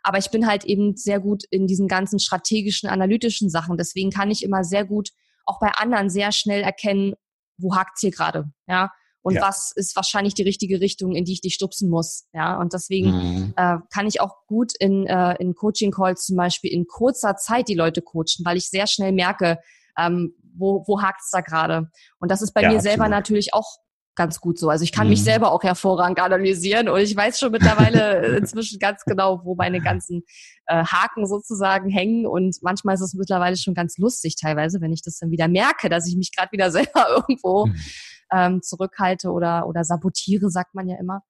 Aber 0.04 0.18
ich 0.18 0.30
bin 0.32 0.46
halt 0.46 0.66
eben 0.66 0.96
sehr 0.96 1.20
gut 1.20 1.44
in 1.50 1.66
diesen 1.66 1.88
ganzen 1.88 2.20
strategischen, 2.20 2.90
analytischen 2.90 3.50
Sachen. 3.50 3.78
Deswegen 3.78 4.12
kann 4.12 4.30
ich 4.30 4.44
immer 4.44 4.64
sehr 4.64 4.86
gut 4.86 5.10
auch 5.46 5.60
bei 5.60 5.72
anderen 5.72 6.10
sehr 6.10 6.32
schnell 6.32 6.62
erkennen, 6.62 7.16
wo 7.58 7.76
hakt's 7.76 8.02
hier 8.02 8.12
gerade, 8.12 8.52
ja. 8.68 8.92
Und 9.24 9.36
ja. 9.36 9.42
was 9.42 9.72
ist 9.74 9.96
wahrscheinlich 9.96 10.34
die 10.34 10.44
richtige 10.44 10.82
Richtung, 10.82 11.16
in 11.16 11.24
die 11.24 11.32
ich 11.34 11.42
dich 11.42 11.56
stupsen 11.56 11.90
muss, 11.90 12.26
ja. 12.34 12.60
Und 12.60 12.74
deswegen 12.74 13.12
mhm. 13.12 13.54
äh, 13.56 13.78
kann 13.92 14.06
ich 14.06 14.20
auch 14.20 14.46
gut 14.48 14.74
in, 14.78 15.08
äh, 15.08 15.36
in 15.40 15.56
Coaching-Calls 15.56 16.26
zum 16.26 16.36
Beispiel 16.36 16.72
in 16.72 16.86
kurzer 16.86 17.38
Zeit 17.38 17.70
die 17.70 17.74
Leute 17.74 18.02
coachen, 18.02 18.44
weil 18.44 18.58
ich 18.58 18.70
sehr 18.70 18.86
schnell 18.86 19.14
merke, 19.14 19.60
ähm, 19.98 20.36
wo, 20.56 20.84
wo 20.88 21.02
hakt's 21.02 21.30
da 21.32 21.42
gerade. 21.42 21.90
Und 22.20 22.32
das 22.32 22.42
ist 22.42 22.54
bei 22.54 22.62
ja, 22.62 22.70
mir 22.70 22.76
absolut. 22.76 22.92
selber 22.92 23.10
natürlich 23.10 23.54
auch 23.54 23.78
ganz 24.16 24.40
gut 24.40 24.60
so. 24.60 24.70
Also 24.70 24.84
ich 24.84 24.92
kann 24.92 25.08
mhm. 25.08 25.12
mich 25.12 25.24
selber 25.24 25.52
auch 25.52 25.64
hervorragend 25.64 26.20
analysieren 26.20 26.90
und 26.90 27.00
ich 27.00 27.16
weiß 27.16 27.40
schon 27.40 27.52
mittlerweile 27.52 28.26
inzwischen 28.38 28.80
ganz 28.80 29.04
genau, 29.06 29.42
wo 29.44 29.56
meine 29.56 29.82
ganzen 29.82 30.24
äh, 30.68 30.84
Haken 30.84 31.26
sozusagen 31.26 31.90
hängen 31.90 32.26
und 32.26 32.58
manchmal 32.62 32.96
ist 32.96 33.02
es 33.02 33.14
mittlerweile 33.14 33.58
schon 33.58 33.74
ganz 33.74 33.98
lustig 33.98 34.36
teilweise, 34.36 34.82
wenn 34.82 34.94
ich 34.94 35.02
das 35.02 35.18
dann 35.18 35.32
wieder 35.32 35.48
merke, 35.48 35.90
dass 35.90 36.08
ich 36.08 36.16
mich 36.16 36.32
gerade 36.36 36.52
wieder 36.52 36.72
selber 36.72 37.08
irgendwo 37.10 37.68
mhm. 37.68 37.76
ähm, 38.32 38.62
zurückhalte 38.62 39.32
oder 39.32 39.68
oder 39.68 39.84
sabotiere, 39.84 40.50
sagt 40.50 40.76
man 40.76 40.88
ja 40.88 40.98
immer. 41.00 41.22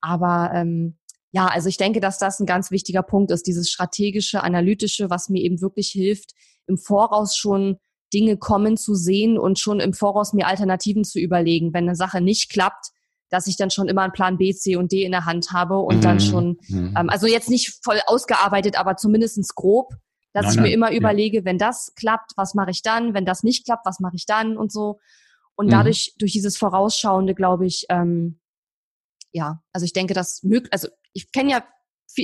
Aber 0.00 0.50
ähm, 0.54 0.98
ja, 1.32 1.46
also 1.46 1.68
ich 1.68 1.76
denke, 1.76 2.00
dass 2.00 2.18
das 2.18 2.40
ein 2.40 2.46
ganz 2.46 2.70
wichtiger 2.70 3.02
Punkt 3.02 3.30
ist, 3.30 3.46
dieses 3.46 3.70
strategische, 3.70 4.42
analytische, 4.42 5.10
was 5.10 5.28
mir 5.28 5.42
eben 5.42 5.60
wirklich 5.60 5.88
hilft, 5.88 6.32
im 6.66 6.78
Voraus 6.78 7.36
schon 7.36 7.78
Dinge 8.12 8.36
kommen 8.36 8.76
zu 8.76 8.94
sehen 8.94 9.38
und 9.38 9.58
schon 9.58 9.80
im 9.80 9.92
Voraus 9.92 10.32
mir 10.32 10.46
Alternativen 10.46 11.04
zu 11.04 11.18
überlegen, 11.18 11.74
wenn 11.74 11.84
eine 11.84 11.96
Sache 11.96 12.20
nicht 12.20 12.50
klappt, 12.50 12.90
dass 13.30 13.46
ich 13.46 13.56
dann 13.56 13.70
schon 13.70 13.88
immer 13.88 14.02
einen 14.02 14.12
Plan 14.12 14.38
B, 14.38 14.54
C 14.54 14.76
und 14.76 14.92
D 14.92 15.04
in 15.04 15.12
der 15.12 15.26
Hand 15.26 15.52
habe 15.52 15.78
und 15.78 15.96
mhm. 15.98 16.00
dann 16.00 16.20
schon, 16.20 16.58
mhm. 16.68 16.94
ähm, 16.98 17.10
also 17.10 17.26
jetzt 17.26 17.50
nicht 17.50 17.78
voll 17.82 18.00
ausgearbeitet, 18.06 18.78
aber 18.78 18.96
zumindestens 18.96 19.54
grob, 19.54 19.92
dass 20.32 20.46
nein, 20.46 20.54
ich 20.54 20.60
mir 20.60 20.72
immer 20.72 20.90
ja. 20.90 20.98
überlege, 20.98 21.44
wenn 21.44 21.58
das 21.58 21.92
klappt, 21.94 22.32
was 22.36 22.54
mache 22.54 22.70
ich 22.70 22.82
dann? 22.82 23.14
Wenn 23.14 23.24
das 23.24 23.42
nicht 23.42 23.64
klappt, 23.64 23.86
was 23.86 24.00
mache 24.00 24.16
ich 24.16 24.26
dann 24.26 24.56
und 24.56 24.72
so. 24.72 24.98
Und 25.56 25.66
mhm. 25.66 25.70
dadurch, 25.70 26.14
durch 26.18 26.32
dieses 26.32 26.56
Vorausschauende, 26.56 27.34
glaube 27.34 27.66
ich, 27.66 27.86
ähm, 27.90 28.40
ja, 29.32 29.60
also 29.72 29.84
ich 29.84 29.92
denke, 29.92 30.14
das 30.14 30.42
möglich, 30.42 30.72
also 30.72 30.88
ich 31.12 31.32
kenne 31.32 31.50
ja 31.50 31.64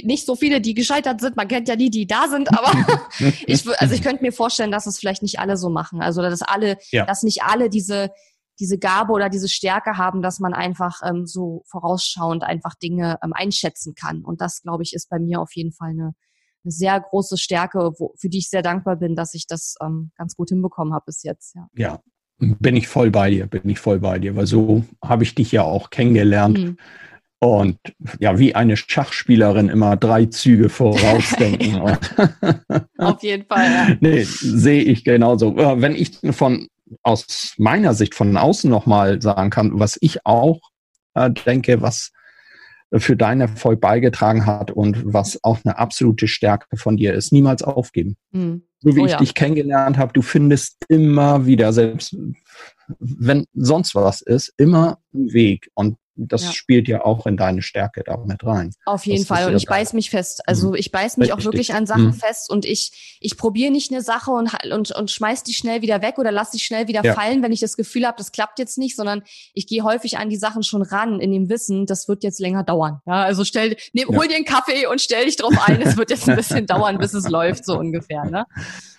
nicht 0.03 0.27
so 0.27 0.35
viele, 0.35 0.61
die 0.61 0.75
gescheitert 0.75 1.21
sind. 1.21 1.37
Man 1.37 1.49
kennt 1.49 1.69
ja 1.69 1.77
die, 1.77 1.91
die 1.91 2.07
da 2.07 2.29
sind, 2.29 2.49
aber 2.57 2.73
ich, 3.47 3.65
also 3.81 3.95
ich 3.95 4.03
könnte 4.03 4.23
mir 4.23 4.33
vorstellen, 4.33 4.71
dass 4.71 4.87
es 4.87 4.99
vielleicht 4.99 5.23
nicht 5.23 5.39
alle 5.39 5.57
so 5.57 5.69
machen. 5.69 6.01
Also 6.01 6.23
dass 6.23 6.43
alle, 6.43 6.79
ja. 6.91 7.05
dass 7.07 7.23
nicht 7.23 7.43
alle 7.43 7.71
diese 7.71 8.11
diese 8.61 8.79
Gabe 8.79 9.13
oder 9.13 9.29
diese 9.29 9.49
Stärke 9.49 9.97
haben, 9.97 10.23
dass 10.23 10.39
man 10.39 10.55
einfach 10.55 11.01
ähm, 11.05 11.27
so 11.27 11.65
vorausschauend 11.67 12.45
einfach 12.45 12.75
Dinge 12.75 13.19
ähm, 13.23 13.33
einschätzen 13.33 13.95
kann. 13.95 14.23
Und 14.23 14.41
das, 14.41 14.63
glaube 14.63 14.83
ich, 14.83 14.93
ist 14.93 15.09
bei 15.11 15.19
mir 15.19 15.41
auf 15.41 15.55
jeden 15.55 15.73
Fall 15.73 15.91
eine, 15.91 16.15
eine 16.65 16.71
sehr 16.71 17.01
große 17.01 17.37
Stärke, 17.37 17.93
wo, 17.99 18.15
für 18.17 18.29
die 18.29 18.39
ich 18.39 18.51
sehr 18.51 18.63
dankbar 18.63 18.97
bin, 18.97 19.17
dass 19.17 19.35
ich 19.35 19.47
das 19.47 19.75
ähm, 19.83 20.13
ganz 20.17 20.37
gut 20.37 20.51
hinbekommen 20.51 20.95
habe 20.95 21.07
bis 21.07 21.23
jetzt. 21.25 21.57
Ja. 21.57 21.69
ja, 21.75 22.03
bin 22.39 22.77
ich 22.77 22.87
voll 22.87 23.11
bei 23.11 23.31
dir, 23.31 23.47
bin 23.47 23.69
ich 23.69 23.81
voll 23.81 23.99
bei 23.99 24.19
dir, 24.19 24.37
weil 24.37 24.47
so 24.47 24.85
habe 25.03 25.25
ich 25.25 25.35
dich 25.35 25.51
ja 25.51 25.63
auch 25.63 25.91
kennengelernt. 25.91 26.59
Mhm 26.59 26.79
und 27.45 27.79
ja, 28.21 28.39
wie 28.39 28.55
eine 28.55 28.77
Schachspielerin 28.77 29.69
immer 29.69 29.97
drei 29.97 30.27
Züge 30.27 30.69
vorausdenken. 30.69 31.81
Auf 32.99 33.23
jeden 33.23 33.45
Fall. 33.47 33.65
Ja. 33.65 33.97
Nee, 34.01 34.23
sehe 34.25 34.83
ich 34.83 35.05
genauso. 35.05 35.57
Äh, 35.57 35.81
wenn 35.81 35.95
ich 35.95 36.19
von 36.31 36.69
aus 37.03 37.55
meiner 37.59 37.95
Sicht 37.95 38.15
von 38.15 38.37
außen 38.37 38.71
nochmal 38.71 39.21
sagen 39.21 39.51
kann, 39.51 39.79
was 39.79 39.99
ich 40.01 40.25
auch 40.25 40.61
äh, 41.15 41.31
denke, 41.31 41.83
was 41.83 42.13
für 42.97 43.17
deinen 43.17 43.43
Erfolg 43.43 43.81
beigetragen 43.81 44.47
hat 44.47 44.71
und 44.71 45.03
was 45.05 45.43
auch 45.43 45.59
eine 45.65 45.79
absolute 45.79 46.29
Stärke 46.29 46.77
von 46.77 46.97
dir 46.97 47.15
ist, 47.15 47.33
niemals 47.33 47.63
aufgeben. 47.63 48.17
Mhm. 48.31 48.63
So 48.81 48.95
wie 48.97 49.01
oh, 49.01 49.07
ich 49.07 49.13
ja. 49.13 49.19
dich 49.19 49.35
kennengelernt 49.35 49.99
habe, 49.99 50.13
du 50.13 50.23
findest 50.23 50.85
immer 50.89 51.47
wieder, 51.47 51.73
selbst 51.73 52.17
wenn 52.99 53.47
sonst 53.55 53.95
was 53.95 54.21
ist, 54.21 54.53
immer 54.57 54.99
einen 55.13 55.33
Weg. 55.33 55.71
Und 55.75 55.97
das 56.17 56.45
ja. 56.45 56.53
spielt 56.53 56.89
ja 56.89 57.05
auch 57.05 57.27
in 57.27 57.37
deine 57.37 57.63
Stärke 57.63 58.03
damit 58.05 58.45
rein. 58.45 58.71
Auf 58.85 59.07
jeden 59.07 59.21
das 59.21 59.29
Fall. 59.29 59.49
Und 59.49 59.57
ich 59.57 59.67
beiß 59.67 59.93
mich 59.93 60.11
fest. 60.11 60.47
Also 60.49 60.71
mhm. 60.71 60.75
ich 60.77 60.93
beiß 60.93 61.17
mich 61.17 61.31
Richtig. 61.31 61.47
auch 61.47 61.53
wirklich 61.53 61.75
an 61.75 61.87
Sachen 61.87 62.07
mhm. 62.07 62.15
fest 62.15 62.51
und 62.51 62.65
ich, 62.65 63.19
ich 63.21 63.37
probiere 63.37 63.73
nicht 63.73 63.91
eine 63.91 64.03
Sache 64.03 64.31
und, 64.31 64.53
und, 64.73 64.93
und 64.93 65.11
schmeiß 65.11 65.43
die 65.43 65.55
schnell 65.55 65.83
wieder 65.83 66.03
weg 66.03 66.19
oder 66.19 66.31
lass 66.31 66.51
die 66.51 66.61
schnell 66.61 66.89
wieder 66.89 67.03
ja. 67.05 67.15
fallen, 67.15 67.43
wenn 67.43 67.53
ich 67.53 67.61
das 67.61 67.77
Gefühl 67.77 68.07
habe, 68.07 68.17
das 68.17 68.33
klappt 68.33 68.59
jetzt 68.59 68.79
nicht, 68.79 68.97
sondern 68.97 69.23
ich 69.53 69.67
gehe 69.67 69.83
häufig 69.83 70.19
an 70.19 70.31
die 70.31 70.37
Sachen 70.37 70.63
schon 70.63 70.83
ran, 70.83 71.21
in 71.21 71.33
dem 71.33 71.49
Wissen, 71.49 71.87
das 71.87 72.09
wird 72.09 72.23
jetzt 72.23 72.41
länger 72.41 72.63
dauern. 72.63 73.01
Ja, 73.07 73.23
also 73.23 73.45
stell, 73.45 73.77
ne, 73.93 74.05
hol 74.07 74.29
dir 74.29 74.37
einen 74.37 74.45
Kaffee 74.45 74.87
und 74.87 75.01
stell 75.01 75.27
dich 75.27 75.37
drauf 75.37 75.55
ein, 75.67 75.83
es 75.83 75.97
wird 75.97 76.11
jetzt 76.11 76.29
ein 76.29 76.37
bisschen 76.37 76.67
dauern, 76.69 76.99
bis 76.99 77.15
es 77.15 77.29
läuft, 77.29 77.65
so 77.65 77.77
ungefähr. 77.77 78.25
Ne? 78.25 78.47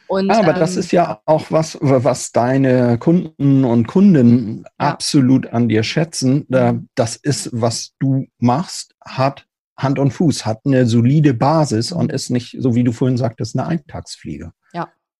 Und, 0.07 0.29
Aber 0.29 0.53
ähm, 0.53 0.59
das 0.59 0.75
ist 0.75 0.91
ja 0.91 1.21
auch 1.25 1.51
was, 1.51 1.77
was 1.81 2.31
deine 2.31 2.97
Kunden 2.97 3.63
und 3.63 3.87
Kunden 3.87 4.63
ja. 4.63 4.69
absolut 4.77 5.47
an 5.47 5.69
dir 5.69 5.83
schätzen. 5.83 6.45
Mhm. 6.47 6.87
Das 6.95 7.15
ist, 7.15 7.49
was 7.53 7.93
du 7.99 8.25
machst, 8.37 8.95
hat 9.03 9.45
Hand 9.77 9.99
und 9.99 10.11
Fuß, 10.11 10.45
hat 10.45 10.61
eine 10.65 10.85
solide 10.85 11.33
Basis 11.33 11.91
und 11.91 12.11
ist 12.11 12.29
nicht, 12.29 12.55
so 12.59 12.75
wie 12.75 12.83
du 12.83 12.91
vorhin 12.91 13.17
sagtest, 13.17 13.57
eine 13.57 13.67
Eintagsfliege. 13.67 14.51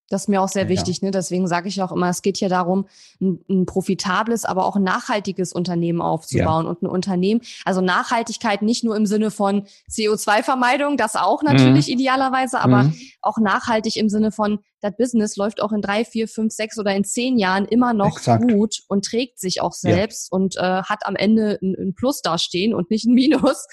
Das 0.08 0.22
ist 0.22 0.28
mir 0.28 0.40
auch 0.40 0.48
sehr 0.48 0.68
wichtig. 0.68 0.98
Ja. 1.00 1.06
Ne? 1.06 1.10
Deswegen 1.10 1.48
sage 1.48 1.68
ich 1.68 1.82
auch 1.82 1.90
immer, 1.90 2.08
es 2.08 2.22
geht 2.22 2.36
hier 2.36 2.48
darum, 2.48 2.86
ein, 3.20 3.40
ein 3.48 3.66
profitables, 3.66 4.44
aber 4.44 4.64
auch 4.64 4.76
ein 4.76 4.84
nachhaltiges 4.84 5.52
Unternehmen 5.52 6.00
aufzubauen. 6.00 6.64
Ja. 6.64 6.70
Und 6.70 6.82
ein 6.82 6.86
Unternehmen, 6.86 7.40
also 7.64 7.80
Nachhaltigkeit 7.80 8.62
nicht 8.62 8.84
nur 8.84 8.96
im 8.96 9.06
Sinne 9.06 9.30
von 9.30 9.66
CO2-Vermeidung, 9.90 10.96
das 10.96 11.16
auch 11.16 11.42
natürlich 11.42 11.88
mhm. 11.88 11.94
idealerweise, 11.94 12.60
aber 12.60 12.84
mhm. 12.84 12.94
auch 13.20 13.38
nachhaltig 13.38 13.96
im 13.96 14.08
Sinne 14.08 14.30
von, 14.30 14.60
das 14.80 14.96
Business 14.96 15.36
läuft 15.36 15.60
auch 15.60 15.72
in 15.72 15.80
drei, 15.80 16.04
vier, 16.04 16.28
fünf, 16.28 16.52
sechs 16.52 16.78
oder 16.78 16.94
in 16.94 17.02
zehn 17.02 17.38
Jahren 17.38 17.64
immer 17.64 17.92
noch 17.92 18.18
Exakt. 18.18 18.48
gut 18.48 18.82
und 18.88 19.04
trägt 19.04 19.40
sich 19.40 19.60
auch 19.60 19.72
selbst 19.72 20.28
ja. 20.30 20.36
und 20.36 20.56
äh, 20.56 20.60
hat 20.60 21.06
am 21.06 21.16
Ende 21.16 21.58
ein, 21.62 21.74
ein 21.78 21.94
Plus 21.94 22.22
dastehen 22.22 22.74
und 22.74 22.90
nicht 22.90 23.06
ein 23.06 23.14
Minus. 23.14 23.66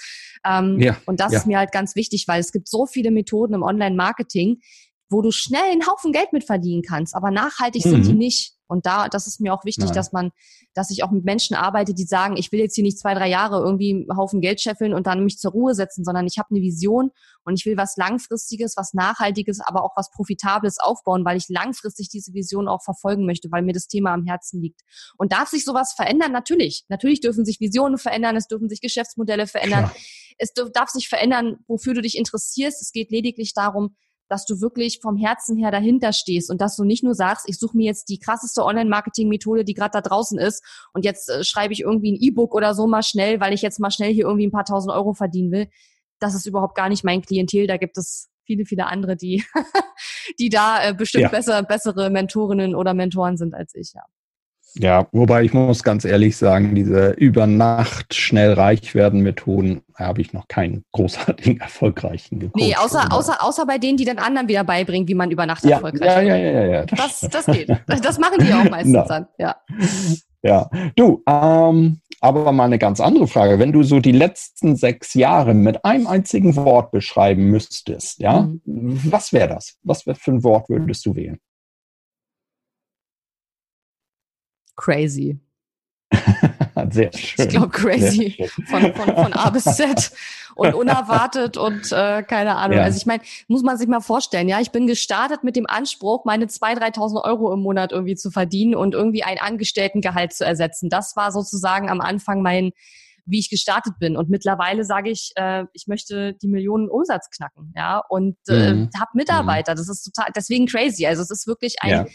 Ähm, 0.46 0.80
ja. 0.80 0.96
Und 1.06 1.20
das 1.20 1.32
ist 1.32 1.46
mir 1.46 1.58
halt 1.58 1.72
ganz 1.72 1.94
wichtig, 1.96 2.26
weil 2.28 2.40
es 2.40 2.52
gibt 2.52 2.68
so 2.68 2.86
viele 2.86 3.10
Methoden 3.10 3.54
im 3.54 3.62
Online-Marketing, 3.62 4.60
wo 5.10 5.22
du 5.22 5.30
schnell 5.30 5.70
einen 5.70 5.86
Haufen 5.86 6.12
Geld 6.12 6.32
mit 6.32 6.44
verdienen 6.44 6.82
kannst, 6.82 7.14
aber 7.14 7.30
nachhaltig 7.30 7.84
mhm. 7.84 7.90
sind 7.90 8.06
die 8.06 8.12
mhm. 8.12 8.18
nicht. 8.18 8.54
Und 8.66 8.86
da, 8.86 9.08
das 9.08 9.26
ist 9.26 9.40
mir 9.40 9.52
auch 9.52 9.64
wichtig, 9.64 9.86
Nein. 9.86 9.94
dass 9.94 10.12
man, 10.12 10.30
dass 10.72 10.90
ich 10.90 11.04
auch 11.04 11.10
mit 11.10 11.24
Menschen 11.24 11.54
arbeite, 11.54 11.92
die 11.92 12.04
sagen, 12.04 12.36
ich 12.38 12.50
will 12.50 12.60
jetzt 12.60 12.74
hier 12.74 12.82
nicht 12.82 12.98
zwei, 12.98 13.12
drei 13.14 13.28
Jahre 13.28 13.60
irgendwie 13.60 14.06
einen 14.08 14.16
Haufen 14.16 14.40
Geld 14.40 14.60
scheffeln 14.60 14.94
und 14.94 15.06
dann 15.06 15.22
mich 15.22 15.38
zur 15.38 15.52
Ruhe 15.52 15.74
setzen, 15.74 16.02
sondern 16.02 16.26
ich 16.26 16.38
habe 16.38 16.48
eine 16.50 16.62
Vision 16.62 17.10
und 17.44 17.58
ich 17.58 17.66
will 17.66 17.76
was 17.76 17.96
Langfristiges, 17.96 18.74
was 18.76 18.94
Nachhaltiges, 18.94 19.60
aber 19.60 19.84
auch 19.84 19.92
was 19.96 20.10
Profitables 20.10 20.78
aufbauen, 20.80 21.26
weil 21.26 21.36
ich 21.36 21.48
langfristig 21.50 22.08
diese 22.08 22.32
Vision 22.32 22.66
auch 22.66 22.82
verfolgen 22.82 23.26
möchte, 23.26 23.50
weil 23.50 23.62
mir 23.62 23.74
das 23.74 23.86
Thema 23.86 24.14
am 24.14 24.24
Herzen 24.24 24.62
liegt. 24.62 24.80
Und 25.18 25.32
darf 25.32 25.50
sich 25.50 25.64
sowas 25.64 25.92
verändern? 25.92 26.32
Natürlich. 26.32 26.84
Natürlich 26.88 27.20
dürfen 27.20 27.44
sich 27.44 27.60
Visionen 27.60 27.98
verändern, 27.98 28.34
es 28.34 28.46
dürfen 28.46 28.70
sich 28.70 28.80
Geschäftsmodelle 28.80 29.46
verändern. 29.46 29.84
Klar. 29.84 29.96
Es 30.38 30.52
darf 30.72 30.88
sich 30.88 31.08
verändern, 31.08 31.58
wofür 31.68 31.94
du 31.94 32.00
dich 32.00 32.16
interessierst. 32.16 32.82
Es 32.82 32.90
geht 32.92 33.10
lediglich 33.12 33.52
darum, 33.54 33.94
dass 34.34 34.44
du 34.44 34.60
wirklich 34.60 34.98
vom 35.00 35.16
Herzen 35.16 35.56
her 35.56 35.70
dahinter 35.70 36.12
stehst 36.12 36.50
und 36.50 36.60
dass 36.60 36.74
du 36.74 36.82
nicht 36.82 37.04
nur 37.04 37.14
sagst, 37.14 37.48
ich 37.48 37.56
suche 37.56 37.76
mir 37.76 37.86
jetzt 37.86 38.08
die 38.08 38.18
krasseste 38.18 38.64
Online-Marketing-Methode, 38.64 39.64
die 39.64 39.74
gerade 39.74 39.92
da 39.92 40.00
draußen 40.00 40.40
ist 40.40 40.64
und 40.92 41.04
jetzt 41.04 41.30
äh, 41.30 41.44
schreibe 41.44 41.72
ich 41.72 41.82
irgendwie 41.82 42.12
ein 42.12 42.20
E-Book 42.20 42.52
oder 42.52 42.74
so 42.74 42.88
mal 42.88 43.04
schnell, 43.04 43.38
weil 43.38 43.52
ich 43.52 43.62
jetzt 43.62 43.78
mal 43.78 43.92
schnell 43.92 44.12
hier 44.12 44.24
irgendwie 44.24 44.48
ein 44.48 44.50
paar 44.50 44.64
tausend 44.64 44.92
Euro 44.92 45.12
verdienen 45.12 45.52
will. 45.52 45.68
Das 46.18 46.34
ist 46.34 46.46
überhaupt 46.46 46.74
gar 46.74 46.88
nicht 46.88 47.04
mein 47.04 47.22
Klientel. 47.22 47.68
Da 47.68 47.76
gibt 47.76 47.96
es 47.96 48.28
viele, 48.42 48.64
viele 48.64 48.86
andere, 48.86 49.14
die, 49.14 49.44
die 50.40 50.48
da 50.48 50.84
äh, 50.84 50.94
bestimmt 50.94 51.22
ja. 51.22 51.28
besser, 51.28 51.62
bessere 51.62 52.10
Mentorinnen 52.10 52.74
oder 52.74 52.92
Mentoren 52.92 53.36
sind 53.36 53.54
als 53.54 53.72
ich, 53.76 53.92
ja. 53.94 54.02
Ja, 54.76 55.06
wobei 55.12 55.44
ich 55.44 55.52
muss 55.52 55.84
ganz 55.84 56.04
ehrlich 56.04 56.36
sagen, 56.36 56.74
diese 56.74 57.10
über 57.10 57.46
Nacht 57.46 58.12
schnell 58.14 58.54
reich 58.54 58.94
werden 58.94 59.20
Methoden 59.20 59.82
habe 59.94 60.20
ich 60.20 60.32
noch 60.32 60.48
keinen 60.48 60.84
großartigen 60.92 61.60
erfolgreichen 61.60 62.40
gecoacht. 62.40 62.56
Nee, 62.56 62.74
außer, 62.74 63.12
außer, 63.12 63.42
außer 63.42 63.66
bei 63.66 63.78
denen, 63.78 63.96
die 63.96 64.04
den 64.04 64.18
anderen 64.18 64.48
wieder 64.48 64.64
beibringen, 64.64 65.06
wie 65.06 65.14
man 65.14 65.30
über 65.30 65.46
Nacht 65.46 65.64
ja, 65.64 65.76
erfolgreich 65.76 66.08
ja, 66.08 66.20
ja, 66.22 66.36
ja, 66.36 66.50
ja, 66.50 66.64
ja. 66.64 66.86
Das, 66.86 67.20
das 67.20 67.46
geht. 67.46 67.70
Das 67.86 68.18
machen 68.18 68.38
die 68.40 68.52
auch 68.52 68.68
meistens 68.68 68.92
no. 68.92 69.04
dann, 69.06 69.26
ja. 69.38 69.56
Ja, 70.42 70.68
du, 70.96 71.22
ähm, 71.26 72.00
aber 72.20 72.52
mal 72.52 72.64
eine 72.64 72.78
ganz 72.78 73.00
andere 73.00 73.26
Frage. 73.26 73.58
Wenn 73.58 73.72
du 73.72 73.82
so 73.82 74.00
die 74.00 74.12
letzten 74.12 74.76
sechs 74.76 75.14
Jahre 75.14 75.54
mit 75.54 75.84
einem 75.84 76.06
einzigen 76.06 76.56
Wort 76.56 76.90
beschreiben 76.90 77.50
müsstest, 77.50 78.18
ja, 78.18 78.48
mhm. 78.64 79.00
was 79.04 79.32
wäre 79.32 79.48
das? 79.48 79.76
Was 79.82 80.02
für 80.02 80.30
ein 80.30 80.42
Wort 80.42 80.68
würdest 80.68 81.06
du 81.06 81.14
wählen? 81.14 81.38
crazy. 84.76 85.40
Sehr 86.90 87.12
schön. 87.12 87.44
Ich 87.46 87.48
glaube 87.50 87.70
crazy 87.70 88.48
von, 88.68 88.94
von, 88.94 89.14
von 89.14 89.32
A 89.32 89.50
bis 89.50 89.64
Z 89.64 90.12
und 90.54 90.74
unerwartet 90.74 91.56
und 91.56 91.92
äh, 91.92 92.22
keine 92.22 92.56
Ahnung. 92.56 92.78
Ja. 92.78 92.84
Also 92.84 92.96
ich 92.96 93.06
meine, 93.06 93.22
muss 93.48 93.62
man 93.62 93.78
sich 93.78 93.88
mal 93.88 94.00
vorstellen, 94.00 94.48
ja, 94.48 94.60
ich 94.60 94.70
bin 94.70 94.86
gestartet 94.86 95.44
mit 95.44 95.56
dem 95.56 95.66
Anspruch, 95.66 96.24
meine 96.24 96.46
2.000, 96.46 96.96
3.000 96.96 97.24
Euro 97.24 97.52
im 97.52 97.60
Monat 97.60 97.92
irgendwie 97.92 98.16
zu 98.16 98.30
verdienen 98.30 98.74
und 98.74 98.94
irgendwie 98.94 99.22
ein 99.22 99.38
Angestelltengehalt 99.38 100.32
zu 100.32 100.44
ersetzen. 100.44 100.90
Das 100.90 101.16
war 101.16 101.32
sozusagen 101.32 101.88
am 101.90 102.00
Anfang 102.00 102.42
mein 102.42 102.72
wie 103.26 103.38
ich 103.38 103.50
gestartet 103.50 103.94
bin. 103.98 104.16
Und 104.16 104.28
mittlerweile 104.28 104.84
sage 104.84 105.10
ich, 105.10 105.32
äh, 105.36 105.64
ich 105.72 105.86
möchte 105.86 106.34
die 106.34 106.48
Millionen 106.48 106.88
Umsatz 106.88 107.30
knacken, 107.30 107.72
ja, 107.76 108.02
und 108.08 108.36
äh, 108.48 108.74
mhm. 108.74 108.90
habe 108.98 109.10
Mitarbeiter. 109.14 109.74
Das 109.74 109.88
ist 109.88 110.04
total, 110.04 110.30
deswegen 110.36 110.66
crazy. 110.66 111.06
Also 111.06 111.22
es 111.22 111.30
ist 111.30 111.46
wirklich 111.46 111.76
ein 111.80 111.90
ja. 111.90 112.06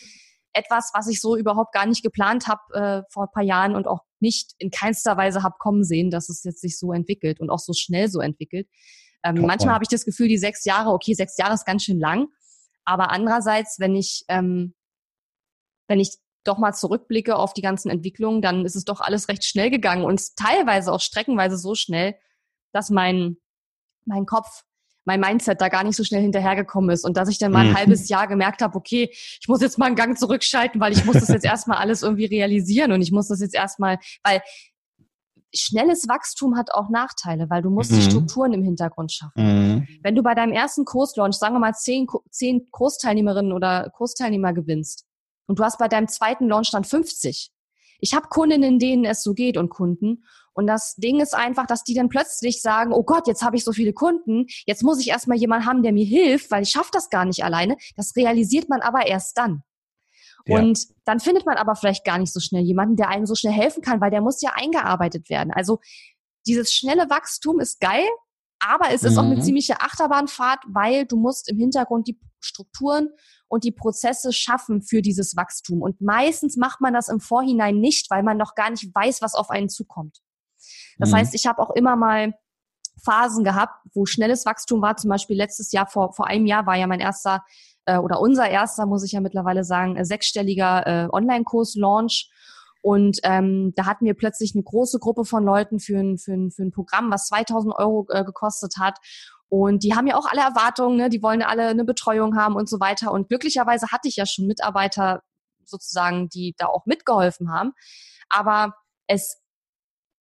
Etwas, 0.60 0.92
was 0.94 1.08
ich 1.08 1.22
so 1.22 1.36
überhaupt 1.36 1.74
gar 1.74 1.86
nicht 1.86 2.04
geplant 2.04 2.48
habe 2.48 2.62
äh, 2.74 3.12
vor 3.12 3.24
ein 3.24 3.32
paar 3.34 3.44
Jahren 3.44 3.76
und 3.76 3.88
auch 3.88 4.02
nicht 4.20 4.54
in 4.58 4.70
keinster 4.70 5.18
Weise 5.18 5.44
habe 5.44 5.56
kommen 5.60 5.84
sehen, 5.84 6.12
dass 6.12 6.30
es 6.30 6.44
jetzt 6.44 6.62
sich 6.62 6.78
so 6.78 6.94
entwickelt 6.94 7.40
und 7.40 7.50
auch 7.50 7.60
so 7.60 7.74
schnell 7.74 8.10
so 8.10 8.20
entwickelt. 8.20 8.68
Ähm, 9.24 9.42
manchmal 9.42 9.74
habe 9.74 9.84
ich 9.84 9.90
das 9.90 10.06
Gefühl, 10.06 10.28
die 10.28 10.38
sechs 10.38 10.66
Jahre, 10.66 10.92
okay, 10.92 11.14
sechs 11.14 11.38
Jahre 11.38 11.54
ist 11.54 11.66
ganz 11.66 11.84
schön 11.84 12.00
lang, 12.00 12.28
aber 12.86 13.12
andererseits, 13.12 13.80
wenn 13.80 13.96
ich 13.96 14.24
ähm, 14.28 14.74
wenn 15.90 16.00
ich 16.00 16.18
doch 16.46 16.58
mal 16.58 16.74
zurückblicke 16.74 17.36
auf 17.36 17.54
die 17.54 17.62
ganzen 17.62 17.90
Entwicklungen, 17.90 18.42
dann 18.42 18.66
ist 18.66 18.76
es 18.76 18.86
doch 18.86 19.02
alles 19.02 19.28
recht 19.28 19.44
schnell 19.44 19.70
gegangen 19.70 20.06
und 20.06 20.36
teilweise 20.38 20.94
auch 20.94 21.02
streckenweise 21.02 21.58
so 21.58 21.76
schnell, 21.76 22.16
dass 22.72 22.90
mein, 22.90 23.38
mein 24.06 24.26
Kopf, 24.26 24.64
mein 25.10 25.20
Mindset 25.20 25.60
da 25.60 25.70
gar 25.70 25.84
nicht 25.84 25.96
so 25.96 26.04
schnell 26.04 26.22
hinterhergekommen 26.22 26.92
ist 26.92 27.04
und 27.04 27.18
dass 27.18 27.30
ich 27.30 27.40
dann 27.40 27.52
mal 27.52 27.66
ein 27.66 27.72
mhm. 27.72 27.78
halbes 27.78 28.10
Jahr 28.10 28.28
gemerkt 28.28 28.62
habe, 28.62 28.76
okay, 28.76 29.10
ich 29.12 29.48
muss 29.48 29.60
jetzt 29.60 29.80
mal 29.80 29.88
einen 29.88 29.96
Gang 29.96 30.16
zurückschalten, 30.18 30.80
weil 30.80 30.94
ich 30.94 31.04
muss 31.04 31.16
das 31.16 31.30
jetzt 31.30 31.46
erstmal 31.46 31.78
alles 31.78 32.04
irgendwie 32.04 32.26
realisieren 32.26 32.92
und 32.92 33.02
ich 33.02 33.12
muss 33.12 33.28
das 33.28 33.42
jetzt 33.42 33.56
erstmal, 33.56 33.98
weil 34.24 34.42
schnelles 35.52 36.08
Wachstum 36.08 36.56
hat 36.56 36.72
auch 36.76 36.92
Nachteile, 36.92 37.50
weil 37.50 37.64
du 37.64 37.72
musst 37.72 37.92
mhm. 37.92 37.96
die 37.96 38.02
Strukturen 38.04 38.54
im 38.54 38.62
Hintergrund 38.62 39.12
schaffen. 39.12 39.34
Mhm. 39.42 39.88
Wenn 40.04 40.14
du 40.14 40.22
bei 40.22 40.36
deinem 40.36 40.54
ersten 40.54 40.86
Kurslaunch, 40.86 41.38
sagen 41.38 41.56
wir 41.56 41.60
mal, 41.60 41.74
zehn, 41.74 42.06
zehn 42.30 42.70
Kursteilnehmerinnen 42.70 43.52
oder 43.52 43.90
Kursteilnehmer 43.96 44.54
gewinnst, 44.54 45.06
und 45.48 45.58
du 45.58 45.64
hast 45.64 45.80
bei 45.80 45.88
deinem 45.88 46.08
zweiten 46.08 46.48
Launch 46.48 46.70
dann 46.70 46.84
50. 46.84 47.52
Ich 48.00 48.14
habe 48.14 48.28
Kundinnen, 48.30 48.80
denen 48.80 49.06
es 49.06 49.24
so 49.24 49.34
geht 49.34 49.58
und 49.58 49.70
Kunden. 49.70 50.24
Und 50.54 50.68
das 50.68 50.96
Ding 50.96 51.22
ist 51.22 51.36
einfach, 51.36 51.66
dass 51.68 51.84
die 51.84 51.94
dann 51.94 52.10
plötzlich 52.10 52.62
sagen, 52.62 52.92
oh 52.92 53.04
Gott, 53.04 53.28
jetzt 53.28 53.44
habe 53.44 53.56
ich 53.56 53.64
so 53.64 53.72
viele 53.72 53.94
Kunden, 53.94 54.46
jetzt 54.66 54.84
muss 54.84 55.00
ich 55.00 55.10
erstmal 55.10 55.38
jemanden 55.38 55.66
haben, 55.66 55.84
der 55.84 55.94
mir 55.94 56.06
hilft, 56.06 56.52
weil 56.52 56.64
ich 56.64 56.70
schaffe 56.70 56.90
das 56.92 57.10
gar 57.10 57.26
nicht 57.26 57.44
alleine. 57.44 57.78
Das 57.96 58.16
realisiert 58.16 58.68
man 58.68 58.82
aber 58.82 59.08
erst 59.08 59.38
dann. 59.38 59.64
Ja. 60.46 60.60
Und 60.60 60.88
dann 61.06 61.20
findet 61.20 61.46
man 61.46 61.58
aber 61.58 61.76
vielleicht 61.76 62.06
gar 62.06 62.18
nicht 62.18 62.34
so 62.34 62.40
schnell 62.40 62.64
jemanden, 62.64 62.96
der 62.96 63.10
einem 63.10 63.26
so 63.26 63.36
schnell 63.36 63.54
helfen 63.54 63.82
kann, 63.82 64.02
weil 64.02 64.12
der 64.12 64.22
muss 64.22 64.42
ja 64.42 64.52
eingearbeitet 64.56 65.30
werden. 65.30 65.52
Also 65.54 65.80
dieses 66.48 66.74
schnelle 66.74 67.10
Wachstum 67.10 67.60
ist 67.60 67.80
geil, 67.80 68.08
aber 68.60 68.92
es 68.92 69.04
ist 69.04 69.14
mhm. 69.14 69.20
auch 69.20 69.24
eine 69.24 69.36
mhm. 69.38 69.42
ziemliche 69.42 69.82
Achterbahnfahrt, 69.82 70.60
weil 70.68 71.06
du 71.06 71.18
musst 71.18 71.50
im 71.50 71.58
Hintergrund 71.58 72.08
die 72.08 72.20
Strukturen 72.42 73.10
und 73.50 73.64
die 73.66 73.72
Prozesse 73.72 74.32
schaffen 74.32 74.82
für 74.82 75.02
dieses 75.02 75.36
Wachstum. 75.36 75.82
Und 75.82 76.00
meistens 76.00 76.56
macht 76.56 76.80
man 76.80 76.94
das 76.94 77.10
im 77.10 77.20
Vorhinein 77.20 77.80
nicht, 77.80 78.10
weil 78.10 78.24
man 78.24 78.38
noch 78.38 78.56
gar 78.56 78.70
nicht 78.70 78.94
weiß, 78.94 79.22
was 79.22 79.36
auf 79.36 79.50
einen 79.50 79.70
zukommt. 79.70 80.22
Das 80.98 81.12
mhm. 81.12 81.16
heißt, 81.16 81.36
ich 81.36 81.48
habe 81.48 81.62
auch 81.62 81.72
immer 81.72 81.96
mal 81.96 82.34
Phasen 83.04 83.44
gehabt, 83.44 83.74
wo 83.94 84.06
schnelles 84.06 84.46
Wachstum 84.46 84.82
war. 84.82 84.96
Zum 84.98 85.10
Beispiel 85.10 85.36
letztes 85.36 85.72
Jahr, 85.72 85.88
vor, 85.88 86.14
vor 86.14 86.28
einem 86.28 86.46
Jahr 86.46 86.66
war 86.66 86.76
ja 86.76 86.88
mein 86.88 87.00
erster 87.00 87.44
äh, 87.86 87.98
oder 87.98 88.22
unser 88.22 88.48
erster, 88.48 88.86
muss 88.86 89.04
ich 89.04 89.14
ja 89.14 89.22
mittlerweile 89.22 89.64
sagen, 89.64 89.96
äh, 89.96 90.06
sechsstelliger 90.06 90.86
äh, 90.86 91.10
Online-Kurs-Launch. 91.12 92.30
Und 92.82 93.20
ähm, 93.24 93.74
da 93.76 93.86
hatten 93.86 94.06
wir 94.06 94.14
plötzlich 94.14 94.54
eine 94.56 94.64
große 94.64 95.00
Gruppe 95.00 95.26
von 95.26 95.44
Leuten 95.44 95.80
für 95.80 95.98
ein, 95.98 96.18
für 96.18 96.34
ein, 96.34 96.52
für 96.52 96.64
ein 96.64 96.72
Programm, 96.72 97.12
was 97.12 97.28
2000 97.28 97.76
Euro 97.76 98.06
äh, 98.10 98.24
gekostet 98.24 98.76
hat. 98.80 99.00
Und 99.50 99.84
die 99.84 99.96
haben 99.96 100.06
ja 100.06 100.16
auch 100.16 100.28
alle 100.28 100.42
Erwartungen, 100.42 100.98
ne? 100.98 101.10
die 101.10 101.24
wollen 101.24 101.42
alle 101.42 101.68
eine 101.68 101.84
Betreuung 101.84 102.38
haben 102.38 102.56
und 102.56 102.70
so 102.70 102.80
weiter. 102.80 103.12
Und 103.12 103.30
glücklicherweise 103.30 103.88
hatte 103.88 104.08
ich 104.08 104.16
ja 104.16 104.28
schon 104.28 104.46
Mitarbeiter 104.46 105.24
sozusagen, 105.66 106.30
die 106.30 106.54
da 106.58 106.68
auch 106.68 106.86
mitgeholfen 106.86 107.52
haben. 107.52 107.74
Aber 108.30 108.76
es, 109.08 109.42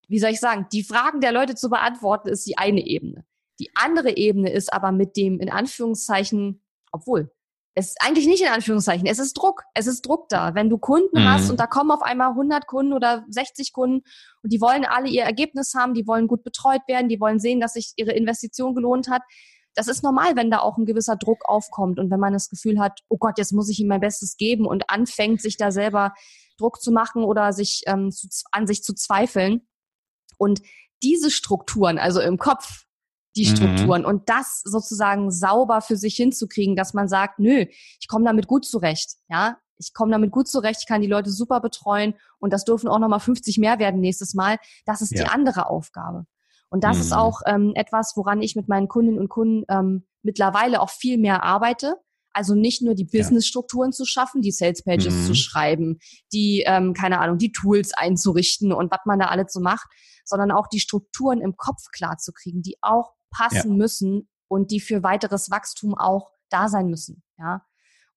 wie 0.08 0.18
soll 0.18 0.30
ich 0.30 0.40
sagen, 0.40 0.66
die 0.72 0.82
Fragen 0.82 1.20
der 1.20 1.32
Leute 1.32 1.54
zu 1.54 1.68
beantworten, 1.68 2.28
ist 2.28 2.46
die 2.46 2.56
eine 2.56 2.84
Ebene. 2.84 3.26
Die 3.60 3.70
andere 3.74 4.16
Ebene 4.16 4.50
ist 4.50 4.72
aber 4.72 4.92
mit 4.92 5.16
dem, 5.16 5.40
in 5.40 5.50
Anführungszeichen, 5.50 6.62
obwohl, 6.90 7.30
es 7.78 7.90
ist 7.90 7.96
eigentlich 8.00 8.26
nicht 8.26 8.42
in 8.42 8.48
Anführungszeichen, 8.48 9.06
es 9.06 9.20
ist 9.20 9.34
Druck. 9.34 9.62
Es 9.72 9.86
ist 9.86 10.04
Druck 10.04 10.28
da. 10.28 10.56
Wenn 10.56 10.68
du 10.68 10.78
Kunden 10.78 11.20
mhm. 11.20 11.28
hast 11.28 11.48
und 11.48 11.60
da 11.60 11.68
kommen 11.68 11.92
auf 11.92 12.02
einmal 12.02 12.30
100 12.30 12.66
Kunden 12.66 12.92
oder 12.92 13.24
60 13.28 13.72
Kunden 13.72 14.02
und 14.42 14.52
die 14.52 14.60
wollen 14.60 14.84
alle 14.84 15.08
ihr 15.08 15.22
Ergebnis 15.22 15.74
haben, 15.76 15.94
die 15.94 16.06
wollen 16.08 16.26
gut 16.26 16.42
betreut 16.42 16.82
werden, 16.88 17.08
die 17.08 17.20
wollen 17.20 17.38
sehen, 17.38 17.60
dass 17.60 17.74
sich 17.74 17.92
ihre 17.96 18.12
Investition 18.12 18.74
gelohnt 18.74 19.08
hat. 19.08 19.22
Das 19.74 19.86
ist 19.86 20.02
normal, 20.02 20.34
wenn 20.34 20.50
da 20.50 20.58
auch 20.58 20.76
ein 20.76 20.86
gewisser 20.86 21.14
Druck 21.14 21.48
aufkommt 21.48 22.00
und 22.00 22.10
wenn 22.10 22.18
man 22.18 22.32
das 22.32 22.48
Gefühl 22.48 22.80
hat, 22.80 22.98
oh 23.08 23.16
Gott, 23.16 23.38
jetzt 23.38 23.52
muss 23.52 23.68
ich 23.68 23.78
ihm 23.78 23.86
mein 23.86 24.00
Bestes 24.00 24.36
geben 24.36 24.66
und 24.66 24.90
anfängt, 24.90 25.40
sich 25.40 25.56
da 25.56 25.70
selber 25.70 26.14
Druck 26.56 26.82
zu 26.82 26.90
machen 26.90 27.22
oder 27.22 27.52
sich 27.52 27.82
ähm, 27.86 28.10
zu, 28.10 28.26
an 28.50 28.66
sich 28.66 28.82
zu 28.82 28.92
zweifeln. 28.92 29.68
Und 30.36 30.62
diese 31.04 31.30
Strukturen, 31.30 31.98
also 31.98 32.20
im 32.20 32.38
Kopf, 32.38 32.87
die 33.38 33.48
mhm. 33.48 33.56
Strukturen 33.56 34.02
mhm. 34.02 34.08
und 34.08 34.28
das 34.28 34.60
sozusagen 34.64 35.30
sauber 35.30 35.80
für 35.80 35.96
sich 35.96 36.16
hinzukriegen, 36.16 36.76
dass 36.76 36.92
man 36.92 37.08
sagt, 37.08 37.38
nö, 37.38 37.64
ich 38.00 38.08
komme 38.08 38.24
damit 38.24 38.46
gut 38.46 38.64
zurecht, 38.64 39.14
ja, 39.28 39.56
ich 39.78 39.94
komme 39.94 40.10
damit 40.10 40.32
gut 40.32 40.48
zurecht, 40.48 40.80
ich 40.80 40.88
kann 40.88 41.00
die 41.00 41.06
Leute 41.08 41.30
super 41.30 41.60
betreuen 41.60 42.14
und 42.38 42.52
das 42.52 42.64
dürfen 42.64 42.88
auch 42.88 42.98
nochmal 42.98 43.20
50 43.20 43.58
mehr 43.58 43.78
werden 43.78 44.00
nächstes 44.00 44.34
Mal. 44.34 44.58
Das 44.84 45.00
ist 45.02 45.12
ja. 45.12 45.24
die 45.24 45.30
andere 45.30 45.68
Aufgabe. 45.68 46.24
Und 46.68 46.84
das 46.84 46.96
mhm. 46.96 47.02
ist 47.02 47.12
auch 47.12 47.40
ähm, 47.46 47.72
etwas, 47.76 48.12
woran 48.16 48.42
ich 48.42 48.56
mit 48.56 48.68
meinen 48.68 48.88
Kundinnen 48.88 49.20
und 49.20 49.28
Kunden 49.28 49.64
ähm, 49.68 50.06
mittlerweile 50.22 50.80
auch 50.80 50.90
viel 50.90 51.16
mehr 51.16 51.44
arbeite. 51.44 51.94
Also 52.32 52.54
nicht 52.54 52.82
nur 52.82 52.94
die 52.94 53.04
Businessstrukturen 53.04 53.90
ja. 53.90 53.96
zu 53.96 54.04
schaffen, 54.04 54.42
die 54.42 54.52
Sales 54.52 54.82
Pages 54.84 55.14
mhm. 55.14 55.26
zu 55.26 55.34
schreiben, 55.34 55.98
die, 56.32 56.64
ähm, 56.66 56.92
keine 56.92 57.20
Ahnung, 57.20 57.38
die 57.38 57.52
Tools 57.52 57.94
einzurichten 57.94 58.72
und 58.72 58.90
was 58.90 59.00
man 59.06 59.18
da 59.18 59.26
alles 59.26 59.52
so 59.52 59.60
macht, 59.60 59.86
sondern 60.24 60.50
auch 60.50 60.66
die 60.66 60.80
Strukturen 60.80 61.40
im 61.40 61.56
Kopf 61.56 61.84
klar 61.90 62.18
zu 62.18 62.32
kriegen, 62.32 62.62
die 62.62 62.76
auch 62.82 63.14
passen 63.30 63.70
ja. 63.72 63.76
müssen 63.76 64.28
und 64.48 64.70
die 64.70 64.80
für 64.80 65.02
weiteres 65.02 65.50
Wachstum 65.50 65.94
auch 65.96 66.32
da 66.48 66.68
sein 66.68 66.88
müssen. 66.88 67.22
Ja. 67.38 67.64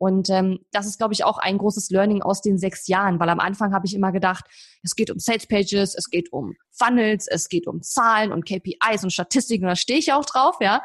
Und 0.01 0.31
ähm, 0.31 0.65
das 0.71 0.87
ist, 0.87 0.97
glaube 0.97 1.13
ich, 1.13 1.23
auch 1.25 1.37
ein 1.37 1.59
großes 1.59 1.91
Learning 1.91 2.23
aus 2.23 2.41
den 2.41 2.57
sechs 2.57 2.87
Jahren, 2.87 3.19
weil 3.19 3.29
am 3.29 3.39
Anfang 3.39 3.71
habe 3.71 3.85
ich 3.85 3.93
immer 3.93 4.11
gedacht, 4.11 4.45
es 4.81 4.95
geht 4.95 5.11
um 5.11 5.19
Sales 5.19 5.45
Pages, 5.45 5.93
es 5.93 6.09
geht 6.09 6.33
um 6.33 6.55
Funnels, 6.71 7.27
es 7.27 7.49
geht 7.49 7.67
um 7.67 7.83
Zahlen 7.83 8.31
und 8.31 8.43
KPIs 8.47 9.03
und 9.03 9.13
Statistiken, 9.13 9.65
und 9.65 9.69
da 9.69 9.75
stehe 9.75 9.99
ich 9.99 10.11
auch 10.11 10.25
drauf, 10.25 10.55
ja. 10.59 10.81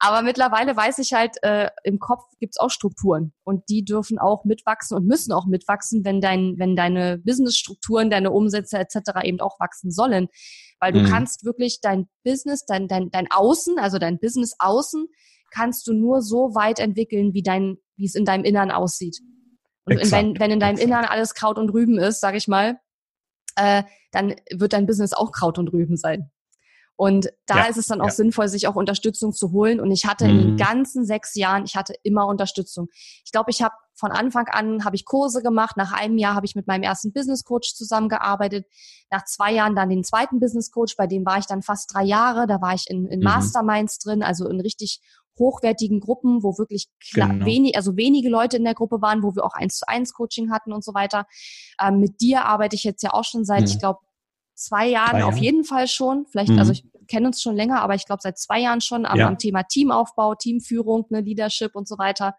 Aber 0.00 0.22
mittlerweile 0.22 0.76
weiß 0.76 0.98
ich 0.98 1.12
halt, 1.12 1.36
äh, 1.44 1.70
im 1.84 2.00
Kopf 2.00 2.24
gibt's 2.40 2.58
auch 2.58 2.70
Strukturen 2.70 3.32
und 3.44 3.62
die 3.68 3.84
dürfen 3.84 4.18
auch 4.18 4.44
mitwachsen 4.44 4.96
und 4.96 5.06
müssen 5.06 5.32
auch 5.32 5.46
mitwachsen, 5.46 6.04
wenn 6.04 6.20
dein, 6.20 6.56
wenn 6.58 6.74
deine 6.74 7.18
Businessstrukturen, 7.18 8.10
deine 8.10 8.32
Umsätze 8.32 8.78
etc. 8.78 8.96
eben 9.22 9.38
auch 9.38 9.60
wachsen 9.60 9.92
sollen. 9.92 10.26
Weil 10.80 10.92
du 10.92 11.02
mhm. 11.02 11.06
kannst 11.06 11.44
wirklich 11.44 11.78
dein 11.80 12.08
Business, 12.24 12.64
dein, 12.66 12.88
dein, 12.88 13.12
dein 13.12 13.28
Außen, 13.30 13.78
also 13.78 13.98
dein 13.98 14.18
Business 14.18 14.56
außen, 14.58 15.06
kannst 15.56 15.86
du 15.86 15.92
nur 15.92 16.22
so 16.22 16.54
weit 16.54 16.78
entwickeln, 16.78 17.32
wie 17.32 17.42
dein, 17.42 17.78
wie 17.96 18.04
es 18.04 18.14
in 18.14 18.24
deinem 18.24 18.44
Innern 18.44 18.70
aussieht. 18.70 19.20
Und 19.84 19.98
in 19.98 20.10
dein, 20.10 20.38
wenn 20.38 20.50
in 20.50 20.60
deinem 20.60 20.78
Innern 20.78 21.04
alles 21.04 21.34
Kraut 21.34 21.58
und 21.58 21.70
Rüben 21.70 21.98
ist, 21.98 22.20
sage 22.20 22.36
ich 22.36 22.48
mal, 22.48 22.78
äh, 23.56 23.84
dann 24.12 24.34
wird 24.52 24.72
dein 24.72 24.86
Business 24.86 25.12
auch 25.12 25.32
Kraut 25.32 25.58
und 25.58 25.68
Rüben 25.72 25.96
sein. 25.96 26.30
Und 26.96 27.28
da 27.44 27.58
ja, 27.58 27.64
ist 27.64 27.76
es 27.76 27.86
dann 27.86 28.00
auch 28.00 28.06
ja. 28.06 28.12
sinnvoll, 28.12 28.48
sich 28.48 28.66
auch 28.66 28.74
Unterstützung 28.74 29.32
zu 29.32 29.52
holen. 29.52 29.80
Und 29.80 29.90
ich 29.90 30.06
hatte 30.06 30.24
mhm. 30.24 30.30
in 30.30 30.38
den 30.38 30.50
mhm. 30.52 30.56
ganzen 30.56 31.04
sechs 31.04 31.34
Jahren, 31.34 31.64
ich 31.64 31.76
hatte 31.76 31.94
immer 32.02 32.26
Unterstützung. 32.26 32.88
Ich 33.24 33.32
glaube, 33.32 33.50
ich 33.50 33.62
habe 33.62 33.74
von 33.94 34.12
Anfang 34.12 34.46
an 34.48 34.84
habe 34.84 34.96
ich 34.96 35.04
Kurse 35.04 35.42
gemacht. 35.42 35.76
Nach 35.76 35.92
einem 35.92 36.18
Jahr 36.18 36.34
habe 36.34 36.46
ich 36.46 36.54
mit 36.54 36.66
meinem 36.66 36.82
ersten 36.82 37.12
Business 37.12 37.44
Coach 37.44 37.74
zusammengearbeitet. 37.74 38.66
Nach 39.10 39.24
zwei 39.24 39.52
Jahren 39.52 39.74
dann 39.74 39.90
den 39.90 40.04
zweiten 40.04 40.40
Business 40.40 40.70
Coach, 40.70 40.96
bei 40.96 41.06
dem 41.06 41.24
war 41.26 41.38
ich 41.38 41.46
dann 41.46 41.62
fast 41.62 41.92
drei 41.94 42.02
Jahre. 42.02 42.46
Da 42.46 42.60
war 42.62 42.74
ich 42.74 42.88
in, 42.88 43.06
in 43.06 43.20
mhm. 43.20 43.24
Masterminds 43.24 43.98
drin, 43.98 44.22
also 44.22 44.48
in 44.48 44.60
richtig 44.60 45.00
hochwertigen 45.38 46.00
Gruppen, 46.00 46.42
wo 46.42 46.58
wirklich 46.58 46.88
genau. 47.12 47.44
wenig, 47.44 47.76
also 47.76 47.96
wenige 47.96 48.28
Leute 48.28 48.56
in 48.56 48.64
der 48.64 48.74
Gruppe 48.74 49.02
waren, 49.02 49.22
wo 49.22 49.34
wir 49.34 49.44
auch 49.44 49.54
eins 49.54 49.78
zu 49.78 49.88
eins 49.88 50.12
Coaching 50.12 50.50
hatten 50.50 50.72
und 50.72 50.84
so 50.84 50.94
weiter. 50.94 51.26
Ähm, 51.80 52.00
mit 52.00 52.20
dir 52.20 52.44
arbeite 52.44 52.76
ich 52.76 52.84
jetzt 52.84 53.02
ja 53.02 53.12
auch 53.12 53.24
schon 53.24 53.44
seit, 53.44 53.62
mhm. 53.62 53.66
ich 53.66 53.78
glaube, 53.78 54.00
zwei 54.54 54.88
Jahren 54.88 55.22
auf 55.22 55.36
jeden 55.36 55.64
Fall 55.64 55.86
schon. 55.86 56.26
Vielleicht, 56.26 56.50
mhm. 56.50 56.58
also 56.58 56.72
ich 56.72 56.84
kenne 57.08 57.26
uns 57.26 57.42
schon 57.42 57.54
länger, 57.54 57.82
aber 57.82 57.94
ich 57.94 58.06
glaube 58.06 58.22
seit 58.22 58.38
zwei 58.38 58.60
Jahren 58.60 58.80
schon 58.80 59.06
am, 59.06 59.18
ja. 59.18 59.28
am 59.28 59.38
Thema 59.38 59.62
Teamaufbau, 59.62 60.34
Teamführung, 60.34 61.06
ne, 61.10 61.20
Leadership 61.20 61.74
und 61.74 61.86
so 61.86 61.98
weiter. 61.98 62.34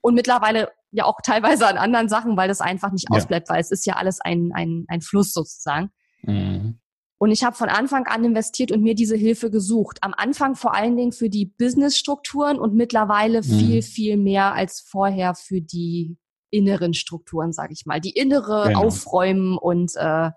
Und 0.00 0.14
mittlerweile 0.14 0.72
ja 0.90 1.04
auch 1.04 1.20
teilweise 1.22 1.66
an 1.66 1.76
anderen 1.76 2.08
Sachen, 2.08 2.36
weil 2.36 2.48
das 2.48 2.60
einfach 2.60 2.90
nicht 2.90 3.08
ja. 3.10 3.16
ausbleibt, 3.16 3.48
weil 3.48 3.60
es 3.60 3.70
ist 3.70 3.86
ja 3.86 3.94
alles 3.94 4.20
ein, 4.20 4.50
ein, 4.54 4.86
ein 4.88 5.02
Fluss 5.02 5.32
sozusagen. 5.32 5.90
Mhm. 6.22 6.80
Und 7.22 7.32
ich 7.32 7.44
habe 7.44 7.54
von 7.54 7.68
Anfang 7.68 8.06
an 8.06 8.24
investiert 8.24 8.72
und 8.72 8.82
mir 8.82 8.94
diese 8.94 9.14
Hilfe 9.14 9.50
gesucht. 9.50 9.98
Am 10.00 10.14
Anfang 10.16 10.56
vor 10.56 10.74
allen 10.74 10.96
Dingen 10.96 11.12
für 11.12 11.28
die 11.28 11.44
Business-Strukturen 11.44 12.58
und 12.58 12.74
mittlerweile 12.74 13.42
mhm. 13.42 13.58
viel, 13.58 13.82
viel 13.82 14.16
mehr 14.16 14.54
als 14.54 14.80
vorher 14.80 15.34
für 15.34 15.60
die 15.60 16.16
inneren 16.48 16.94
Strukturen, 16.94 17.52
sage 17.52 17.74
ich 17.74 17.84
mal. 17.84 18.00
Die 18.00 18.12
innere 18.12 18.68
genau. 18.68 18.86
Aufräumen 18.86 19.58
und 19.58 19.94
äh, 19.96 20.30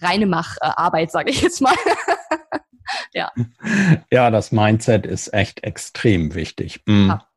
reine 0.00 0.26
Macharbeit, 0.26 1.10
sage 1.10 1.30
ich 1.30 1.42
jetzt 1.42 1.60
mal. 1.60 1.74
ja. 3.12 3.32
Ja, 4.12 4.30
das 4.30 4.52
Mindset 4.52 5.06
ist 5.06 5.34
echt 5.34 5.64
extrem 5.64 6.36
wichtig. 6.36 6.80
Mhm. 6.86 7.08
Ja. 7.08 7.28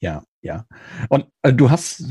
ja, 0.00 0.22
ja. 0.42 0.66
Und 1.08 1.26
äh, 1.42 1.52
du 1.52 1.70
hast 1.70 2.04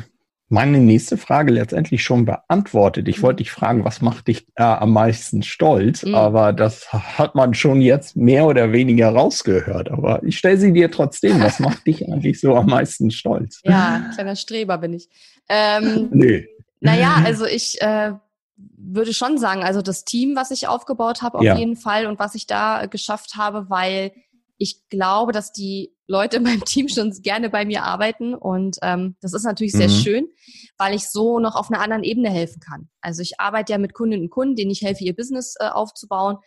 meine 0.48 0.78
nächste 0.80 1.18
Frage 1.18 1.52
letztendlich 1.52 2.04
schon 2.04 2.26
beantwortet. 2.26 3.08
Ich 3.08 3.24
wollte 3.24 3.38
dich 3.38 3.52
fragen, 3.52 3.84
was 3.84 4.02
macht 4.02 4.28
dich 4.28 4.48
äh, 4.56 4.64
am 4.64 4.94
meisten 4.94 5.42
stolz? 5.42 6.04
Mhm. 6.04 6.14
Aber 6.14 6.54
das 6.54 6.94
hat 6.94 7.34
man 7.34 7.54
schon 7.56 7.82
jetzt 7.82 8.16
mehr 8.16 8.46
oder 8.46 8.72
weniger 8.72 9.10
rausgehört. 9.10 9.90
Aber 9.90 10.22
ich 10.24 10.38
stelle 10.38 10.58
sie 10.58 10.72
dir 10.72 10.92
trotzdem. 10.92 11.42
Was 11.42 11.60
macht 11.60 11.88
dich 11.88 12.08
eigentlich 12.08 12.40
so 12.40 12.56
am 12.56 12.68
meisten 12.68 13.10
stolz? 13.10 13.60
Ja, 13.64 14.12
kleiner 14.14 14.36
Streber 14.36 14.78
bin 14.78 14.94
ich. 14.94 15.10
Ähm, 15.50 16.10
nee. 16.14 16.48
Naja, 16.80 17.22
also 17.26 17.46
ich 17.46 17.82
äh, 17.82 18.12
würde 18.56 19.14
schon 19.14 19.40
sagen, 19.40 19.64
also 19.64 19.82
das 19.82 20.06
Team, 20.06 20.36
was 20.36 20.52
ich 20.52 20.68
aufgebaut 20.68 21.24
habe, 21.24 21.40
auf 21.40 21.44
ja. 21.44 21.58
jeden 21.58 21.76
Fall 21.76 22.06
und 22.06 22.20
was 22.20 22.36
ich 22.36 22.46
da 22.46 22.86
geschafft 22.86 23.36
habe, 23.36 23.70
weil 23.70 24.12
ich 24.58 24.88
glaube, 24.90 25.32
dass 25.32 25.52
die 25.52 25.95
Leute 26.08 26.38
in 26.38 26.44
meinem 26.44 26.64
Team 26.66 26.88
schon 26.88 27.12
gerne 27.22 27.50
bei 27.50 27.66
mir 27.66 27.84
arbeiten 27.84 28.34
und 28.36 28.78
ähm, 28.82 29.16
das 29.22 29.34
ist 29.34 29.44
natürlich 29.44 29.74
sehr 29.74 29.90
mhm. 29.90 29.94
schön, 29.94 30.28
weil 30.78 30.94
ich 30.94 31.10
so 31.10 31.40
noch 31.40 31.56
auf 31.56 31.72
einer 31.72 31.82
anderen 31.82 32.04
Ebene 32.04 32.30
helfen 32.30 32.60
kann. 32.60 32.90
Also 33.02 33.22
ich 33.22 33.40
arbeite 33.40 33.74
ja 33.74 33.80
mit 33.80 33.94
Kundinnen 33.94 34.26
und 34.26 34.30
Kunden, 34.30 34.56
denen 34.56 34.72
ich 34.72 34.82
helfe, 34.82 35.04
ihr 35.04 35.16
Business 35.16 35.56
äh, 35.60 35.68
aufzubauen. 35.68 36.38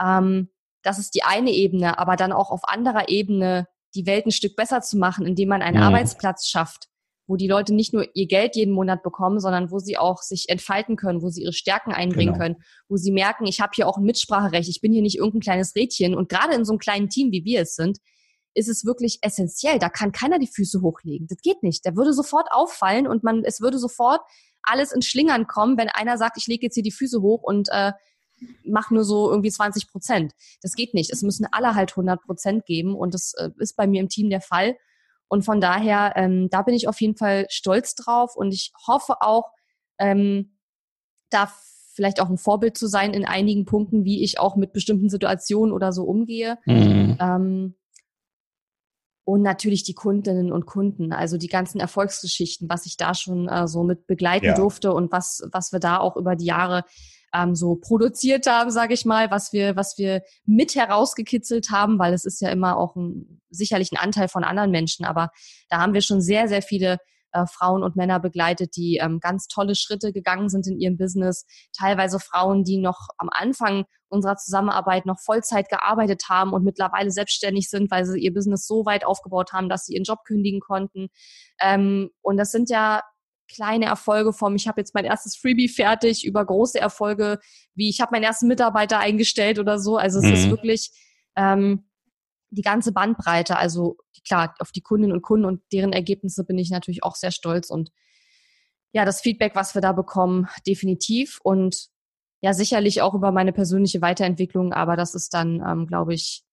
Ähm, 0.00 0.50
das 0.82 0.98
ist 0.98 1.14
die 1.14 1.22
eine 1.22 1.50
Ebene, 1.50 1.98
aber 1.98 2.16
dann 2.16 2.32
auch 2.32 2.50
auf 2.50 2.68
anderer 2.68 3.08
Ebene 3.08 3.66
die 3.94 4.06
Welt 4.06 4.26
ein 4.26 4.32
Stück 4.32 4.54
besser 4.54 4.82
zu 4.82 4.98
machen, 4.98 5.26
indem 5.26 5.48
man 5.48 5.62
einen 5.62 5.78
mhm. 5.78 5.82
Arbeitsplatz 5.84 6.46
schafft, 6.46 6.88
wo 7.26 7.36
die 7.36 7.48
Leute 7.48 7.74
nicht 7.74 7.92
nur 7.92 8.06
ihr 8.14 8.26
Geld 8.26 8.54
jeden 8.54 8.72
Monat 8.72 9.02
bekommen, 9.02 9.40
sondern 9.40 9.70
wo 9.70 9.78
sie 9.78 9.96
auch 9.96 10.22
sich 10.22 10.48
entfalten 10.48 10.96
können, 10.96 11.22
wo 11.22 11.30
sie 11.30 11.42
ihre 11.42 11.52
Stärken 11.52 11.92
einbringen 11.92 12.34
genau. 12.34 12.44
können, 12.44 12.56
wo 12.88 12.96
sie 12.96 13.10
merken, 13.10 13.46
ich 13.46 13.60
habe 13.60 13.72
hier 13.74 13.88
auch 13.88 13.96
ein 13.96 14.04
Mitspracherecht, 14.04 14.68
ich 14.68 14.80
bin 14.80 14.92
hier 14.92 15.02
nicht 15.02 15.16
irgendein 15.16 15.40
kleines 15.40 15.74
Rädchen. 15.74 16.14
Und 16.14 16.28
gerade 16.28 16.54
in 16.54 16.64
so 16.64 16.72
einem 16.72 16.78
kleinen 16.78 17.08
Team, 17.08 17.32
wie 17.32 17.44
wir 17.44 17.62
es 17.62 17.74
sind, 17.74 17.98
ist 18.56 18.68
es 18.68 18.84
wirklich 18.84 19.18
essentiell. 19.22 19.78
Da 19.78 19.88
kann 19.88 20.12
keiner 20.12 20.38
die 20.38 20.46
Füße 20.46 20.80
hochlegen. 20.80 21.26
Das 21.28 21.38
geht 21.38 21.62
nicht. 21.62 21.84
Der 21.84 21.96
würde 21.96 22.12
sofort 22.12 22.48
auffallen 22.50 23.06
und 23.06 23.22
man, 23.22 23.44
es 23.44 23.60
würde 23.60 23.78
sofort 23.78 24.20
alles 24.62 24.92
in 24.92 25.02
Schlingern 25.02 25.46
kommen, 25.46 25.78
wenn 25.78 25.88
einer 25.88 26.18
sagt, 26.18 26.38
ich 26.38 26.46
lege 26.46 26.66
jetzt 26.66 26.74
hier 26.74 26.82
die 26.82 26.90
Füße 26.90 27.20
hoch 27.20 27.42
und 27.42 27.68
äh, 27.70 27.92
mach 28.64 28.90
nur 28.90 29.04
so 29.04 29.30
irgendwie 29.30 29.50
20 29.50 29.88
Prozent. 29.88 30.32
Das 30.62 30.72
geht 30.72 30.94
nicht. 30.94 31.12
Es 31.12 31.22
müssen 31.22 31.46
alle 31.52 31.74
halt 31.74 31.92
100 31.92 32.22
Prozent 32.22 32.64
geben 32.66 32.96
und 32.96 33.14
das 33.14 33.34
äh, 33.34 33.50
ist 33.58 33.76
bei 33.76 33.86
mir 33.86 34.00
im 34.00 34.08
Team 34.08 34.30
der 34.30 34.40
Fall. 34.40 34.76
Und 35.28 35.44
von 35.44 35.60
daher, 35.60 36.14
ähm, 36.16 36.48
da 36.50 36.62
bin 36.62 36.74
ich 36.74 36.88
auf 36.88 37.00
jeden 37.00 37.16
Fall 37.16 37.46
stolz 37.50 37.94
drauf 37.94 38.36
und 38.36 38.52
ich 38.52 38.72
hoffe 38.86 39.20
auch, 39.20 39.50
ähm, 39.98 40.56
da 41.30 41.52
vielleicht 41.94 42.20
auch 42.20 42.28
ein 42.28 42.38
Vorbild 42.38 42.76
zu 42.76 42.86
sein 42.86 43.12
in 43.14 43.24
einigen 43.24 43.64
Punkten, 43.64 44.04
wie 44.04 44.22
ich 44.22 44.38
auch 44.38 44.56
mit 44.56 44.72
bestimmten 44.72 45.08
Situationen 45.08 45.72
oder 45.72 45.92
so 45.92 46.04
umgehe. 46.04 46.58
Mhm. 46.66 47.16
Ähm, 47.18 47.74
und 49.26 49.42
natürlich 49.42 49.82
die 49.82 49.94
Kundinnen 49.94 50.52
und 50.52 50.66
Kunden, 50.66 51.12
also 51.12 51.36
die 51.36 51.48
ganzen 51.48 51.80
Erfolgsgeschichten, 51.80 52.68
was 52.68 52.86
ich 52.86 52.96
da 52.96 53.12
schon 53.12 53.48
äh, 53.48 53.66
so 53.66 53.82
mit 53.82 54.06
begleiten 54.06 54.46
ja. 54.46 54.54
durfte 54.54 54.94
und 54.94 55.10
was, 55.10 55.42
was 55.50 55.72
wir 55.72 55.80
da 55.80 55.98
auch 55.98 56.16
über 56.16 56.36
die 56.36 56.44
Jahre 56.44 56.84
ähm, 57.34 57.56
so 57.56 57.74
produziert 57.74 58.46
haben, 58.46 58.70
sage 58.70 58.94
ich 58.94 59.04
mal, 59.04 59.32
was 59.32 59.52
wir, 59.52 59.74
was 59.74 59.98
wir 59.98 60.22
mit 60.44 60.76
herausgekitzelt 60.76 61.70
haben, 61.70 61.98
weil 61.98 62.14
es 62.14 62.24
ist 62.24 62.40
ja 62.40 62.50
immer 62.50 62.76
auch 62.76 62.94
ein, 62.94 63.40
sicherlich 63.50 63.90
ein 63.90 63.98
Anteil 63.98 64.28
von 64.28 64.44
anderen 64.44 64.70
Menschen, 64.70 65.04
aber 65.04 65.30
da 65.70 65.80
haben 65.80 65.92
wir 65.92 66.02
schon 66.02 66.20
sehr, 66.20 66.46
sehr 66.46 66.62
viele 66.62 66.98
äh, 67.36 67.46
Frauen 67.46 67.82
und 67.82 67.96
Männer 67.96 68.18
begleitet, 68.18 68.76
die 68.76 68.96
ähm, 68.96 69.20
ganz 69.20 69.46
tolle 69.46 69.74
Schritte 69.74 70.12
gegangen 70.12 70.48
sind 70.48 70.66
in 70.66 70.80
ihrem 70.80 70.96
Business. 70.96 71.44
Teilweise 71.76 72.18
Frauen, 72.18 72.64
die 72.64 72.78
noch 72.78 73.08
am 73.18 73.28
Anfang 73.30 73.84
unserer 74.08 74.36
Zusammenarbeit 74.36 75.04
noch 75.04 75.18
Vollzeit 75.18 75.68
gearbeitet 75.68 76.24
haben 76.28 76.52
und 76.52 76.64
mittlerweile 76.64 77.10
selbstständig 77.10 77.68
sind, 77.68 77.90
weil 77.90 78.06
sie 78.06 78.20
ihr 78.20 78.32
Business 78.32 78.66
so 78.66 78.86
weit 78.86 79.04
aufgebaut 79.04 79.52
haben, 79.52 79.68
dass 79.68 79.86
sie 79.86 79.94
ihren 79.94 80.04
Job 80.04 80.20
kündigen 80.24 80.60
konnten. 80.60 81.08
Ähm, 81.60 82.10
und 82.22 82.36
das 82.36 82.50
sind 82.50 82.70
ja 82.70 83.02
kleine 83.48 83.86
Erfolge 83.86 84.32
vom, 84.32 84.56
ich 84.56 84.66
habe 84.66 84.80
jetzt 84.80 84.94
mein 84.94 85.04
erstes 85.04 85.36
Freebie 85.36 85.68
fertig, 85.68 86.24
über 86.24 86.44
große 86.44 86.80
Erfolge, 86.80 87.38
wie 87.74 87.88
ich 87.88 88.00
habe 88.00 88.12
meinen 88.12 88.24
ersten 88.24 88.48
Mitarbeiter 88.48 88.98
eingestellt 88.98 89.58
oder 89.58 89.78
so. 89.78 89.96
Also 89.96 90.18
es 90.18 90.24
mhm. 90.24 90.32
ist 90.32 90.50
wirklich 90.50 90.90
ähm, 91.36 91.84
die 92.56 92.62
ganze 92.62 92.92
Bandbreite. 92.92 93.56
Also 93.56 93.98
klar, 94.26 94.54
auf 94.58 94.72
die 94.72 94.80
Kundinnen 94.80 95.14
und 95.14 95.22
Kunden 95.22 95.44
und 95.44 95.62
deren 95.72 95.92
Ergebnisse 95.92 96.44
bin 96.44 96.58
ich 96.58 96.70
natürlich 96.70 97.04
auch 97.04 97.14
sehr 97.14 97.30
stolz 97.30 97.70
und 97.70 97.90
ja, 98.92 99.04
das 99.04 99.20
Feedback, 99.20 99.54
was 99.54 99.74
wir 99.74 99.82
da 99.82 99.92
bekommen, 99.92 100.48
definitiv 100.66 101.38
und 101.42 101.88
ja, 102.40 102.54
sicherlich 102.54 103.02
auch 103.02 103.14
über 103.14 103.30
meine 103.30 103.52
persönliche 103.52 104.00
Weiterentwicklung, 104.00 104.72
aber 104.72 104.96
das 104.96 105.14
ist 105.14 105.34
dann, 105.34 105.62
ähm, 105.66 105.86
glaube 105.86 106.14
ich, 106.14 106.44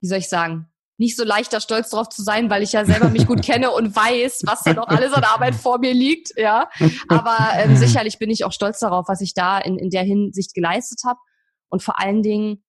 wie 0.00 0.08
soll 0.08 0.18
ich 0.18 0.28
sagen, 0.28 0.68
nicht 0.96 1.16
so 1.16 1.24
leicht, 1.24 1.52
da 1.52 1.60
stolz 1.60 1.90
drauf 1.90 2.08
zu 2.08 2.22
sein, 2.22 2.50
weil 2.50 2.62
ich 2.62 2.72
ja 2.72 2.84
selber 2.84 3.08
mich 3.08 3.26
gut 3.26 3.42
kenne 3.44 3.70
und 3.70 3.94
weiß, 3.94 4.42
was 4.44 4.64
da 4.64 4.74
noch 4.74 4.88
alles 4.88 5.12
an 5.12 5.22
Arbeit 5.22 5.54
vor 5.54 5.78
mir 5.78 5.94
liegt, 5.94 6.36
ja. 6.36 6.68
Aber 7.06 7.36
ähm, 7.54 7.76
sicherlich 7.76 8.18
bin 8.18 8.30
ich 8.30 8.44
auch 8.44 8.52
stolz 8.52 8.80
darauf, 8.80 9.06
was 9.08 9.20
ich 9.20 9.34
da 9.34 9.58
in, 9.58 9.78
in 9.78 9.90
der 9.90 10.02
Hinsicht 10.02 10.54
geleistet 10.54 11.00
habe. 11.06 11.20
Und 11.68 11.84
vor 11.84 12.00
allen 12.00 12.22
Dingen, 12.22 12.64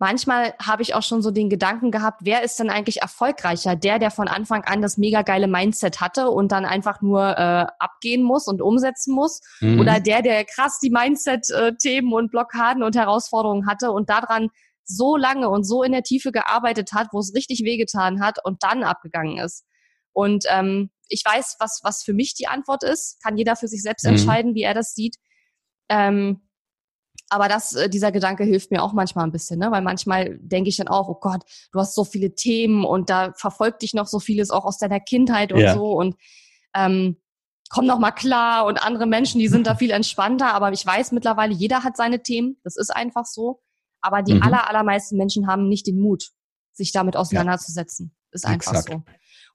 manchmal 0.00 0.54
habe 0.60 0.82
ich 0.82 0.94
auch 0.94 1.02
schon 1.02 1.22
so 1.22 1.30
den 1.30 1.50
Gedanken 1.50 1.90
gehabt, 1.90 2.22
wer 2.24 2.42
ist 2.42 2.58
denn 2.58 2.70
eigentlich 2.70 3.02
erfolgreicher? 3.02 3.76
Der, 3.76 3.98
der 3.98 4.10
von 4.10 4.26
Anfang 4.26 4.64
an 4.64 4.82
das 4.82 4.96
mega 4.96 5.22
geile 5.22 5.46
Mindset 5.46 6.00
hatte 6.00 6.30
und 6.30 6.50
dann 6.50 6.64
einfach 6.64 7.02
nur 7.02 7.38
äh, 7.38 7.66
abgehen 7.78 8.22
muss 8.22 8.48
und 8.48 8.62
umsetzen 8.62 9.14
muss? 9.14 9.40
Mhm. 9.60 9.78
Oder 9.78 10.00
der, 10.00 10.22
der 10.22 10.44
krass 10.44 10.78
die 10.82 10.90
Mindset-Themen 10.90 12.12
und 12.12 12.30
Blockaden 12.30 12.82
und 12.82 12.96
Herausforderungen 12.96 13.66
hatte 13.66 13.92
und 13.92 14.08
daran 14.08 14.48
so 14.84 15.16
lange 15.16 15.50
und 15.50 15.64
so 15.64 15.82
in 15.82 15.92
der 15.92 16.02
Tiefe 16.02 16.32
gearbeitet 16.32 16.92
hat, 16.94 17.08
wo 17.12 17.20
es 17.20 17.34
richtig 17.34 17.60
wehgetan 17.62 18.22
hat 18.22 18.38
und 18.42 18.62
dann 18.62 18.82
abgegangen 18.82 19.38
ist. 19.38 19.66
Und 20.12 20.46
ähm, 20.48 20.90
ich 21.08 21.22
weiß, 21.24 21.56
was, 21.60 21.80
was 21.82 22.02
für 22.02 22.14
mich 22.14 22.34
die 22.34 22.48
Antwort 22.48 22.82
ist. 22.82 23.22
Kann 23.22 23.36
jeder 23.36 23.54
für 23.54 23.68
sich 23.68 23.82
selbst 23.82 24.04
mhm. 24.04 24.12
entscheiden, 24.12 24.54
wie 24.54 24.62
er 24.62 24.74
das 24.74 24.94
sieht. 24.94 25.16
Ähm, 25.90 26.40
aber 27.30 27.48
das, 27.48 27.74
äh, 27.74 27.88
dieser 27.88 28.12
Gedanke 28.12 28.44
hilft 28.44 28.70
mir 28.70 28.82
auch 28.82 28.92
manchmal 28.92 29.24
ein 29.24 29.32
bisschen, 29.32 29.58
ne? 29.58 29.70
weil 29.70 29.82
manchmal 29.82 30.38
denke 30.40 30.68
ich 30.68 30.76
dann 30.76 30.88
auch, 30.88 31.08
oh 31.08 31.18
Gott, 31.20 31.42
du 31.72 31.78
hast 31.78 31.94
so 31.94 32.04
viele 32.04 32.34
Themen 32.34 32.84
und 32.84 33.08
da 33.08 33.32
verfolgt 33.34 33.82
dich 33.82 33.94
noch 33.94 34.06
so 34.06 34.18
vieles 34.18 34.50
auch 34.50 34.64
aus 34.64 34.78
deiner 34.78 35.00
Kindheit 35.00 35.52
und 35.52 35.60
ja. 35.60 35.74
so 35.74 35.92
und 35.92 36.16
ähm, 36.74 37.16
komm 37.70 37.86
noch 37.86 37.98
mal 37.98 38.10
klar 38.10 38.66
und 38.66 38.84
andere 38.84 39.06
Menschen, 39.06 39.38
die 39.38 39.48
sind 39.48 39.66
da 39.66 39.74
viel 39.76 39.92
entspannter, 39.92 40.52
aber 40.52 40.72
ich 40.72 40.84
weiß 40.84 41.12
mittlerweile, 41.12 41.54
jeder 41.54 41.84
hat 41.84 41.96
seine 41.96 42.22
Themen, 42.22 42.58
das 42.64 42.76
ist 42.76 42.90
einfach 42.94 43.24
so. 43.24 43.62
Aber 44.02 44.22
die 44.22 44.34
mhm. 44.34 44.42
aller, 44.42 44.68
allermeisten 44.68 45.16
Menschen 45.16 45.46
haben 45.46 45.68
nicht 45.68 45.86
den 45.86 46.00
Mut, 46.00 46.30
sich 46.72 46.92
damit 46.92 47.16
auseinanderzusetzen. 47.16 48.12
Ja. 48.12 48.28
Ist 48.32 48.46
einfach 48.46 48.72
Exakt. 48.72 48.90
so. 48.90 49.02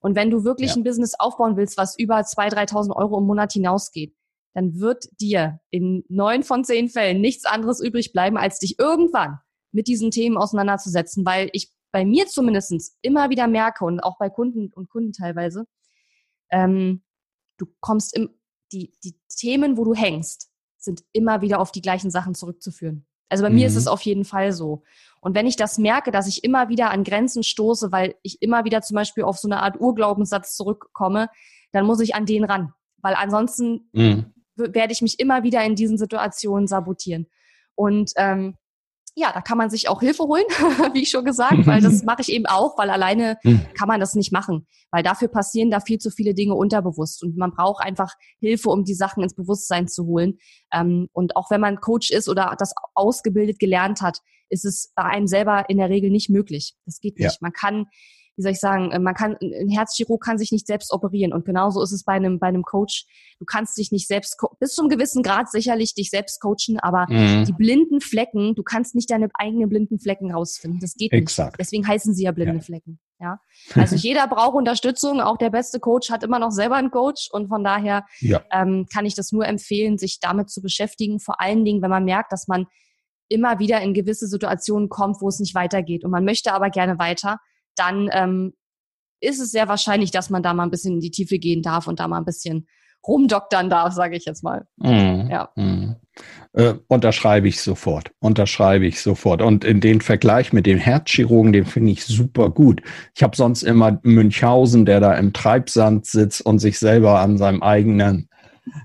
Und 0.02 0.16
wenn 0.16 0.30
du 0.30 0.44
wirklich 0.44 0.72
ja. 0.72 0.76
ein 0.76 0.84
Business 0.84 1.14
aufbauen 1.18 1.58
willst, 1.58 1.78
was 1.78 1.98
über 1.98 2.20
2.000, 2.20 2.72
3.000 2.72 2.96
Euro 2.96 3.18
im 3.18 3.26
Monat 3.26 3.54
hinausgeht, 3.54 4.16
dann 4.56 4.80
wird 4.80 5.10
dir 5.20 5.60
in 5.70 6.06
neun 6.08 6.42
von 6.42 6.64
zehn 6.64 6.90
Fällen 6.90 7.20
nichts 7.20 7.46
anderes 7.46 7.82
übrig 7.82 8.14
bleiben, 8.14 8.38
als 8.38 8.58
dich 8.58 8.80
irgendwann 8.80 9.40
mit 9.72 9.88
diesen 9.88 10.12
Themen 10.12 10.38
auseinanderzusetzen, 10.38 11.26
weil 11.26 11.50
ich 11.52 11.72
bei 11.92 12.06
mir 12.06 12.26
zumindestens 12.28 12.98
immer 13.02 13.30
wieder 13.30 13.48
merke 13.48 13.84
und 13.84 14.00
auch 14.00 14.18
bei 14.18 14.30
Kunden 14.30 14.72
und 14.74 14.90
Kunden 14.90 15.12
teilweise, 15.12 15.68
ähm, 16.50 17.04
du 17.58 17.66
kommst 17.82 18.16
im, 18.16 18.30
die, 18.72 18.94
die 19.04 19.20
Themen, 19.28 19.78
wo 19.78 19.84
du 19.84 19.94
hängst, 19.94 20.50
sind 20.78 21.04
immer 21.12 21.42
wieder 21.42 21.60
auf 21.60 21.74
die 21.74 21.82
gleichen 21.82 22.10
Sachen 22.10 22.34
zurückzuführen. 22.34 23.06
Also 23.28 23.44
bei 23.44 23.50
mhm. 23.50 23.56
mir 23.56 23.68
ist 23.68 23.76
es 23.76 23.86
mhm. 23.86 23.92
auf 23.92 24.02
jeden 24.04 24.24
Fall 24.24 24.54
so. 24.54 24.84
Und 25.20 25.36
wenn 25.36 25.48
ich 25.48 25.58
das 25.58 25.78
merke, 25.78 26.12
dass 26.12 26.28
ich 26.28 26.46
immer 26.46 26.70
wieder 26.70 26.92
an 26.92 27.04
Grenzen 27.04 27.44
stoße, 27.44 27.92
weil 27.92 28.16
ich 28.22 28.42
immer 28.42 28.64
wieder 28.64 28.82
zum 28.82 28.96
Beispiel 28.96 29.24
auf 29.24 29.38
so 29.38 29.50
eine 29.50 29.62
Art 29.62 29.82
Urglaubenssatz 29.82 30.56
zurückkomme, 30.56 31.30
dann 31.72 31.86
muss 31.86 32.00
ich 32.00 32.16
an 32.16 32.26
den 32.26 32.46
ran. 32.46 32.74
Weil 33.02 33.16
ansonsten 33.16 33.90
mhm. 33.92 34.34
Werde 34.56 34.94
ich 34.94 35.02
mich 35.02 35.20
immer 35.20 35.44
wieder 35.44 35.64
in 35.64 35.76
diesen 35.76 35.98
Situationen 35.98 36.68
sabotieren. 36.68 37.28
Und 37.76 38.12
ähm, 38.16 38.56
ja, 39.18 39.32
da 39.32 39.40
kann 39.40 39.58
man 39.58 39.70
sich 39.70 39.88
auch 39.88 40.02
Hilfe 40.02 40.24
holen, 40.24 40.44
wie 40.94 41.04
ich 41.04 41.10
schon 41.10 41.24
gesagt, 41.24 41.66
weil 41.66 41.82
das 41.82 42.04
mache 42.06 42.22
ich 42.22 42.30
eben 42.30 42.46
auch, 42.46 42.78
weil 42.78 42.90
alleine 42.90 43.38
hm. 43.44 43.66
kann 43.74 43.88
man 43.88 44.02
das 44.02 44.14
nicht 44.14 44.34
machen, 44.34 44.68
weil 44.92 45.04
dafür 45.04 45.30
passieren 45.30 45.72
da 45.72 45.80
viel 45.80 46.00
zu 46.00 46.12
viele 46.12 46.34
Dinge 46.34 46.54
unterbewusst 46.54 47.24
und 47.24 47.38
man 47.38 47.52
braucht 47.52 47.84
einfach 47.84 48.14
Hilfe, 48.40 48.70
um 48.70 48.84
die 48.84 48.94
Sachen 48.94 49.24
ins 49.24 49.34
Bewusstsein 49.34 49.88
zu 49.88 50.06
holen. 50.06 50.38
Ähm, 50.74 51.08
und 51.14 51.38
auch 51.38 51.50
wenn 51.50 51.62
man 51.62 51.80
Coach 51.80 52.12
ist 52.12 52.28
oder 52.28 52.56
das 52.60 52.74
ausgebildet 52.94 53.58
gelernt 53.58 54.02
hat, 54.02 54.20
ist 54.50 54.66
es 54.66 54.92
bei 54.96 55.04
einem 55.04 55.28
selber 55.28 55.70
in 55.70 55.78
der 55.78 55.90
Regel 55.90 56.12
nicht 56.12 56.30
möglich. 56.30 56.76
Das 56.86 57.00
geht 57.00 57.18
nicht. 57.18 57.32
Ja. 57.32 57.38
Man 57.40 57.54
kann 57.54 57.86
wie 58.36 58.42
soll 58.42 58.52
ich 58.52 58.60
sagen, 58.60 58.92
äh, 58.92 59.00
man 59.00 59.14
kann, 59.14 59.38
ein 59.42 59.70
Herzchirurg 59.70 60.24
kann 60.24 60.38
sich 60.38 60.52
nicht 60.52 60.68
selbst 60.68 60.92
operieren 60.92 61.34
und 61.34 61.46
genauso 61.46 61.82
ist 61.82 61.92
es 61.92 62.04
bei 62.04 62.14
einem, 62.14 62.40
bei 62.40 62.48
einem 62.48 62.64
Coach. 62.64 63.06
Du 63.40 63.46
kannst 63.46 63.78
dich 63.78 63.92
nicht 63.92 64.08
selbst, 64.08 64.38
bis 64.60 64.74
zum 64.74 64.90
gewissen 64.90 65.24
Grad 65.24 65.50
sicherlich 65.50 65.94
dich 65.94 66.10
selbst 66.10 66.42
coachen, 66.42 66.80
aber 66.80 67.08
mhm. 67.10 67.46
die 67.46 67.54
blinden 67.54 68.02
Flecken, 68.02 68.56
du 68.56 68.64
kannst 68.64 68.96
nicht 68.96 69.10
deine 69.10 69.30
eigenen 69.36 69.70
blinden 69.70 70.00
Flecken 70.00 70.34
rausfinden. 70.34 70.80
Das 70.80 70.96
geht 70.96 71.14
Exakt. 71.14 71.54
nicht. 71.54 71.60
Deswegen 71.60 71.88
heißen 71.88 72.14
sie 72.14 72.24
ja 72.24 72.32
blinde 72.32 72.56
ja. 72.56 72.62
Flecken. 72.62 73.00
Ja, 73.18 73.40
also 73.76 73.96
jeder 73.96 74.28
braucht 74.28 74.56
Unterstützung. 74.56 75.22
Auch 75.22 75.38
der 75.38 75.50
beste 75.50 75.80
Coach 75.80 76.10
hat 76.10 76.24
immer 76.24 76.40
noch 76.40 76.52
selber 76.52 76.76
einen 76.76 76.92
Coach 76.92 77.30
und 77.32 77.48
von 77.48 77.64
daher 77.64 78.06
ja. 78.20 78.44
ähm, 78.52 78.88
kann 78.92 79.06
ich 79.06 79.16
das 79.16 79.32
nur 79.32 79.48
empfehlen, 79.48 79.98
sich 79.98 80.20
damit 80.20 80.50
zu 80.50 80.62
beschäftigen. 80.62 81.20
Vor 81.22 81.40
allen 81.40 81.64
Dingen, 81.64 81.82
wenn 81.82 81.90
man 81.90 82.04
merkt, 82.04 82.34
dass 82.34 82.48
man 82.50 82.68
immer 83.30 83.60
wieder 83.60 83.82
in 83.82 83.94
gewisse 83.94 84.28
Situationen 84.28 84.90
kommt, 84.90 85.22
wo 85.22 85.30
es 85.30 85.40
nicht 85.40 85.56
weitergeht 85.56 86.04
und 86.04 86.12
man 86.12 86.26
möchte 86.26 86.54
aber 86.54 86.70
gerne 86.70 87.00
weiter, 87.00 87.40
dann 87.76 88.10
ähm, 88.12 88.54
ist 89.20 89.40
es 89.40 89.52
sehr 89.52 89.68
wahrscheinlich, 89.68 90.12
dass 90.12 90.30
man 90.30 90.44
da 90.44 90.54
mal 90.54 90.64
ein 90.64 90.72
bisschen 90.72 90.96
in 90.96 91.00
die 91.00 91.12
Tiefe 91.12 91.40
gehen 91.40 91.62
darf 91.62 91.88
und 91.88 92.00
da 92.00 92.08
mal 92.08 92.18
ein 92.18 92.26
bisschen 92.26 92.68
rumdoktern 93.08 93.70
darf, 93.70 93.94
sage 93.94 94.16
ich 94.16 94.26
jetzt 94.26 94.44
mal. 94.44 94.66
Mm, 94.78 95.30
ja. 95.30 95.50
Mm. 95.56 95.96
Äh, 96.54 96.76
unterschreibe 96.88 97.48
ich 97.48 97.62
sofort. 97.62 98.12
Unterschreibe 98.20 98.86
ich 98.86 99.02
sofort. 99.02 99.42
Und 99.42 99.64
in 99.64 99.82
den 99.82 100.02
Vergleich 100.02 100.54
mit 100.54 100.66
dem 100.66 100.80
Herzchirurgen, 100.80 101.54
den 101.54 101.66
finde 101.66 101.92
ich 101.92 102.06
super 102.06 102.50
gut. 102.50 102.82
Ich 103.16 103.22
habe 103.22 103.36
sonst 103.36 103.64
immer 103.64 104.00
Münchhausen, 104.04 104.86
der 104.86 105.00
da 105.00 105.14
im 105.14 105.34
Treibsand 105.34 106.06
sitzt 106.06 106.42
und 106.42 106.60
sich 106.60 106.80
selber 106.80 107.20
an 107.20 107.38
seinem 107.38 107.62
eigenen 107.62 108.30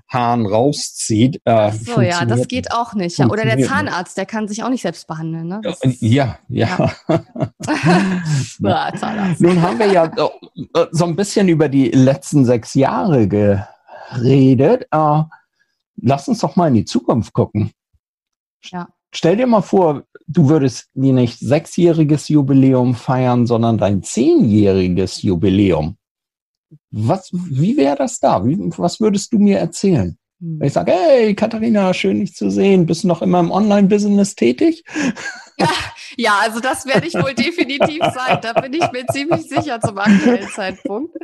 Hahn 0.07 0.45
rauszieht. 0.45 1.41
Äh, 1.45 1.71
so, 1.71 2.01
ja, 2.01 2.25
das 2.25 2.47
geht 2.47 2.71
auch 2.71 2.93
nicht. 2.93 3.17
Ja. 3.17 3.27
Oder 3.27 3.43
der 3.43 3.59
Zahnarzt, 3.59 4.17
der 4.17 4.25
kann 4.25 4.47
sich 4.47 4.63
auch 4.63 4.69
nicht 4.69 4.81
selbst 4.81 5.07
behandeln. 5.07 5.47
Ne? 5.47 5.61
Ja, 5.99 6.37
ja. 6.47 6.91
ja. 7.07 7.23
Nun 9.39 9.61
haben 9.61 9.79
wir 9.79 9.91
ja 9.91 10.05
äh, 10.05 10.85
so 10.91 11.05
ein 11.05 11.15
bisschen 11.15 11.47
über 11.47 11.69
die 11.69 11.89
letzten 11.89 12.45
sechs 12.45 12.73
Jahre 12.73 13.27
geredet. 13.27 14.87
Äh, 14.91 15.23
lass 16.01 16.27
uns 16.27 16.39
doch 16.39 16.55
mal 16.55 16.67
in 16.67 16.75
die 16.75 16.85
Zukunft 16.85 17.33
gucken. 17.33 17.71
Ja. 18.63 18.87
Stell 19.13 19.35
dir 19.35 19.47
mal 19.47 19.61
vor, 19.61 20.03
du 20.27 20.47
würdest 20.47 20.89
nie 20.93 21.11
nicht 21.11 21.39
sechsjähriges 21.39 22.29
Jubiläum 22.29 22.95
feiern, 22.95 23.45
sondern 23.45 23.77
dein 23.77 24.03
zehnjähriges 24.03 25.21
Jubiläum. 25.21 25.97
Was, 26.91 27.31
wie 27.31 27.77
wäre 27.77 27.95
das 27.95 28.19
da? 28.19 28.45
Wie, 28.45 28.57
was 28.77 28.99
würdest 28.99 29.31
du 29.33 29.39
mir 29.39 29.59
erzählen? 29.59 30.17
Hm. 30.41 30.59
Wenn 30.59 30.67
ich 30.67 30.73
sage, 30.73 30.91
hey 30.91 31.33
Katharina, 31.35 31.93
schön 31.93 32.19
dich 32.19 32.35
zu 32.35 32.49
sehen, 32.49 32.85
bist 32.85 33.03
du 33.03 33.07
noch 33.07 33.21
immer 33.21 33.39
im 33.39 33.51
Online-Business 33.51 34.35
tätig? 34.35 34.83
Ja, 35.57 35.69
ja, 36.17 36.39
also 36.41 36.59
das 36.59 36.85
werde 36.85 37.07
ich 37.07 37.13
wohl 37.13 37.33
definitiv 37.33 37.99
sein. 38.13 38.39
Da 38.41 38.53
bin 38.53 38.73
ich 38.73 38.91
mir 38.91 39.05
ziemlich 39.07 39.47
sicher 39.47 39.79
zum 39.79 39.97
aktuellen 39.97 40.49
Zeitpunkt. 40.49 41.15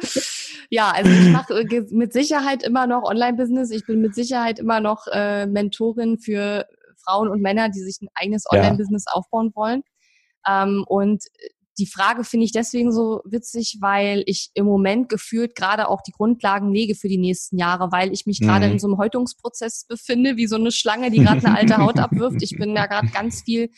Ja, 0.70 0.92
also 0.92 1.10
ich 1.10 1.30
mache 1.30 1.62
äh, 1.62 1.86
mit 1.92 2.14
Sicherheit 2.14 2.62
immer 2.62 2.88
noch 2.88 3.04
Online-Business. 3.04 3.72
Ich 3.72 3.86
bin 3.86 4.02
mit 4.02 4.14
Sicherheit 4.14 4.60
immer 4.60 4.80
noch 4.80 5.08
äh, 5.12 5.48
Mentorin 5.48 6.20
für 6.20 6.66
Frauen 7.04 7.30
und 7.30 7.42
Männer, 7.42 7.70
die 7.70 7.80
sich 7.80 8.02
ein 8.02 8.10
eigenes 8.14 8.46
Online-Business 8.52 9.06
ja. 9.08 9.14
aufbauen 9.14 9.52
wollen. 9.56 9.84
Ähm, 10.48 10.84
und 10.88 11.24
die 11.78 11.86
Frage 11.86 12.24
finde 12.24 12.46
ich 12.46 12.52
deswegen 12.52 12.92
so 12.92 13.22
witzig, 13.24 13.78
weil 13.82 14.24
ich 14.26 14.50
im 14.56 14.66
Moment 14.66 15.10
gefühlt 15.10 15.56
gerade 15.56 15.90
auch 15.90 16.02
die 16.02 16.12
Grundlagen 16.12 16.72
lege 16.72 16.96
für 16.96 17.08
die 17.08 17.20
nächsten 17.20 17.58
Jahre, 17.58 17.92
weil 17.92 18.12
ich 18.12 18.26
mich 18.26 18.40
gerade 18.40 18.66
mhm. 18.66 18.74
in 18.74 18.80
so 18.80 18.88
einem 18.88 18.98
Häutungsprozess 18.98 19.86
befinde, 19.88 20.38
wie 20.38 20.48
so 20.48 20.56
eine 20.56 20.72
Schlange, 20.72 21.12
die 21.12 21.20
gerade 21.20 21.46
eine 21.46 21.58
alte 21.58 21.78
Haut 21.84 22.00
abwirft. 22.00 22.42
Ich 22.42 22.58
bin 22.58 22.74
da 22.74 22.88
gerade 22.88 23.10
ganz 23.10 23.44
viel 23.44 23.70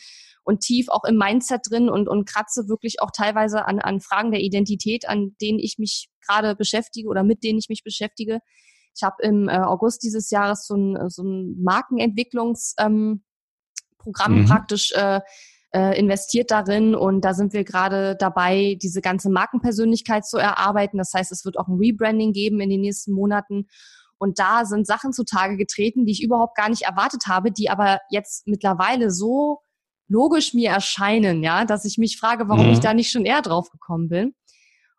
und 0.44 0.60
tief 0.60 0.88
auch 0.88 1.04
im 1.04 1.16
Mindset 1.16 1.60
drin 1.70 1.90
und, 1.90 2.08
und 2.08 2.26
kratze 2.26 2.68
wirklich 2.68 3.02
auch 3.02 3.10
teilweise 3.10 3.66
an, 3.66 3.78
an 3.78 4.00
Fragen 4.00 4.30
der 4.30 4.40
Identität, 4.40 5.06
an 5.06 5.36
denen 5.40 5.58
ich 5.58 5.76
mich 5.78 6.08
gerade 6.26 6.56
beschäftige 6.56 7.08
oder 7.08 7.22
mit 7.22 7.44
denen 7.44 7.58
ich 7.58 7.68
mich 7.68 7.84
beschäftige. 7.84 8.40
Ich 8.96 9.02
habe 9.02 9.16
im 9.22 9.48
äh, 9.48 9.58
August 9.58 10.02
dieses 10.02 10.30
Jahres 10.30 10.66
so 10.66 10.74
ein, 10.74 11.10
so 11.10 11.22
ein 11.22 11.62
Markenentwicklungsprogramm 11.62 13.20
ähm, 14.28 14.40
mhm. 14.40 14.46
praktisch 14.46 14.92
äh, 14.92 15.20
äh, 15.72 15.98
investiert 15.98 16.50
darin 16.50 16.94
und 16.94 17.24
da 17.24 17.34
sind 17.34 17.52
wir 17.52 17.64
gerade 17.64 18.16
dabei, 18.16 18.76
diese 18.82 19.00
ganze 19.00 19.30
Markenpersönlichkeit 19.30 20.26
zu 20.26 20.36
erarbeiten. 20.38 20.98
Das 20.98 21.12
heißt, 21.14 21.30
es 21.32 21.44
wird 21.44 21.58
auch 21.58 21.68
ein 21.68 21.78
Rebranding 21.78 22.32
geben 22.32 22.60
in 22.60 22.70
den 22.70 22.80
nächsten 22.80 23.12
Monaten. 23.12 23.68
Und 24.18 24.38
da 24.38 24.64
sind 24.64 24.86
Sachen 24.86 25.12
zutage 25.12 25.56
getreten, 25.56 26.04
die 26.04 26.12
ich 26.12 26.22
überhaupt 26.22 26.56
gar 26.56 26.68
nicht 26.68 26.82
erwartet 26.82 27.24
habe, 27.26 27.52
die 27.52 27.70
aber 27.70 28.00
jetzt 28.10 28.46
mittlerweile 28.46 29.10
so 29.10 29.60
logisch 30.08 30.54
mir 30.54 30.70
erscheinen, 30.70 31.42
ja, 31.42 31.64
dass 31.64 31.84
ich 31.84 31.96
mich 31.96 32.18
frage, 32.18 32.48
warum 32.48 32.66
mhm. 32.66 32.72
ich 32.72 32.80
da 32.80 32.92
nicht 32.92 33.10
schon 33.10 33.24
eher 33.24 33.42
drauf 33.42 33.70
gekommen 33.70 34.08
bin. 34.08 34.34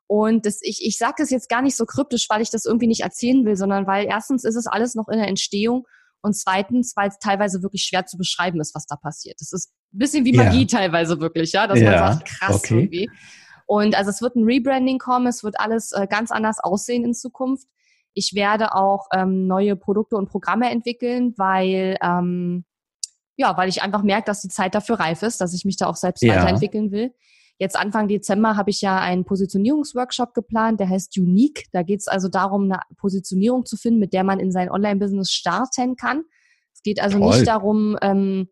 Und 0.08 0.46
das, 0.46 0.60
ich, 0.62 0.86
ich 0.86 0.98
sage 0.98 1.16
das 1.18 1.30
jetzt 1.30 1.50
gar 1.50 1.62
nicht 1.62 1.76
so 1.76 1.86
kryptisch, 1.86 2.28
weil 2.30 2.42
ich 2.42 2.50
das 2.50 2.66
irgendwie 2.66 2.88
nicht 2.88 3.02
erzählen 3.02 3.46
will, 3.46 3.56
sondern 3.56 3.88
weil 3.88 4.06
erstens 4.06 4.44
ist 4.44 4.56
es 4.56 4.68
alles 4.68 4.96
noch 4.96 5.08
in 5.08 5.20
der 5.20 5.28
Entstehung 5.28 5.86
und 6.22 6.34
zweitens, 6.34 6.94
weil 6.96 7.10
es 7.10 7.20
teilweise 7.20 7.62
wirklich 7.62 7.84
schwer 7.84 8.06
zu 8.06 8.18
beschreiben 8.18 8.60
ist, 8.62 8.76
was 8.76 8.86
da 8.86 8.96
passiert. 8.96 9.40
Das 9.40 9.52
ist 9.52 9.72
ein 9.94 9.98
bisschen 9.98 10.26
wie 10.26 10.34
Magie 10.34 10.62
ja. 10.62 10.68
teilweise 10.68 11.20
wirklich, 11.20 11.52
ja, 11.52 11.68
dass 11.68 11.80
ja. 11.80 11.92
man 11.92 12.14
sagt, 12.14 12.28
krass 12.28 12.56
okay. 12.56 12.74
irgendwie. 12.76 13.10
Und 13.66 13.96
also 13.96 14.10
es 14.10 14.22
wird 14.22 14.36
ein 14.36 14.44
Rebranding 14.44 15.00
kommen, 15.00 15.28
es 15.28 15.44
wird 15.44 15.60
alles 15.60 15.92
äh, 15.94 16.08
ganz 16.08 16.32
anders 16.32 16.60
aussehen 16.60 17.06
in 17.06 17.14
Zukunft. 17.14 17.68
Ich 18.14 18.34
werde 18.34 18.76
auch 18.76 19.08
ähm, 19.14 19.48
neue 19.48 19.76
Produkte 19.76 20.18
und 20.18 20.30
Programme 20.30 20.70
entwickeln, 20.70 21.34
weil 21.38 21.98
ähm, 22.02 22.66
ja, 23.38 23.56
weil 23.58 23.70
ich 23.70 23.82
einfach 23.82 24.04
merke, 24.04 24.26
dass 24.26 24.42
die 24.42 24.50
Zeit 24.50 24.76
dafür 24.76 25.00
reif 25.00 25.24
ist, 25.24 25.42
dass 25.42 25.54
ich 25.54 25.66
mich 25.66 25.78
da 25.78 25.88
auch 25.88 25.96
selbst 25.96 26.22
ja. 26.22 26.36
weiterentwickeln 26.36 26.92
will. 26.92 27.14
Jetzt 27.62 27.78
Anfang 27.78 28.08
Dezember 28.08 28.58
habe 28.58 28.72
ich 28.72 28.82
ja 28.82 28.98
einen 29.00 29.24
Positionierungsworkshop 29.24 30.34
geplant, 30.34 30.80
der 30.80 30.90
heißt 30.90 31.16
Unique. 31.20 31.66
Da 31.72 31.84
geht 31.84 32.00
es 32.00 32.08
also 32.08 32.28
darum, 32.28 32.64
eine 32.64 32.80
Positionierung 32.98 33.68
zu 33.68 33.78
finden, 33.78 34.00
mit 34.00 34.14
der 34.14 34.24
man 34.24 34.40
in 34.40 34.52
sein 34.52 34.72
Online-Business 34.72 35.30
starten 35.30 35.96
kann. 35.96 36.24
Es 36.74 36.82
geht 36.82 37.00
also 37.00 37.20
Toll. 37.20 37.36
nicht 37.36 37.46
darum, 37.48 38.00
ähm, 38.02 38.48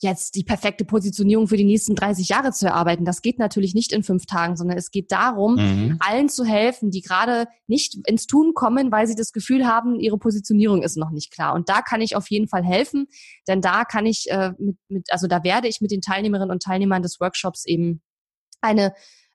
jetzt 0.00 0.34
die 0.34 0.42
perfekte 0.42 0.84
Positionierung 0.84 1.46
für 1.46 1.56
die 1.56 1.62
nächsten 1.62 1.94
30 1.94 2.30
Jahre 2.30 2.50
zu 2.50 2.66
erarbeiten. 2.66 3.04
Das 3.04 3.22
geht 3.22 3.38
natürlich 3.38 3.76
nicht 3.76 3.92
in 3.92 4.02
fünf 4.02 4.26
Tagen, 4.26 4.56
sondern 4.56 4.76
es 4.76 4.90
geht 4.90 5.12
darum, 5.12 5.54
mhm. 5.54 5.98
allen 6.00 6.28
zu 6.28 6.44
helfen, 6.44 6.90
die 6.90 7.02
gerade 7.02 7.46
nicht 7.68 7.96
ins 8.08 8.26
Tun 8.26 8.54
kommen, 8.54 8.90
weil 8.90 9.06
sie 9.06 9.14
das 9.14 9.30
Gefühl 9.30 9.68
haben, 9.68 10.00
ihre 10.00 10.18
Positionierung 10.18 10.82
ist 10.82 10.96
noch 10.96 11.10
nicht 11.10 11.30
klar. 11.30 11.54
Und 11.54 11.68
da 11.68 11.80
kann 11.80 12.00
ich 12.00 12.16
auf 12.16 12.28
jeden 12.28 12.48
Fall 12.48 12.64
helfen, 12.64 13.06
denn 13.46 13.60
da 13.60 13.84
kann 13.84 14.04
ich 14.04 14.28
äh, 14.30 14.50
mit, 14.58 14.78
mit, 14.88 15.12
also 15.12 15.28
da 15.28 15.44
werde 15.44 15.68
ich 15.68 15.80
mit 15.80 15.92
den 15.92 16.00
Teilnehmerinnen 16.00 16.50
und 16.50 16.60
Teilnehmern 16.60 17.02
des 17.02 17.20
Workshops 17.20 17.64
eben 17.66 18.02
eine 18.62 18.94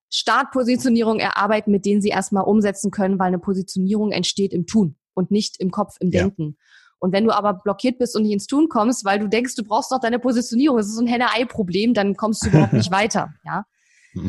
Startpositionierung 0.10 1.20
erarbeiten, 1.20 1.72
mit 1.72 1.86
denen 1.86 2.02
sie 2.02 2.10
erstmal 2.10 2.44
umsetzen 2.44 2.92
können, 2.92 3.20
weil 3.20 3.28
eine 3.28 3.40
Positionierung 3.40 4.12
entsteht 4.12 4.54
im 4.54 4.66
Tun 4.66 4.96
und 5.14 5.32
nicht 5.32 5.60
im 5.60 5.72
Kopf, 5.72 5.96
im 6.00 6.12
Denken. 6.12 6.44
Ja. 6.58 6.66
Und 7.00 7.12
wenn 7.12 7.26
du 7.26 7.32
aber 7.32 7.54
blockiert 7.54 8.00
bist 8.00 8.16
und 8.16 8.24
nicht 8.24 8.34
ins 8.34 8.48
Tun 8.48 8.70
kommst, 8.70 9.06
weil 9.06 9.20
du 9.20 9.28
denkst, 9.28 9.56
du 9.56 9.64
brauchst 9.64 9.92
noch 9.92 10.00
deine 10.00 10.20
Positionierung, 10.20 10.78
das 10.78 10.88
ist 10.88 10.96
so 10.96 11.02
ein 11.02 11.08
Henne-Ei-Problem, 11.08 11.94
dann 11.94 12.16
kommst 12.16 12.44
du 12.46 12.50
überhaupt 12.50 12.74
nicht 12.74 12.92
weiter, 12.92 13.34
ja. 13.46 13.66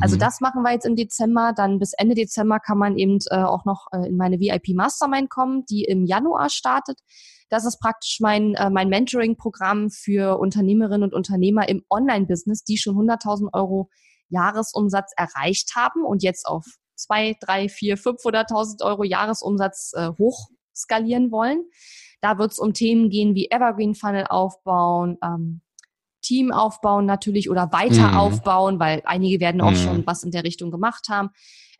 Also 0.00 0.16
mhm. 0.16 0.20
das 0.20 0.40
machen 0.40 0.62
wir 0.62 0.72
jetzt 0.72 0.86
im 0.86 0.96
Dezember. 0.96 1.52
Dann 1.56 1.78
bis 1.78 1.92
Ende 1.94 2.14
Dezember 2.14 2.58
kann 2.60 2.78
man 2.78 2.98
eben 2.98 3.18
äh, 3.30 3.36
auch 3.36 3.64
noch 3.64 3.86
äh, 3.92 4.08
in 4.08 4.16
meine 4.16 4.38
VIP 4.38 4.74
Mastermind 4.74 5.30
kommen, 5.30 5.64
die 5.66 5.84
im 5.84 6.04
Januar 6.04 6.50
startet. 6.50 7.00
Das 7.48 7.64
ist 7.64 7.80
praktisch 7.80 8.18
mein, 8.20 8.54
äh, 8.54 8.70
mein 8.70 8.88
Mentoring-Programm 8.88 9.90
für 9.90 10.38
Unternehmerinnen 10.38 11.04
und 11.04 11.14
Unternehmer 11.14 11.68
im 11.68 11.84
Online-Business, 11.88 12.64
die 12.64 12.76
schon 12.76 12.96
100.000 12.96 13.54
Euro 13.54 13.88
Jahresumsatz 14.28 15.12
erreicht 15.16 15.74
haben 15.76 16.04
und 16.04 16.22
jetzt 16.22 16.46
auf 16.46 16.64
zwei, 16.94 17.36
drei, 17.40 17.68
vier, 17.68 17.96
500.000 17.96 18.84
Euro 18.84 19.04
Jahresumsatz 19.04 19.92
äh, 19.94 20.10
hochskalieren 20.18 21.30
wollen. 21.30 21.64
Da 22.20 22.38
wird 22.38 22.52
es 22.52 22.58
um 22.58 22.74
Themen 22.74 23.10
gehen 23.10 23.34
wie 23.34 23.50
Evergreen 23.50 23.94
Funnel 23.94 24.26
aufbauen, 24.28 25.16
ähm, 25.22 25.62
Team 26.20 26.50
aufbauen 26.52 27.06
natürlich 27.06 27.48
oder 27.48 27.70
weiter 27.72 28.08
mhm. 28.08 28.16
aufbauen, 28.16 28.80
weil 28.80 29.02
einige 29.04 29.40
werden 29.40 29.60
auch 29.60 29.70
mhm. 29.70 29.76
schon 29.76 30.06
was 30.06 30.24
in 30.24 30.32
der 30.32 30.44
Richtung 30.44 30.70
gemacht 30.70 31.06
haben. 31.08 31.30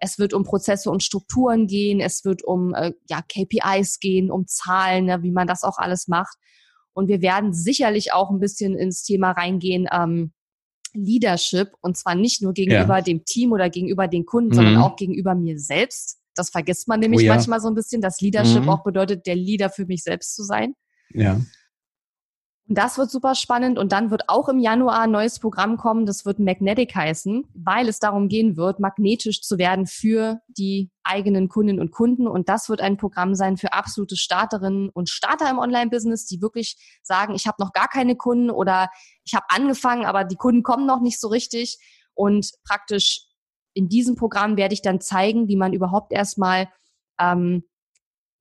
Es 0.01 0.18
wird 0.18 0.32
um 0.32 0.44
Prozesse 0.44 0.90
und 0.90 1.03
Strukturen 1.03 1.66
gehen. 1.66 2.01
Es 2.01 2.24
wird 2.24 2.44
um 2.44 2.72
äh, 2.72 2.92
ja, 3.09 3.20
KPIs 3.20 3.99
gehen, 3.99 4.30
um 4.30 4.46
Zahlen, 4.46 5.07
ne, 5.07 5.22
wie 5.22 5.32
man 5.32 5.49
das 5.49 5.64
auch 5.64 5.78
alles 5.78 6.07
macht. 6.07 6.36
Und 6.92 7.09
wir 7.09 7.20
werden 7.20 7.53
sicherlich 7.53 8.12
auch 8.12 8.30
ein 8.30 8.38
bisschen 8.38 8.76
ins 8.76 9.03
Thema 9.03 9.32
reingehen, 9.32 9.88
ähm, 9.92 10.32
Leadership 10.95 11.68
und 11.80 11.97
zwar 11.97 12.14
nicht 12.14 12.43
nur 12.43 12.53
gegenüber 12.53 12.97
ja. 12.97 13.03
dem 13.03 13.24
Team 13.24 13.53
oder 13.53 13.70
gegenüber 13.70 14.09
den 14.09 14.26
Kunden, 14.26 14.51
mhm. 14.51 14.55
sondern 14.55 14.76
auch 14.78 14.97
gegenüber 14.97 15.34
mir 15.34 15.59
selbst. 15.59 16.18
Das 16.34 16.51
vergisst 16.51 16.89
man 16.89 17.01
nämlich 17.01 17.20
oh 17.20 17.24
ja. 17.24 17.34
manchmal 17.34 17.61
so 17.61 17.68
ein 17.68 17.74
bisschen, 17.74 18.01
dass 18.01 18.20
Leadership 18.20 18.62
mhm. 18.62 18.68
auch 18.68 18.84
bedeutet, 18.84 19.26
der 19.26 19.34
Leader 19.36 19.70
für 19.70 19.86
mich 19.86 20.03
selbst 20.03 20.34
zu 20.34 20.45
sein. 20.45 20.74
Ja. 21.11 21.41
Und 22.68 22.76
das 22.76 22.98
wird 22.98 23.10
super 23.10 23.34
spannend. 23.34 23.78
Und 23.78 23.92
dann 23.92 24.10
wird 24.10 24.28
auch 24.28 24.50
im 24.50 24.58
Januar 24.58 25.00
ein 25.00 25.10
neues 25.10 25.38
Programm 25.38 25.78
kommen, 25.78 26.04
das 26.04 26.26
wird 26.26 26.38
Magnetic 26.38 26.94
heißen, 26.94 27.44
weil 27.54 27.88
es 27.88 27.98
darum 27.98 28.28
gehen 28.28 28.58
wird, 28.58 28.78
magnetisch 28.78 29.40
zu 29.40 29.56
werden 29.56 29.86
für 29.86 30.40
die 30.48 30.90
eigenen 31.02 31.48
Kundinnen 31.48 31.80
und 31.80 31.92
Kunden. 31.92 32.28
Und 32.28 32.50
das 32.50 32.68
wird 32.68 32.82
ein 32.82 32.98
Programm 32.98 33.34
sein 33.34 33.56
für 33.56 33.72
absolute 33.72 34.16
Starterinnen 34.16 34.90
und 34.90 35.08
Starter 35.08 35.50
im 35.50 35.58
Online-Business, 35.58 36.26
die 36.26 36.42
wirklich 36.42 36.76
sagen, 37.02 37.34
ich 37.34 37.46
habe 37.46 37.56
noch 37.58 37.72
gar 37.72 37.88
keine 37.88 38.16
Kunden 38.16 38.50
oder 38.50 38.90
ich 39.24 39.34
habe 39.34 39.46
angefangen, 39.48 40.04
aber 40.04 40.24
die 40.24 40.36
Kunden 40.36 40.62
kommen 40.62 40.84
noch 40.84 41.00
nicht 41.00 41.18
so 41.18 41.28
richtig. 41.28 41.78
Und 42.12 42.50
praktisch 42.64 43.24
in 43.72 43.88
diesem 43.88 44.14
Programm 44.14 44.58
werde 44.58 44.74
ich 44.74 44.82
dann 44.82 45.00
zeigen, 45.00 45.48
wie 45.48 45.56
man 45.56 45.72
überhaupt 45.72 46.12
erstmal 46.12 46.68
ähm, 47.18 47.64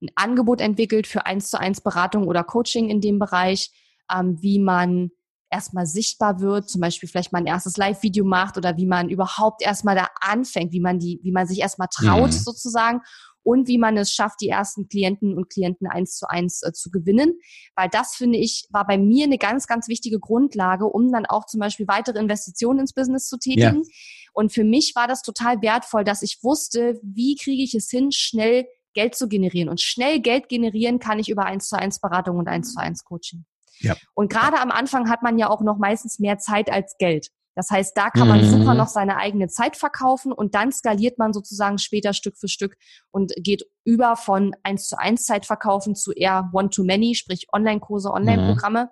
ein 0.01 0.09
Angebot 0.15 0.59
entwickelt 0.59 1.07
für 1.07 1.25
eins 1.25 1.49
zu 1.49 1.57
eins 1.57 1.79
Beratung 1.79 2.27
oder 2.27 2.43
Coaching 2.43 2.89
in 2.89 2.99
dem 2.99 3.19
Bereich 3.19 3.71
ähm, 4.13 4.37
wie 4.41 4.59
man 4.59 5.11
erstmal 5.49 5.85
sichtbar 5.85 6.41
wird, 6.41 6.69
zum 6.69 6.81
Beispiel 6.81 7.07
vielleicht 7.07 7.31
mal 7.31 7.39
ein 7.39 7.45
erstes 7.45 7.77
Live-Video 7.77 8.25
macht 8.25 8.57
oder 8.57 8.77
wie 8.77 8.85
man 8.85 9.09
überhaupt 9.09 9.61
erstmal 9.61 9.95
da 9.95 10.07
anfängt, 10.19 10.73
wie 10.73 10.81
man 10.81 10.99
die, 10.99 11.19
wie 11.23 11.31
man 11.31 11.47
sich 11.47 11.59
erstmal 11.59 11.87
traut 11.89 12.31
mhm. 12.31 12.37
sozusagen 12.37 13.01
und 13.43 13.69
wie 13.69 13.77
man 13.77 13.95
es 13.95 14.11
schafft, 14.11 14.41
die 14.41 14.49
ersten 14.49 14.89
Klienten 14.89 15.37
und 15.37 15.49
Klienten 15.49 15.87
eins 15.87 16.17
zu 16.17 16.29
eins 16.29 16.63
äh, 16.63 16.73
zu 16.73 16.91
gewinnen. 16.91 17.39
Weil 17.75 17.87
das, 17.89 18.15
finde 18.15 18.37
ich, 18.37 18.67
war 18.71 18.85
bei 18.85 18.97
mir 18.97 19.23
eine 19.23 19.37
ganz, 19.37 19.67
ganz 19.67 19.87
wichtige 19.87 20.19
Grundlage, 20.19 20.85
um 20.85 21.11
dann 21.13 21.25
auch 21.25 21.45
zum 21.45 21.61
Beispiel 21.61 21.87
weitere 21.87 22.19
Investitionen 22.19 22.79
ins 22.79 22.93
Business 22.93 23.29
zu 23.29 23.37
tätigen. 23.37 23.83
Ja. 23.83 23.91
Und 24.33 24.51
für 24.51 24.65
mich 24.65 24.93
war 24.95 25.07
das 25.07 25.21
total 25.21 25.61
wertvoll, 25.61 26.03
dass 26.03 26.23
ich 26.23 26.39
wusste, 26.43 26.99
wie 27.01 27.35
kriege 27.35 27.63
ich 27.63 27.73
es 27.73 27.89
hin, 27.89 28.11
schnell 28.11 28.65
Geld 28.93 29.15
zu 29.15 29.29
generieren. 29.29 29.69
Und 29.69 29.79
schnell 29.79 30.19
Geld 30.19 30.49
generieren 30.49 30.99
kann 30.99 31.17
ich 31.17 31.29
über 31.29 31.45
1 31.45 31.69
zu 31.69 31.77
1 31.77 32.01
Beratung 32.01 32.39
und 32.39 32.49
1 32.49 32.73
zu 32.73 32.81
1 32.81 33.05
Coaching. 33.05 33.45
Ja. 33.79 33.95
Und 34.13 34.31
gerade 34.31 34.59
am 34.59 34.71
Anfang 34.71 35.09
hat 35.09 35.23
man 35.23 35.37
ja 35.37 35.49
auch 35.49 35.61
noch 35.61 35.77
meistens 35.77 36.19
mehr 36.19 36.37
Zeit 36.37 36.71
als 36.71 36.95
Geld. 36.97 37.29
Das 37.57 37.71
heißt, 37.71 37.97
da 37.97 38.11
kann 38.11 38.27
man 38.27 38.41
mhm. 38.41 38.49
super 38.51 38.75
noch 38.75 38.87
seine 38.87 39.17
eigene 39.17 39.47
Zeit 39.47 39.77
verkaufen 39.77 40.31
und 40.31 40.53
dann 40.53 40.71
skaliert 40.71 41.17
man 41.17 41.33
sozusagen 41.33 41.79
später 41.79 42.13
Stück 42.13 42.37
für 42.37 42.47
Stück 42.47 42.77
und 43.09 43.33
geht 43.37 43.65
über 43.83 44.15
von 44.15 44.55
1 44.61 44.87
zu 44.87 44.99
1 44.99 45.25
Zeit 45.25 45.47
verkaufen 45.47 45.95
zu 45.95 46.11
eher 46.11 46.51
One-to-Many, 46.53 47.15
sprich 47.15 47.47
Online-Kurse, 47.51 48.11
Online-Programme. 48.11 48.83
Mhm. 48.83 48.89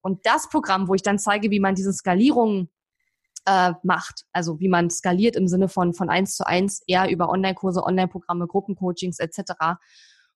Und 0.00 0.26
das 0.26 0.48
Programm, 0.48 0.86
wo 0.86 0.94
ich 0.94 1.02
dann 1.02 1.18
zeige, 1.18 1.50
wie 1.50 1.58
man 1.58 1.74
diese 1.74 1.92
Skalierung 1.92 2.68
äh, 3.46 3.72
macht, 3.82 4.26
also 4.32 4.60
wie 4.60 4.68
man 4.68 4.90
skaliert 4.90 5.34
im 5.34 5.48
Sinne 5.48 5.68
von 5.68 5.92
von 5.92 6.08
eins 6.08 6.36
zu 6.36 6.46
eins 6.46 6.82
eher 6.86 7.10
über 7.10 7.28
Online-Kurse, 7.30 7.82
Online-Programme, 7.82 8.46
Gruppencoachings 8.46 9.18
etc. 9.18 9.40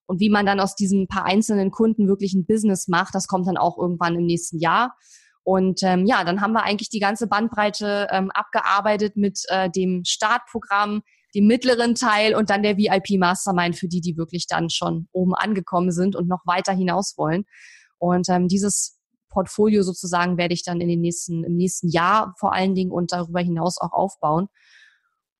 Und 0.08 0.20
wie 0.20 0.30
man 0.30 0.46
dann 0.46 0.58
aus 0.58 0.74
diesen 0.74 1.06
paar 1.06 1.26
einzelnen 1.26 1.70
Kunden 1.70 2.08
wirklich 2.08 2.32
ein 2.32 2.46
Business 2.46 2.88
macht, 2.88 3.14
das 3.14 3.26
kommt 3.26 3.46
dann 3.46 3.58
auch 3.58 3.76
irgendwann 3.76 4.16
im 4.16 4.24
nächsten 4.24 4.58
Jahr. 4.58 4.96
Und 5.44 5.82
ähm, 5.82 6.06
ja, 6.06 6.24
dann 6.24 6.40
haben 6.40 6.52
wir 6.52 6.64
eigentlich 6.64 6.88
die 6.88 6.98
ganze 6.98 7.26
Bandbreite 7.26 8.08
ähm, 8.10 8.30
abgearbeitet 8.32 9.16
mit 9.16 9.40
äh, 9.48 9.70
dem 9.70 10.02
Startprogramm, 10.06 11.02
dem 11.34 11.46
mittleren 11.46 11.94
Teil 11.94 12.34
und 12.34 12.48
dann 12.48 12.62
der 12.62 12.78
VIP 12.78 13.18
Mastermind 13.18 13.76
für 13.76 13.86
die, 13.86 14.00
die 14.00 14.16
wirklich 14.16 14.46
dann 14.46 14.70
schon 14.70 15.08
oben 15.12 15.34
angekommen 15.34 15.92
sind 15.92 16.16
und 16.16 16.26
noch 16.26 16.40
weiter 16.46 16.72
hinaus 16.72 17.14
wollen. 17.18 17.44
Und 17.98 18.30
ähm, 18.30 18.48
dieses 18.48 18.98
Portfolio 19.28 19.82
sozusagen 19.82 20.38
werde 20.38 20.54
ich 20.54 20.64
dann 20.64 20.80
in 20.80 20.88
den 20.88 21.00
nächsten, 21.00 21.44
im 21.44 21.56
nächsten 21.56 21.88
Jahr 21.88 22.34
vor 22.38 22.54
allen 22.54 22.74
Dingen 22.74 22.92
und 22.92 23.12
darüber 23.12 23.40
hinaus 23.40 23.78
auch 23.78 23.92
aufbauen. 23.92 24.48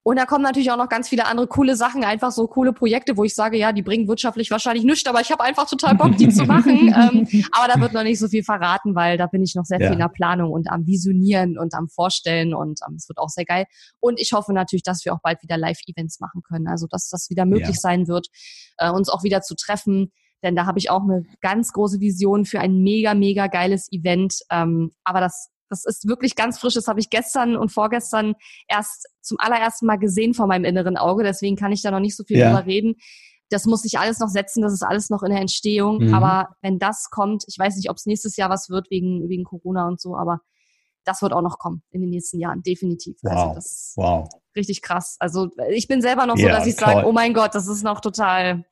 Und 0.08 0.16
da 0.16 0.24
kommen 0.24 0.42
natürlich 0.42 0.70
auch 0.70 0.78
noch 0.78 0.88
ganz 0.88 1.06
viele 1.10 1.26
andere 1.26 1.46
coole 1.48 1.76
Sachen, 1.76 2.02
einfach 2.02 2.32
so 2.32 2.46
coole 2.46 2.72
Projekte, 2.72 3.18
wo 3.18 3.24
ich 3.24 3.34
sage, 3.34 3.58
ja, 3.58 3.72
die 3.72 3.82
bringen 3.82 4.08
wirtschaftlich 4.08 4.50
wahrscheinlich 4.50 4.82
nichts, 4.82 5.06
aber 5.06 5.20
ich 5.20 5.30
habe 5.30 5.44
einfach 5.44 5.68
total 5.68 5.96
Bock, 5.96 6.16
die 6.16 6.30
zu 6.30 6.46
machen. 6.46 6.94
ähm, 6.96 7.44
aber 7.52 7.70
da 7.70 7.78
wird 7.78 7.92
noch 7.92 8.04
nicht 8.04 8.18
so 8.18 8.26
viel 8.26 8.42
verraten, 8.42 8.94
weil 8.94 9.18
da 9.18 9.26
bin 9.26 9.42
ich 9.42 9.54
noch 9.54 9.66
sehr 9.66 9.78
ja. 9.78 9.88
viel 9.88 9.92
in 9.92 9.98
der 9.98 10.08
Planung 10.08 10.50
und 10.50 10.70
am 10.70 10.86
Visionieren 10.86 11.58
und 11.58 11.74
am 11.74 11.88
Vorstellen 11.88 12.54
und 12.54 12.80
ähm, 12.88 12.94
es 12.94 13.06
wird 13.10 13.18
auch 13.18 13.28
sehr 13.28 13.44
geil. 13.44 13.66
Und 14.00 14.18
ich 14.18 14.32
hoffe 14.32 14.54
natürlich, 14.54 14.82
dass 14.82 15.04
wir 15.04 15.12
auch 15.12 15.20
bald 15.22 15.42
wieder 15.42 15.58
Live-Events 15.58 16.20
machen 16.20 16.40
können, 16.40 16.68
also 16.68 16.86
dass 16.86 17.10
das 17.10 17.28
wieder 17.28 17.44
möglich 17.44 17.76
ja. 17.76 17.80
sein 17.80 18.08
wird, 18.08 18.28
äh, 18.78 18.90
uns 18.90 19.10
auch 19.10 19.24
wieder 19.24 19.42
zu 19.42 19.56
treffen. 19.56 20.10
Denn 20.42 20.56
da 20.56 20.64
habe 20.64 20.78
ich 20.78 20.88
auch 20.88 21.02
eine 21.02 21.24
ganz 21.42 21.74
große 21.74 22.00
Vision 22.00 22.46
für 22.46 22.60
ein 22.60 22.78
mega, 22.78 23.12
mega 23.12 23.46
geiles 23.46 23.92
Event. 23.92 24.38
Ähm, 24.50 24.90
aber 25.04 25.20
das 25.20 25.50
das 25.68 25.84
ist 25.84 26.08
wirklich 26.08 26.34
ganz 26.34 26.58
frisch. 26.58 26.74
Das 26.74 26.88
habe 26.88 27.00
ich 27.00 27.10
gestern 27.10 27.56
und 27.56 27.70
vorgestern 27.70 28.34
erst 28.68 29.08
zum 29.20 29.38
allerersten 29.38 29.86
Mal 29.86 29.98
gesehen 29.98 30.34
vor 30.34 30.46
meinem 30.46 30.64
inneren 30.64 30.96
Auge. 30.96 31.22
Deswegen 31.22 31.56
kann 31.56 31.72
ich 31.72 31.82
da 31.82 31.90
noch 31.90 32.00
nicht 32.00 32.16
so 32.16 32.24
viel 32.24 32.38
ja. 32.38 32.50
drüber 32.50 32.66
reden. 32.66 32.96
Das 33.50 33.64
muss 33.64 33.82
sich 33.82 33.98
alles 33.98 34.18
noch 34.18 34.28
setzen. 34.28 34.62
Das 34.62 34.72
ist 34.72 34.82
alles 34.82 35.10
noch 35.10 35.22
in 35.22 35.30
der 35.30 35.40
Entstehung. 35.40 35.98
Mhm. 35.98 36.14
Aber 36.14 36.50
wenn 36.60 36.78
das 36.78 37.10
kommt, 37.10 37.44
ich 37.46 37.58
weiß 37.58 37.76
nicht, 37.76 37.90
ob 37.90 37.96
es 37.96 38.06
nächstes 38.06 38.36
Jahr 38.36 38.50
was 38.50 38.68
wird 38.68 38.90
wegen, 38.90 39.28
wegen 39.28 39.44
Corona 39.44 39.86
und 39.86 40.00
so, 40.00 40.16
aber 40.16 40.40
das 41.04 41.22
wird 41.22 41.32
auch 41.32 41.42
noch 41.42 41.58
kommen 41.58 41.82
in 41.90 42.02
den 42.02 42.10
nächsten 42.10 42.38
Jahren, 42.38 42.62
definitiv. 42.62 43.18
Also 43.22 43.36
wow. 43.36 43.42
Also 43.42 43.54
das 43.54 43.66
ist 43.66 43.92
wow. 43.96 44.28
richtig 44.54 44.82
krass. 44.82 45.16
Also 45.18 45.48
ich 45.70 45.88
bin 45.88 46.02
selber 46.02 46.26
noch 46.26 46.36
so, 46.36 46.46
ja, 46.46 46.56
dass 46.56 46.66
ich 46.66 46.76
sage, 46.76 47.06
oh 47.06 47.12
mein 47.12 47.32
Gott, 47.32 47.54
das 47.54 47.66
ist 47.66 47.82
noch 47.82 48.00
total 48.00 48.64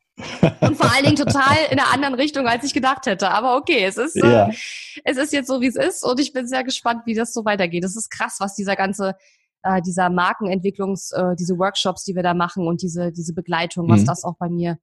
und 0.60 0.76
vor 0.76 0.90
allen 0.92 1.04
Dingen 1.04 1.16
total 1.16 1.56
in 1.70 1.78
einer 1.78 1.92
anderen 1.92 2.14
Richtung, 2.14 2.46
als 2.46 2.64
ich 2.64 2.72
gedacht 2.72 3.06
hätte. 3.06 3.30
Aber 3.30 3.56
okay, 3.56 3.84
es 3.84 3.96
ist, 3.98 4.16
äh, 4.16 4.32
ja. 4.32 4.48
äh, 4.48 4.54
es 5.04 5.16
ist 5.16 5.32
jetzt 5.32 5.48
so, 5.48 5.60
wie 5.60 5.66
es 5.66 5.76
ist 5.76 6.04
und 6.04 6.18
ich 6.20 6.32
bin 6.32 6.46
sehr 6.46 6.64
gespannt, 6.64 7.02
wie 7.04 7.14
das 7.14 7.32
so 7.32 7.44
weitergeht. 7.44 7.84
Es 7.84 7.96
ist 7.96 8.10
krass, 8.10 8.36
was 8.40 8.54
dieser 8.54 8.76
ganze, 8.76 9.14
äh, 9.62 9.82
dieser 9.82 10.08
Markenentwicklungs, 10.08 11.12
äh, 11.12 11.36
diese 11.38 11.58
Workshops, 11.58 12.04
die 12.04 12.14
wir 12.14 12.22
da 12.22 12.34
machen 12.34 12.66
und 12.66 12.82
diese, 12.82 13.12
diese 13.12 13.34
Begleitung, 13.34 13.88
was 13.88 14.02
mhm. 14.02 14.06
das 14.06 14.24
auch 14.24 14.36
bei 14.38 14.48
mir 14.48 14.78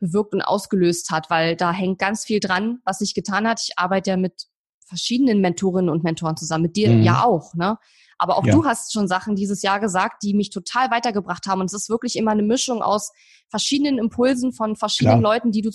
bewirkt 0.00 0.34
und 0.34 0.42
ausgelöst 0.42 1.10
hat, 1.10 1.30
weil 1.30 1.54
da 1.54 1.72
hängt 1.72 2.00
ganz 2.00 2.24
viel 2.24 2.40
dran, 2.40 2.80
was 2.84 2.98
sich 2.98 3.14
getan 3.14 3.46
hat. 3.46 3.60
Ich 3.62 3.78
arbeite 3.78 4.10
ja 4.10 4.16
mit 4.16 4.48
verschiedenen 4.86 5.40
Mentorinnen 5.40 5.90
und 5.90 6.04
Mentoren 6.04 6.36
zusammen, 6.36 6.62
mit 6.62 6.76
dir 6.76 6.90
mhm. 6.90 7.02
ja 7.02 7.24
auch, 7.24 7.54
ne? 7.54 7.78
Aber 8.18 8.38
auch 8.38 8.46
ja. 8.46 8.54
du 8.54 8.64
hast 8.64 8.92
schon 8.92 9.08
Sachen 9.08 9.34
dieses 9.34 9.62
Jahr 9.62 9.80
gesagt, 9.80 10.22
die 10.22 10.32
mich 10.32 10.50
total 10.50 10.92
weitergebracht 10.92 11.46
haben. 11.46 11.60
Und 11.60 11.66
es 11.66 11.72
ist 11.72 11.90
wirklich 11.90 12.14
immer 12.14 12.30
eine 12.30 12.44
Mischung 12.44 12.80
aus 12.80 13.10
verschiedenen 13.48 13.98
Impulsen 13.98 14.52
von 14.52 14.76
verschiedenen 14.76 15.18
Klar. 15.18 15.34
Leuten, 15.34 15.50
die 15.50 15.60
du 15.60 15.70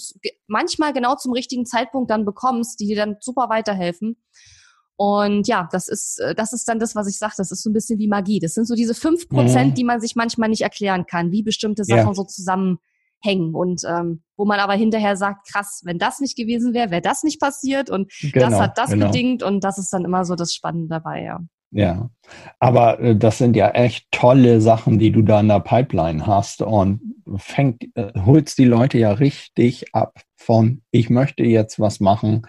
manchmal 0.47 0.93
genau 0.93 1.15
zum 1.15 1.33
richtigen 1.33 1.65
Zeitpunkt 1.65 2.09
dann 2.09 2.23
bekommst, 2.23 2.79
die 2.79 2.87
dir 2.87 2.95
dann 2.95 3.17
super 3.19 3.49
weiterhelfen. 3.49 4.15
Und 4.95 5.47
ja, 5.47 5.67
das 5.71 5.89
ist, 5.89 6.19
äh, 6.19 6.33
das 6.35 6.53
ist 6.53 6.67
dann 6.67 6.79
das, 6.79 6.95
was 6.95 7.07
ich 7.07 7.17
sage. 7.17 7.33
Das 7.37 7.51
ist 7.51 7.61
so 7.61 7.69
ein 7.69 7.73
bisschen 7.73 7.99
wie 7.99 8.07
Magie. 8.07 8.39
Das 8.39 8.53
sind 8.53 8.65
so 8.65 8.75
diese 8.75 8.95
fünf 8.95 9.27
Prozent, 9.29 9.71
mhm. 9.71 9.75
die 9.75 9.83
man 9.83 9.99
sich 9.99 10.15
manchmal 10.15 10.47
nicht 10.49 10.61
erklären 10.61 11.05
kann, 11.05 11.31
wie 11.31 11.43
bestimmte 11.43 11.83
Sachen 11.83 12.07
ja. 12.07 12.13
so 12.13 12.23
zusammenhängen 13.23 13.53
und 13.53 13.81
ähm, 13.87 14.21
wo 14.35 14.45
man 14.45 14.59
aber 14.59 14.73
hinterher 14.73 15.17
sagt, 15.17 15.47
krass, 15.51 15.81
wenn 15.83 15.97
das 15.97 16.19
nicht 16.19 16.37
gewesen 16.37 16.73
wäre, 16.73 16.91
wäre 16.91 17.01
das 17.01 17.23
nicht 17.23 17.39
passiert. 17.39 17.89
Und 17.89 18.11
genau, 18.21 18.49
das 18.49 18.59
hat 18.59 18.77
das 18.77 18.91
genau. 18.91 19.07
bedingt. 19.07 19.41
Und 19.43 19.63
das 19.63 19.77
ist 19.77 19.91
dann 19.91 20.05
immer 20.05 20.25
so 20.25 20.35
das 20.35 20.53
Spannende 20.53 20.89
dabei, 20.89 21.23
ja. 21.23 21.39
Ja, 21.71 22.09
aber 22.59 22.99
äh, 22.99 23.15
das 23.15 23.39
sind 23.39 23.55
ja 23.55 23.69
echt 23.71 24.07
tolle 24.11 24.61
Sachen, 24.61 24.99
die 24.99 25.11
du 25.11 25.21
da 25.21 25.41
in 25.41 25.49
der 25.49 25.59
Pipeline 25.59 26.25
hast. 26.25 26.61
Und 26.61 27.01
fängt, 27.35 27.83
äh, 27.95 28.13
holst 28.25 28.57
die 28.57 28.65
Leute 28.65 28.99
ja 28.99 29.11
richtig 29.11 29.93
ab 29.93 30.21
von, 30.35 30.81
ich 30.91 31.09
möchte 31.09 31.43
jetzt 31.43 31.79
was 31.79 31.99
machen 31.99 32.43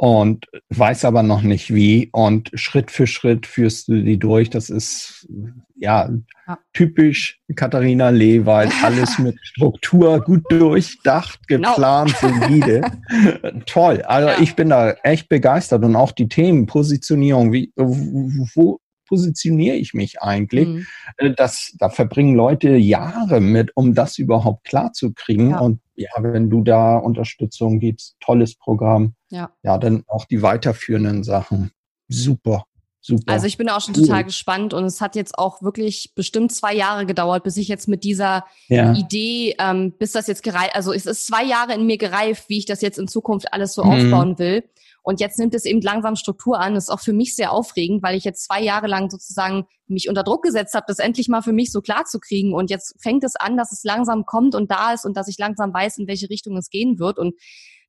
und 0.00 0.46
weiß 0.68 1.04
aber 1.04 1.24
noch 1.24 1.42
nicht 1.42 1.74
wie 1.74 2.08
und 2.12 2.52
Schritt 2.54 2.92
für 2.92 3.08
Schritt 3.08 3.46
führst 3.46 3.88
du 3.88 4.00
die 4.00 4.16
durch. 4.16 4.48
Das 4.48 4.70
ist 4.70 5.26
ja, 5.74 6.08
ja. 6.46 6.58
typisch 6.72 7.40
Katharina 7.56 8.10
Lewald, 8.10 8.72
alles 8.84 9.18
mit 9.18 9.36
Struktur, 9.42 10.20
gut 10.20 10.44
durchdacht, 10.50 11.40
genau. 11.48 11.70
geplant, 11.70 12.16
solide. 12.20 12.82
Toll. 13.66 14.02
Also 14.02 14.28
ja. 14.28 14.40
ich 14.40 14.54
bin 14.54 14.68
da 14.68 14.92
echt 15.02 15.28
begeistert 15.28 15.84
und 15.84 15.96
auch 15.96 16.12
die 16.12 16.28
Themen, 16.28 16.66
Positionierung, 16.66 17.52
wie, 17.52 17.72
wo 17.74 18.78
positioniere 19.08 19.74
ich 19.74 19.94
mich 19.94 20.22
eigentlich? 20.22 20.68
Mhm. 20.68 20.86
Äh, 21.16 21.32
das, 21.32 21.74
da 21.80 21.88
verbringen 21.88 22.36
Leute 22.36 22.76
Jahre 22.76 23.40
mit, 23.40 23.72
um 23.74 23.94
das 23.94 24.18
überhaupt 24.18 24.62
klar 24.64 24.92
zu 24.92 25.12
kriegen. 25.12 25.50
Ja. 25.50 25.58
Und 25.58 25.80
ja, 25.96 26.10
wenn 26.18 26.50
du 26.50 26.62
da 26.62 26.98
Unterstützung 26.98 27.80
gibst, 27.80 28.14
tolles 28.20 28.54
Programm. 28.54 29.14
Ja. 29.30 29.50
Ja, 29.62 29.78
dann 29.78 30.04
auch 30.06 30.24
die 30.24 30.42
weiterführenden 30.42 31.24
Sachen. 31.24 31.70
Super. 32.08 32.64
Super. 33.00 33.32
Also 33.32 33.46
ich 33.46 33.56
bin 33.56 33.68
auch 33.68 33.80
schon 33.80 33.94
cool. 33.96 34.02
total 34.02 34.24
gespannt 34.24 34.74
und 34.74 34.84
es 34.84 35.00
hat 35.00 35.14
jetzt 35.14 35.38
auch 35.38 35.62
wirklich 35.62 36.12
bestimmt 36.14 36.52
zwei 36.52 36.74
Jahre 36.74 37.06
gedauert, 37.06 37.44
bis 37.44 37.56
ich 37.56 37.68
jetzt 37.68 37.86
mit 37.86 38.02
dieser 38.02 38.44
ja. 38.68 38.92
Idee, 38.92 39.54
ähm, 39.58 39.92
bis 39.96 40.12
das 40.12 40.26
jetzt 40.26 40.42
gereift, 40.42 40.74
also 40.74 40.92
es 40.92 41.06
ist 41.06 41.26
zwei 41.26 41.44
Jahre 41.44 41.74
in 41.74 41.86
mir 41.86 41.96
gereift, 41.96 42.48
wie 42.48 42.58
ich 42.58 42.66
das 42.66 42.82
jetzt 42.82 42.98
in 42.98 43.06
Zukunft 43.06 43.52
alles 43.52 43.74
so 43.74 43.84
mhm. 43.84 43.90
aufbauen 43.90 44.38
will. 44.38 44.64
Und 45.02 45.20
jetzt 45.20 45.38
nimmt 45.38 45.54
es 45.54 45.64
eben 45.64 45.80
langsam 45.80 46.16
Struktur 46.16 46.60
an. 46.60 46.74
Das 46.74 46.84
ist 46.84 46.90
auch 46.90 47.00
für 47.00 47.14
mich 47.14 47.34
sehr 47.34 47.50
aufregend, 47.50 48.02
weil 48.02 48.14
ich 48.14 48.24
jetzt 48.24 48.44
zwei 48.44 48.60
Jahre 48.60 48.88
lang 48.88 49.08
sozusagen 49.08 49.64
mich 49.86 50.10
unter 50.10 50.22
Druck 50.22 50.42
gesetzt 50.42 50.74
habe, 50.74 50.84
das 50.86 50.98
endlich 50.98 51.28
mal 51.28 51.40
für 51.40 51.54
mich 51.54 51.72
so 51.72 51.80
klar 51.80 52.04
zu 52.04 52.18
kriegen. 52.18 52.52
Und 52.52 52.68
jetzt 52.68 52.94
fängt 53.00 53.24
es 53.24 53.34
an, 53.36 53.56
dass 53.56 53.72
es 53.72 53.84
langsam 53.84 54.26
kommt 54.26 54.54
und 54.54 54.70
da 54.70 54.92
ist 54.92 55.06
und 55.06 55.16
dass 55.16 55.28
ich 55.28 55.38
langsam 55.38 55.72
weiß, 55.72 55.96
in 55.96 56.08
welche 56.08 56.28
Richtung 56.28 56.58
es 56.58 56.68
gehen 56.68 56.98
wird. 56.98 57.18
Und 57.18 57.34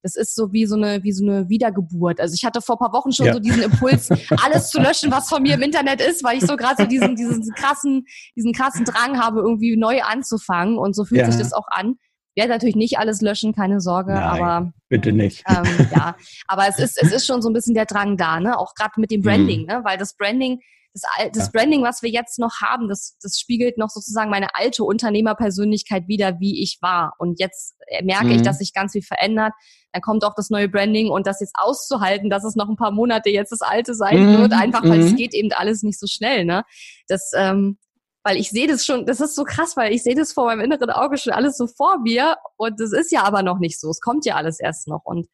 das 0.02 0.16
ist 0.16 0.36
so 0.36 0.52
wie 0.54 0.66
so 0.66 0.76
eine 0.76 1.04
wie 1.04 1.12
so 1.12 1.24
eine 1.26 1.50
Wiedergeburt. 1.50 2.20
Also 2.20 2.34
ich 2.34 2.46
hatte 2.46 2.62
vor 2.62 2.78
paar 2.78 2.94
Wochen 2.94 3.12
schon 3.12 3.28
ja. 3.28 3.34
so 3.34 3.40
diesen 3.40 3.64
Impuls, 3.64 4.10
alles 4.44 4.70
zu 4.70 4.80
löschen, 4.80 5.12
was 5.12 5.30
von 5.30 5.42
mir 5.42 5.56
im 5.56 5.62
Internet 5.62 6.02
ist, 6.02 6.24
weil 6.24 6.38
ich 6.38 6.46
so 6.46 6.56
gerade 6.56 6.84
so 6.84 6.88
diesen 6.88 7.16
diesen 7.16 7.54
krassen 7.54 8.06
diesen 8.36 8.54
krassen 8.54 8.86
Drang 8.86 9.20
habe, 9.20 9.40
irgendwie 9.40 9.76
neu 9.76 10.02
anzufangen. 10.02 10.78
Und 10.78 10.96
so 10.96 11.06
fühlt 11.06 11.22
ja. 11.22 11.32
sich 11.32 11.42
das 11.42 11.54
auch 11.54 11.68
an 11.72 11.96
werde 12.40 12.54
natürlich 12.54 12.76
nicht 12.76 12.98
alles 12.98 13.22
löschen, 13.22 13.54
keine 13.54 13.82
Sorge, 13.82 14.14
Nein, 14.14 14.24
aber 14.24 14.74
bitte 14.88 15.12
nicht. 15.12 15.44
Ähm, 15.48 15.88
ja, 15.92 16.16
aber 16.48 16.68
es 16.68 16.80
ist 16.80 17.02
es 17.02 17.12
ist 17.12 17.26
schon 17.26 17.42
so 17.42 17.50
ein 17.50 17.54
bisschen 17.54 17.76
der 17.76 17.86
Drang 17.86 18.18
da, 18.18 18.40
ne? 18.40 18.58
Auch 18.58 18.74
gerade 18.76 18.94
mit 18.98 19.12
dem 19.12 19.22
Branding, 19.22 19.62
mhm. 19.62 19.68
ne? 19.68 19.82
Weil 19.84 19.98
das 19.98 20.16
Branding 20.16 20.60
das, 20.94 21.04
das 21.34 21.46
ja. 21.46 21.52
Branding, 21.54 21.84
was 21.84 22.02
wir 22.02 22.10
jetzt 22.10 22.40
noch 22.40 22.62
haben, 22.62 22.90
das, 22.90 23.18
das 23.22 23.40
spiegelt 23.40 23.78
noch 23.78 23.90
sozusagen 23.90 24.30
meine 24.30 24.56
alte 24.56 24.84
Unternehmerpersönlichkeit 24.84 26.08
wieder, 26.08 26.40
wie 26.40 26.62
ich 26.64 26.80
war. 26.82 27.14
Und 27.20 27.40
jetzt 27.40 27.76
äh, 27.88 28.04
merke 28.04 28.26
mhm. 28.26 28.32
ich, 28.32 28.42
dass 28.42 28.58
sich 28.60 28.74
ganz 28.74 28.94
viel 28.94 29.04
verändert. 29.04 29.54
Dann 29.94 30.02
kommt 30.02 30.24
auch 30.24 30.34
das 30.36 30.50
neue 30.50 30.70
Branding 30.70 31.10
und 31.10 31.28
das 31.28 31.40
jetzt 31.40 31.56
auszuhalten, 31.56 32.30
dass 32.30 32.44
es 32.44 32.56
noch 32.56 32.70
ein 32.70 32.76
paar 32.76 32.92
Monate 32.92 33.30
jetzt 33.30 33.52
das 33.52 33.62
alte 33.62 33.94
sein 33.94 34.34
mhm. 34.34 34.38
wird, 34.40 34.54
einfach 34.54 34.84
weil 34.84 35.02
es 35.02 35.12
mhm. 35.12 35.18
geht 35.18 35.34
eben 35.34 35.52
alles 35.54 35.84
nicht 35.84 36.00
so 36.00 36.08
schnell. 36.08 36.46
Ne? 36.46 36.64
Das, 37.08 37.32
ähm, 37.36 37.78
weil 38.24 38.38
ich 38.38 38.50
sehe 38.50 38.68
das 38.68 38.86
schon, 38.86 39.06
das 39.06 39.22
ist 39.22 39.36
so 39.36 39.44
krass, 39.44 39.78
weil 39.78 39.94
ich 39.94 40.04
sehe 40.04 40.16
das 40.16 40.34
vor 40.34 40.46
meinem 40.46 40.62
inneren 40.62 40.90
Auge 40.90 41.18
schon 41.18 41.34
alles 41.34 41.58
so 41.58 41.68
vor 41.68 42.00
mir 42.00 42.36
und 42.58 42.80
das 42.80 42.92
ist 42.92 43.12
ja 43.12 43.24
aber 43.24 43.44
noch 43.44 43.60
nicht 43.60 43.80
so. 43.80 43.90
Es 43.90 44.02
kommt 44.02 44.26
ja 44.26 44.36
alles 44.36 44.60
erst 44.60 44.88
noch 44.88 45.06
und 45.06 45.28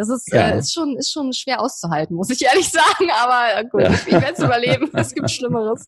das 0.00 0.08
ist, 0.08 0.32
ja. 0.32 0.50
äh, 0.50 0.58
ist, 0.58 0.72
schon, 0.72 0.96
ist 0.96 1.12
schon 1.12 1.32
schwer 1.32 1.60
auszuhalten, 1.60 2.16
muss 2.16 2.30
ich 2.30 2.42
ehrlich 2.42 2.68
sagen. 2.70 3.10
Aber 3.22 3.64
gut, 3.64 3.82
ja. 3.82 3.92
ich 3.92 4.12
werde 4.12 4.32
es 4.32 4.38
überleben. 4.38 4.90
Es 5.00 5.14
gibt 5.14 5.30
Schlimmeres. 5.30 5.86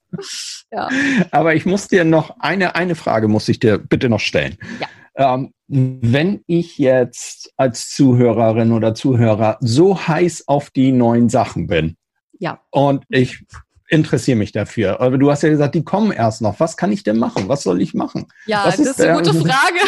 Ja. 0.70 0.88
Aber 1.30 1.54
ich 1.54 1.66
muss 1.66 1.88
dir 1.88 2.04
noch 2.04 2.38
eine, 2.40 2.74
eine 2.74 2.94
Frage 2.94 3.28
muss 3.28 3.48
ich 3.48 3.58
dir 3.58 3.78
bitte 3.78 4.08
noch 4.08 4.20
stellen. 4.20 4.56
Ja. 4.80 5.34
Ähm, 5.34 5.52
wenn 5.66 6.42
ich 6.46 6.78
jetzt 6.78 7.52
als 7.56 7.90
Zuhörerin 7.90 8.72
oder 8.72 8.94
Zuhörer 8.94 9.58
so 9.60 10.06
heiß 10.06 10.48
auf 10.48 10.70
die 10.70 10.92
neuen 10.92 11.28
Sachen 11.28 11.66
bin, 11.66 11.96
ja. 12.38 12.60
und 12.70 13.04
ich 13.08 13.44
interessiere 13.92 14.38
mich 14.38 14.52
dafür. 14.52 15.00
Aber 15.00 15.18
du 15.18 15.30
hast 15.30 15.42
ja 15.42 15.50
gesagt, 15.50 15.74
die 15.74 15.84
kommen 15.84 16.12
erst 16.12 16.40
noch. 16.40 16.58
Was 16.60 16.78
kann 16.78 16.90
ich 16.92 17.02
denn 17.02 17.18
machen? 17.18 17.48
Was 17.48 17.62
soll 17.62 17.82
ich 17.82 17.92
machen? 17.92 18.26
Ja, 18.46 18.62
Was 18.64 18.78
das 18.78 18.86
ist 18.86 19.00
eine 19.02 19.18
gute 19.18 19.34
Frage. 19.40 19.80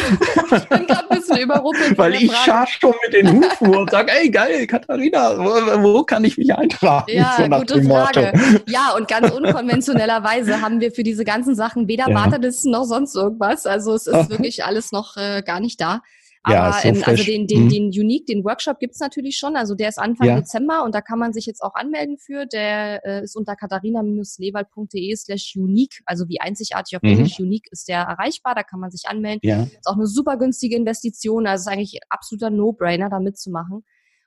ich 0.57 0.69
bin 0.69 0.87
gerade 0.87 1.11
ein 1.11 1.19
bisschen 1.19 1.39
überrumpelt. 1.39 1.97
Weil 1.97 2.15
ich 2.17 2.31
schar 2.37 2.67
schon 2.67 2.95
mit 3.03 3.15
den 3.15 3.33
Hufen 3.33 3.75
und 3.75 3.91
sage, 3.91 4.13
ey 4.13 4.31
geil, 4.31 4.67
Katharina, 4.67 5.39
wo, 5.39 5.83
wo, 5.83 6.03
kann 6.05 6.23
ich 6.25 6.37
mich 6.37 6.55
eintragen? 6.55 7.11
Ja, 7.11 7.35
so 7.39 7.49
gute 7.49 7.83
Frage. 7.83 8.33
Ja, 8.67 8.95
und 8.95 9.09
ganz 9.09 9.31
unkonventionellerweise 9.31 10.61
haben 10.61 10.81
wir 10.81 10.93
für 10.93 11.03
diese 11.03 11.25
ganzen 11.25 11.55
Sachen 11.55 11.89
weder 11.89 12.09
ja. 12.11 12.15
Wartelisten 12.15 12.73
noch 12.73 12.85
sonst 12.85 13.17
irgendwas. 13.17 13.65
Also 13.65 13.95
es 13.95 14.07
ist 14.07 14.29
wirklich 14.29 14.65
alles 14.65 14.93
noch 14.93 15.17
äh, 15.17 15.43
gar 15.43 15.61
nicht 15.61 15.81
da. 15.81 16.03
Aber 16.45 16.55
ja, 16.55 16.73
so 16.73 16.89
ähm, 16.89 17.03
also 17.05 17.25
den, 17.25 17.47
den, 17.47 17.65
mhm. 17.65 17.69
den 17.71 17.85
Unique, 17.87 18.27
den 18.27 18.45
Workshop 18.45 18.79
gibt's 18.79 19.01
natürlich 19.01 19.39
schon. 19.39 19.57
Also 19.57 19.75
der 19.75 19.89
ist 19.89 19.99
Anfang 19.99 20.29
ja. 20.29 20.37
Dezember 20.37 20.85
und 20.85 20.95
da 20.95 21.01
kann 21.01 21.19
man 21.19 21.33
sich 21.33 21.47
jetzt 21.47 21.63
auch 21.63 21.75
anmelden 21.75 22.19
für. 22.19 22.45
Der 22.47 23.05
äh, 23.05 23.25
ist 23.25 23.35
unter 23.35 23.57
katharina-lewald.de 23.57 25.17
slash 25.17 25.55
unique, 25.57 26.03
also 26.05 26.29
wie 26.29 26.41
einzigartig 26.41 26.97
auf 26.97 27.03
mhm. 27.03 27.11
Englisch 27.11 27.41
unique 27.41 27.67
ist 27.71 27.89
der 27.89 28.03
erreichbar. 28.03 28.55
Da 28.55 28.63
kann 28.63 28.79
man 28.79 28.91
sich 28.91 29.09
anmelden. 29.09 29.41
Ja. 29.43 29.63
Ist 29.63 29.87
auch 29.87 29.97
eine 29.97 30.07
super 30.07 30.37
günstige 30.37 30.77
Investition. 30.77 31.47
Also 31.47 31.63
ist 31.63 31.75
eigentlich 31.75 31.99
absoluter 32.11 32.51
No-Brainer, 32.51 33.09
da 33.09 33.21
mitzumachen. 33.21 33.83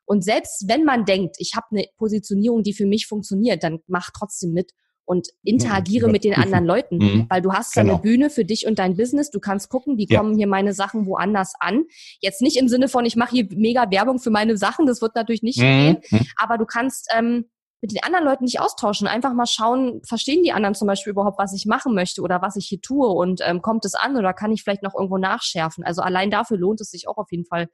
Und 0.06 0.24
selbst 0.24 0.68
wenn 0.68 0.86
man 0.86 1.06
denkt, 1.06 1.36
ich 1.38 1.54
habe 1.56 1.68
eine 1.72 1.86
Positionierung, 1.98 2.64
die 2.64 2.74
für 2.74 2.86
mich 2.86 3.06
funktioniert, 3.06 3.64
dann 3.64 3.80
mach 3.88 4.10
trotzdem 4.12 4.54
mit 4.54 4.72
und 5.08 5.30
interagiere 5.44 6.10
mit 6.10 6.26
den 6.26 6.34
anderen 6.34 6.66
Leuten, 6.66 6.98
mhm. 6.98 7.26
weil 7.30 7.42
du 7.42 7.54
hast 7.54 7.74
genau. 7.74 7.94
eine 7.94 8.02
Bühne 8.02 8.30
für 8.30 8.44
dich 8.44 8.68
und 8.68 8.78
dein 8.78 8.98
Business. 8.98 9.32
Du 9.32 9.40
kannst 9.40 9.70
gucken, 9.70 9.98
wie 9.98 10.06
ja. 10.08 10.20
kommen 10.20 10.36
hier 10.36 10.48
meine 10.48 10.74
Sachen 10.74 11.06
woanders 11.06 11.54
an. 11.62 11.86
Jetzt 12.20 12.42
nicht 12.42 12.58
im 12.58 12.68
Sinne 12.68 12.90
von, 12.90 13.06
ich 13.06 13.16
mache 13.16 13.32
hier 13.32 13.48
mega 13.52 13.90
Werbung 13.90 14.20
für 14.20 14.32
meine 14.32 14.58
Sachen, 14.58 14.86
das 14.86 15.02
wird 15.02 15.16
natürlich 15.16 15.44
nicht 15.44 15.60
mhm. 15.60 15.62
gehen, 15.62 15.98
aber 16.36 16.58
du 16.58 16.66
kannst 16.66 17.08
ähm, 17.18 17.46
mit 17.80 17.92
den 17.92 18.04
anderen 18.04 18.26
Leuten 18.26 18.44
nicht 18.44 18.60
austauschen. 18.60 19.08
Einfach 19.08 19.34
mal 19.34 19.46
schauen, 19.46 20.02
verstehen 20.04 20.44
die 20.44 20.52
anderen 20.52 20.76
zum 20.76 20.88
Beispiel 20.88 21.12
überhaupt, 21.12 21.40
was 21.40 21.54
ich 21.54 21.66
machen 21.66 21.96
möchte 21.96 22.22
oder 22.22 22.42
was 22.42 22.58
ich 22.58 22.68
hier 22.68 22.82
tue 22.82 23.08
und 23.08 23.40
ähm, 23.46 23.62
kommt 23.62 23.86
es 23.86 23.96
an 23.96 24.18
oder 24.18 24.34
kann 24.34 24.52
ich 24.52 24.64
vielleicht 24.64 24.84
noch 24.84 24.94
irgendwo 24.94 25.18
nachschärfen. 25.18 25.86
Also 25.86 26.02
allein 26.02 26.32
dafür 26.32 26.58
lohnt 26.58 26.82
es 26.82 26.92
sich 26.92 27.08
auch 27.08 27.18
auf 27.18 27.32
jeden 27.32 27.46
Fall 27.46 27.68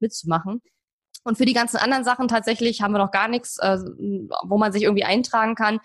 mitzumachen. 0.00 0.62
Und 1.28 1.38
für 1.38 1.44
die 1.44 1.52
ganzen 1.52 1.76
anderen 1.76 2.04
Sachen 2.04 2.26
tatsächlich 2.26 2.82
haben 2.82 2.92
wir 2.92 2.98
noch 2.98 3.12
gar 3.12 3.28
nichts, 3.28 3.58
äh, 3.58 3.78
wo 4.44 4.58
man 4.58 4.72
sich 4.72 4.82
irgendwie 4.82 5.04
eintragen 5.04 5.54
kann 5.54 5.78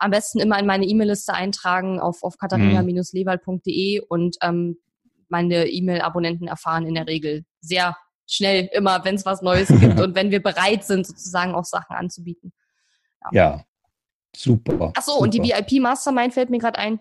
am 0.00 0.10
besten 0.10 0.40
immer 0.40 0.58
in 0.58 0.66
meine 0.66 0.86
E-Mail-Liste 0.86 1.34
eintragen 1.34 2.00
auf, 2.00 2.22
auf 2.22 2.38
katharina-lewald.de 2.38 4.00
und 4.08 4.36
ähm, 4.42 4.78
meine 5.28 5.68
E-Mail-Abonnenten 5.68 6.48
erfahren 6.48 6.86
in 6.86 6.94
der 6.94 7.06
Regel 7.06 7.44
sehr 7.60 7.96
schnell 8.26 8.68
immer, 8.72 9.04
wenn 9.04 9.14
es 9.14 9.26
was 9.26 9.42
Neues 9.42 9.68
gibt 9.80 10.00
und 10.00 10.14
wenn 10.14 10.30
wir 10.30 10.42
bereit 10.42 10.84
sind, 10.84 11.06
sozusagen 11.06 11.54
auch 11.54 11.64
Sachen 11.64 11.94
anzubieten. 11.94 12.52
Ja, 13.24 13.30
ja 13.32 13.64
super. 14.34 14.92
Ach 14.96 15.02
so, 15.02 15.18
und 15.18 15.34
die 15.34 15.42
VIP 15.42 15.82
Mastermind 15.82 16.32
fällt 16.32 16.50
mir 16.50 16.58
gerade 16.58 16.78
ein. 16.78 17.00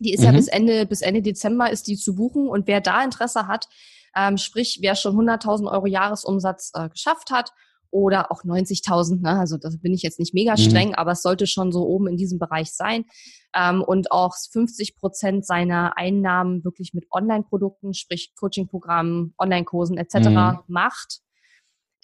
Die 0.00 0.12
ist 0.12 0.20
mhm. 0.20 0.26
ja 0.26 0.32
bis 0.32 0.48
Ende, 0.48 0.86
bis 0.86 1.02
Ende 1.02 1.22
Dezember 1.22 1.70
ist 1.70 1.86
die 1.86 1.96
zu 1.96 2.16
buchen 2.16 2.48
und 2.48 2.66
wer 2.66 2.80
da 2.80 3.04
Interesse 3.04 3.46
hat, 3.46 3.68
ähm, 4.16 4.38
sprich, 4.38 4.78
wer 4.80 4.94
schon 4.94 5.16
100.000 5.16 5.70
Euro 5.70 5.86
Jahresumsatz 5.86 6.72
äh, 6.74 6.88
geschafft 6.88 7.30
hat 7.30 7.52
oder 7.90 8.32
auch 8.32 8.42
90.000. 8.42 9.22
Ne? 9.22 9.38
Also 9.38 9.56
da 9.56 9.68
bin 9.80 9.94
ich 9.94 10.02
jetzt 10.02 10.18
nicht 10.18 10.34
mega 10.34 10.52
mhm. 10.52 10.58
streng, 10.58 10.88
mhm. 10.88 10.94
aber 10.94 11.12
es 11.12 11.22
sollte 11.22 11.46
schon 11.46 11.70
so 11.70 11.86
oben 11.86 12.08
in 12.08 12.16
diesem 12.16 12.38
Bereich 12.38 12.72
sein. 12.72 13.04
Ähm, 13.54 13.82
und 13.82 14.10
auch 14.10 14.34
50 14.50 14.96
Prozent 14.96 15.46
seiner 15.46 15.96
Einnahmen 15.96 16.64
wirklich 16.64 16.92
mit 16.92 17.06
Online-Produkten, 17.12 17.94
sprich 17.94 18.34
Coaching-Programmen, 18.36 19.34
Online-Kursen 19.38 19.96
etc. 19.96 20.28
Mhm. 20.28 20.58
macht. 20.66 21.20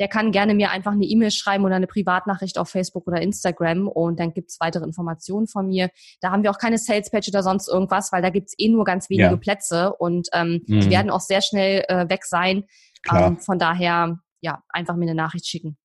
Der 0.01 0.09
kann 0.09 0.33
gerne 0.33 0.55
mir 0.55 0.71
einfach 0.71 0.93
eine 0.93 1.05
E-Mail 1.05 1.31
schreiben 1.31 1.65
oder 1.65 1.77
eine 1.77 1.87
Privatnachricht 1.87 2.59
auf 2.59 2.71
Facebook 2.71 3.07
oder 3.07 3.21
Instagram 3.21 3.87
und 3.87 4.19
dann 4.19 4.33
gibt's 4.33 4.59
weitere 4.59 4.85
Informationen 4.85 5.47
von 5.47 5.69
mir. 5.69 5.91
Da 6.21 6.33
haben 6.33 6.43
wir 6.43 6.51
auch 6.51 6.59
keine 6.59 6.79
Sales-Page 6.79 7.29
oder 7.29 7.43
sonst 7.45 7.69
irgendwas, 7.69 8.11
weil 8.11 8.23
da 8.23 8.31
gibt's 8.31 8.55
eh 8.59 8.69
nur 8.69 8.85
ganz 8.85 9.09
wenige 9.11 9.31
ja. 9.31 9.37
Plätze 9.37 9.95
und 9.95 10.29
ähm, 10.33 10.63
mhm. 10.67 10.81
die 10.81 10.91
werden 10.91 11.11
auch 11.11 11.21
sehr 11.21 11.43
schnell 11.43 11.85
äh, 11.89 12.09
weg 12.09 12.25
sein. 12.25 12.65
Ähm, 13.13 13.39
von 13.39 13.59
daher 13.59 14.19
ja, 14.41 14.63
einfach 14.69 14.97
mir 14.97 15.05
eine 15.05 15.15
Nachricht 15.15 15.47
schicken. 15.47 15.77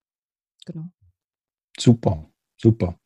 Genau. 0.66 0.86
Super, 1.78 2.26
super. 2.58 2.98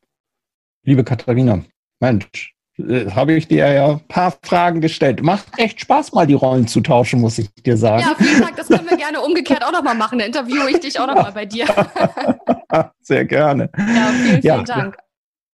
Liebe 0.83 1.03
Katharina, 1.03 1.65
Mensch, 1.99 2.55
äh, 2.79 3.11
habe 3.11 3.33
ich 3.33 3.47
dir 3.47 3.71
ja 3.71 3.91
ein 3.91 3.99
paar 4.07 4.33
Fragen 4.43 4.81
gestellt. 4.81 5.21
Macht 5.21 5.47
echt 5.57 5.81
Spaß, 5.81 6.13
mal 6.13 6.25
die 6.25 6.33
Rollen 6.33 6.67
zu 6.67 6.81
tauschen, 6.81 7.21
muss 7.21 7.37
ich 7.37 7.53
dir 7.53 7.77
sagen. 7.77 8.03
Ja, 8.03 8.15
vielen 8.17 8.41
Dank. 8.41 8.55
Das 8.55 8.67
können 8.67 8.89
wir 8.89 8.97
gerne 8.97 9.21
umgekehrt 9.21 9.63
auch 9.63 9.71
nochmal 9.71 9.95
machen. 9.95 10.19
Da 10.19 10.25
interviewe 10.25 10.69
ich 10.71 10.79
dich 10.79 10.99
auch 10.99 11.07
nochmal 11.07 11.31
bei 11.31 11.45
dir. 11.45 11.65
Sehr 13.01 13.25
gerne. 13.25 13.69
Ja, 13.77 13.83
vielen, 13.83 14.41
vielen 14.41 14.41
ja. 14.43 14.63
Dank. 14.63 14.97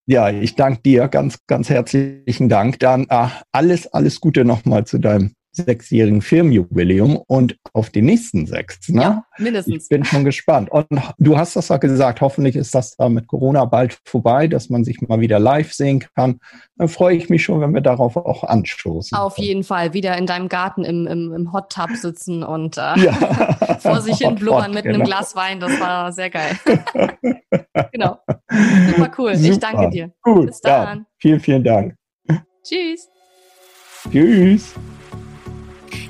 Ja, 0.07 0.29
ich 0.29 0.55
danke 0.55 0.81
dir 0.81 1.07
ganz, 1.07 1.39
ganz 1.47 1.69
herzlichen 1.69 2.47
Dank. 2.47 2.79
Dann 2.79 3.07
äh, 3.09 3.27
alles, 3.51 3.87
alles 3.87 4.21
Gute 4.21 4.45
nochmal 4.45 4.85
zu 4.85 4.99
deinem 4.99 5.33
sechsjährigen 5.55 6.21
Firmenjubiläum 6.21 7.17
und 7.27 7.57
auf 7.73 7.89
die 7.89 8.01
nächsten 8.01 8.45
sechs. 8.45 8.89
Ne? 8.89 9.01
Ja, 9.01 9.25
mindestens. 9.37 9.83
Ich 9.83 9.89
bin 9.89 10.03
schon 10.03 10.25
gespannt. 10.25 10.69
Und 10.71 10.87
du 11.17 11.37
hast 11.37 11.55
das 11.55 11.69
ja 11.69 11.77
gesagt, 11.77 12.21
hoffentlich 12.21 12.55
ist 12.55 12.75
das 12.75 12.95
da 12.95 13.09
mit 13.09 13.27
Corona 13.27 13.65
bald 13.65 13.97
vorbei, 14.05 14.47
dass 14.47 14.69
man 14.69 14.83
sich 14.83 15.01
mal 15.01 15.19
wieder 15.19 15.39
live 15.39 15.73
sehen 15.73 16.03
kann. 16.15 16.39
Dann 16.77 16.87
freue 16.87 17.15
ich 17.15 17.29
mich 17.29 17.43
schon, 17.43 17.61
wenn 17.61 17.73
wir 17.73 17.81
darauf 17.81 18.17
auch 18.17 18.43
anstoßen. 18.43 19.17
Auf 19.17 19.37
jeden 19.37 19.63
Fall. 19.63 19.93
Wieder 19.93 20.17
in 20.17 20.25
deinem 20.25 20.49
Garten 20.49 20.83
im, 20.83 21.07
im, 21.07 21.33
im 21.33 21.53
Hot 21.53 21.71
Tub 21.71 21.91
sitzen 21.95 22.43
und 22.43 22.77
äh, 22.77 22.99
ja. 22.99 23.13
vor 23.79 24.01
sich 24.01 24.17
hin 24.17 24.35
blubbern 24.39 24.73
mit 24.73 24.83
genau. 24.83 24.95
einem 24.95 25.05
Glas 25.05 25.35
Wein. 25.35 25.59
Das 25.59 25.79
war 25.79 26.11
sehr 26.11 26.29
geil. 26.29 26.57
genau. 27.91 28.19
Super 28.49 29.11
cool. 29.17 29.35
Super. 29.35 29.51
Ich 29.51 29.59
danke 29.59 29.89
dir. 29.89 30.11
Gut. 30.21 30.47
Bis 30.47 30.61
dann. 30.61 30.99
Ja, 30.99 31.05
vielen, 31.17 31.39
vielen 31.39 31.63
Dank. 31.63 31.95
Tschüss. 32.63 33.09
Tschüss. 34.11 34.73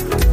Thank 0.00 0.24
you. 0.24 0.29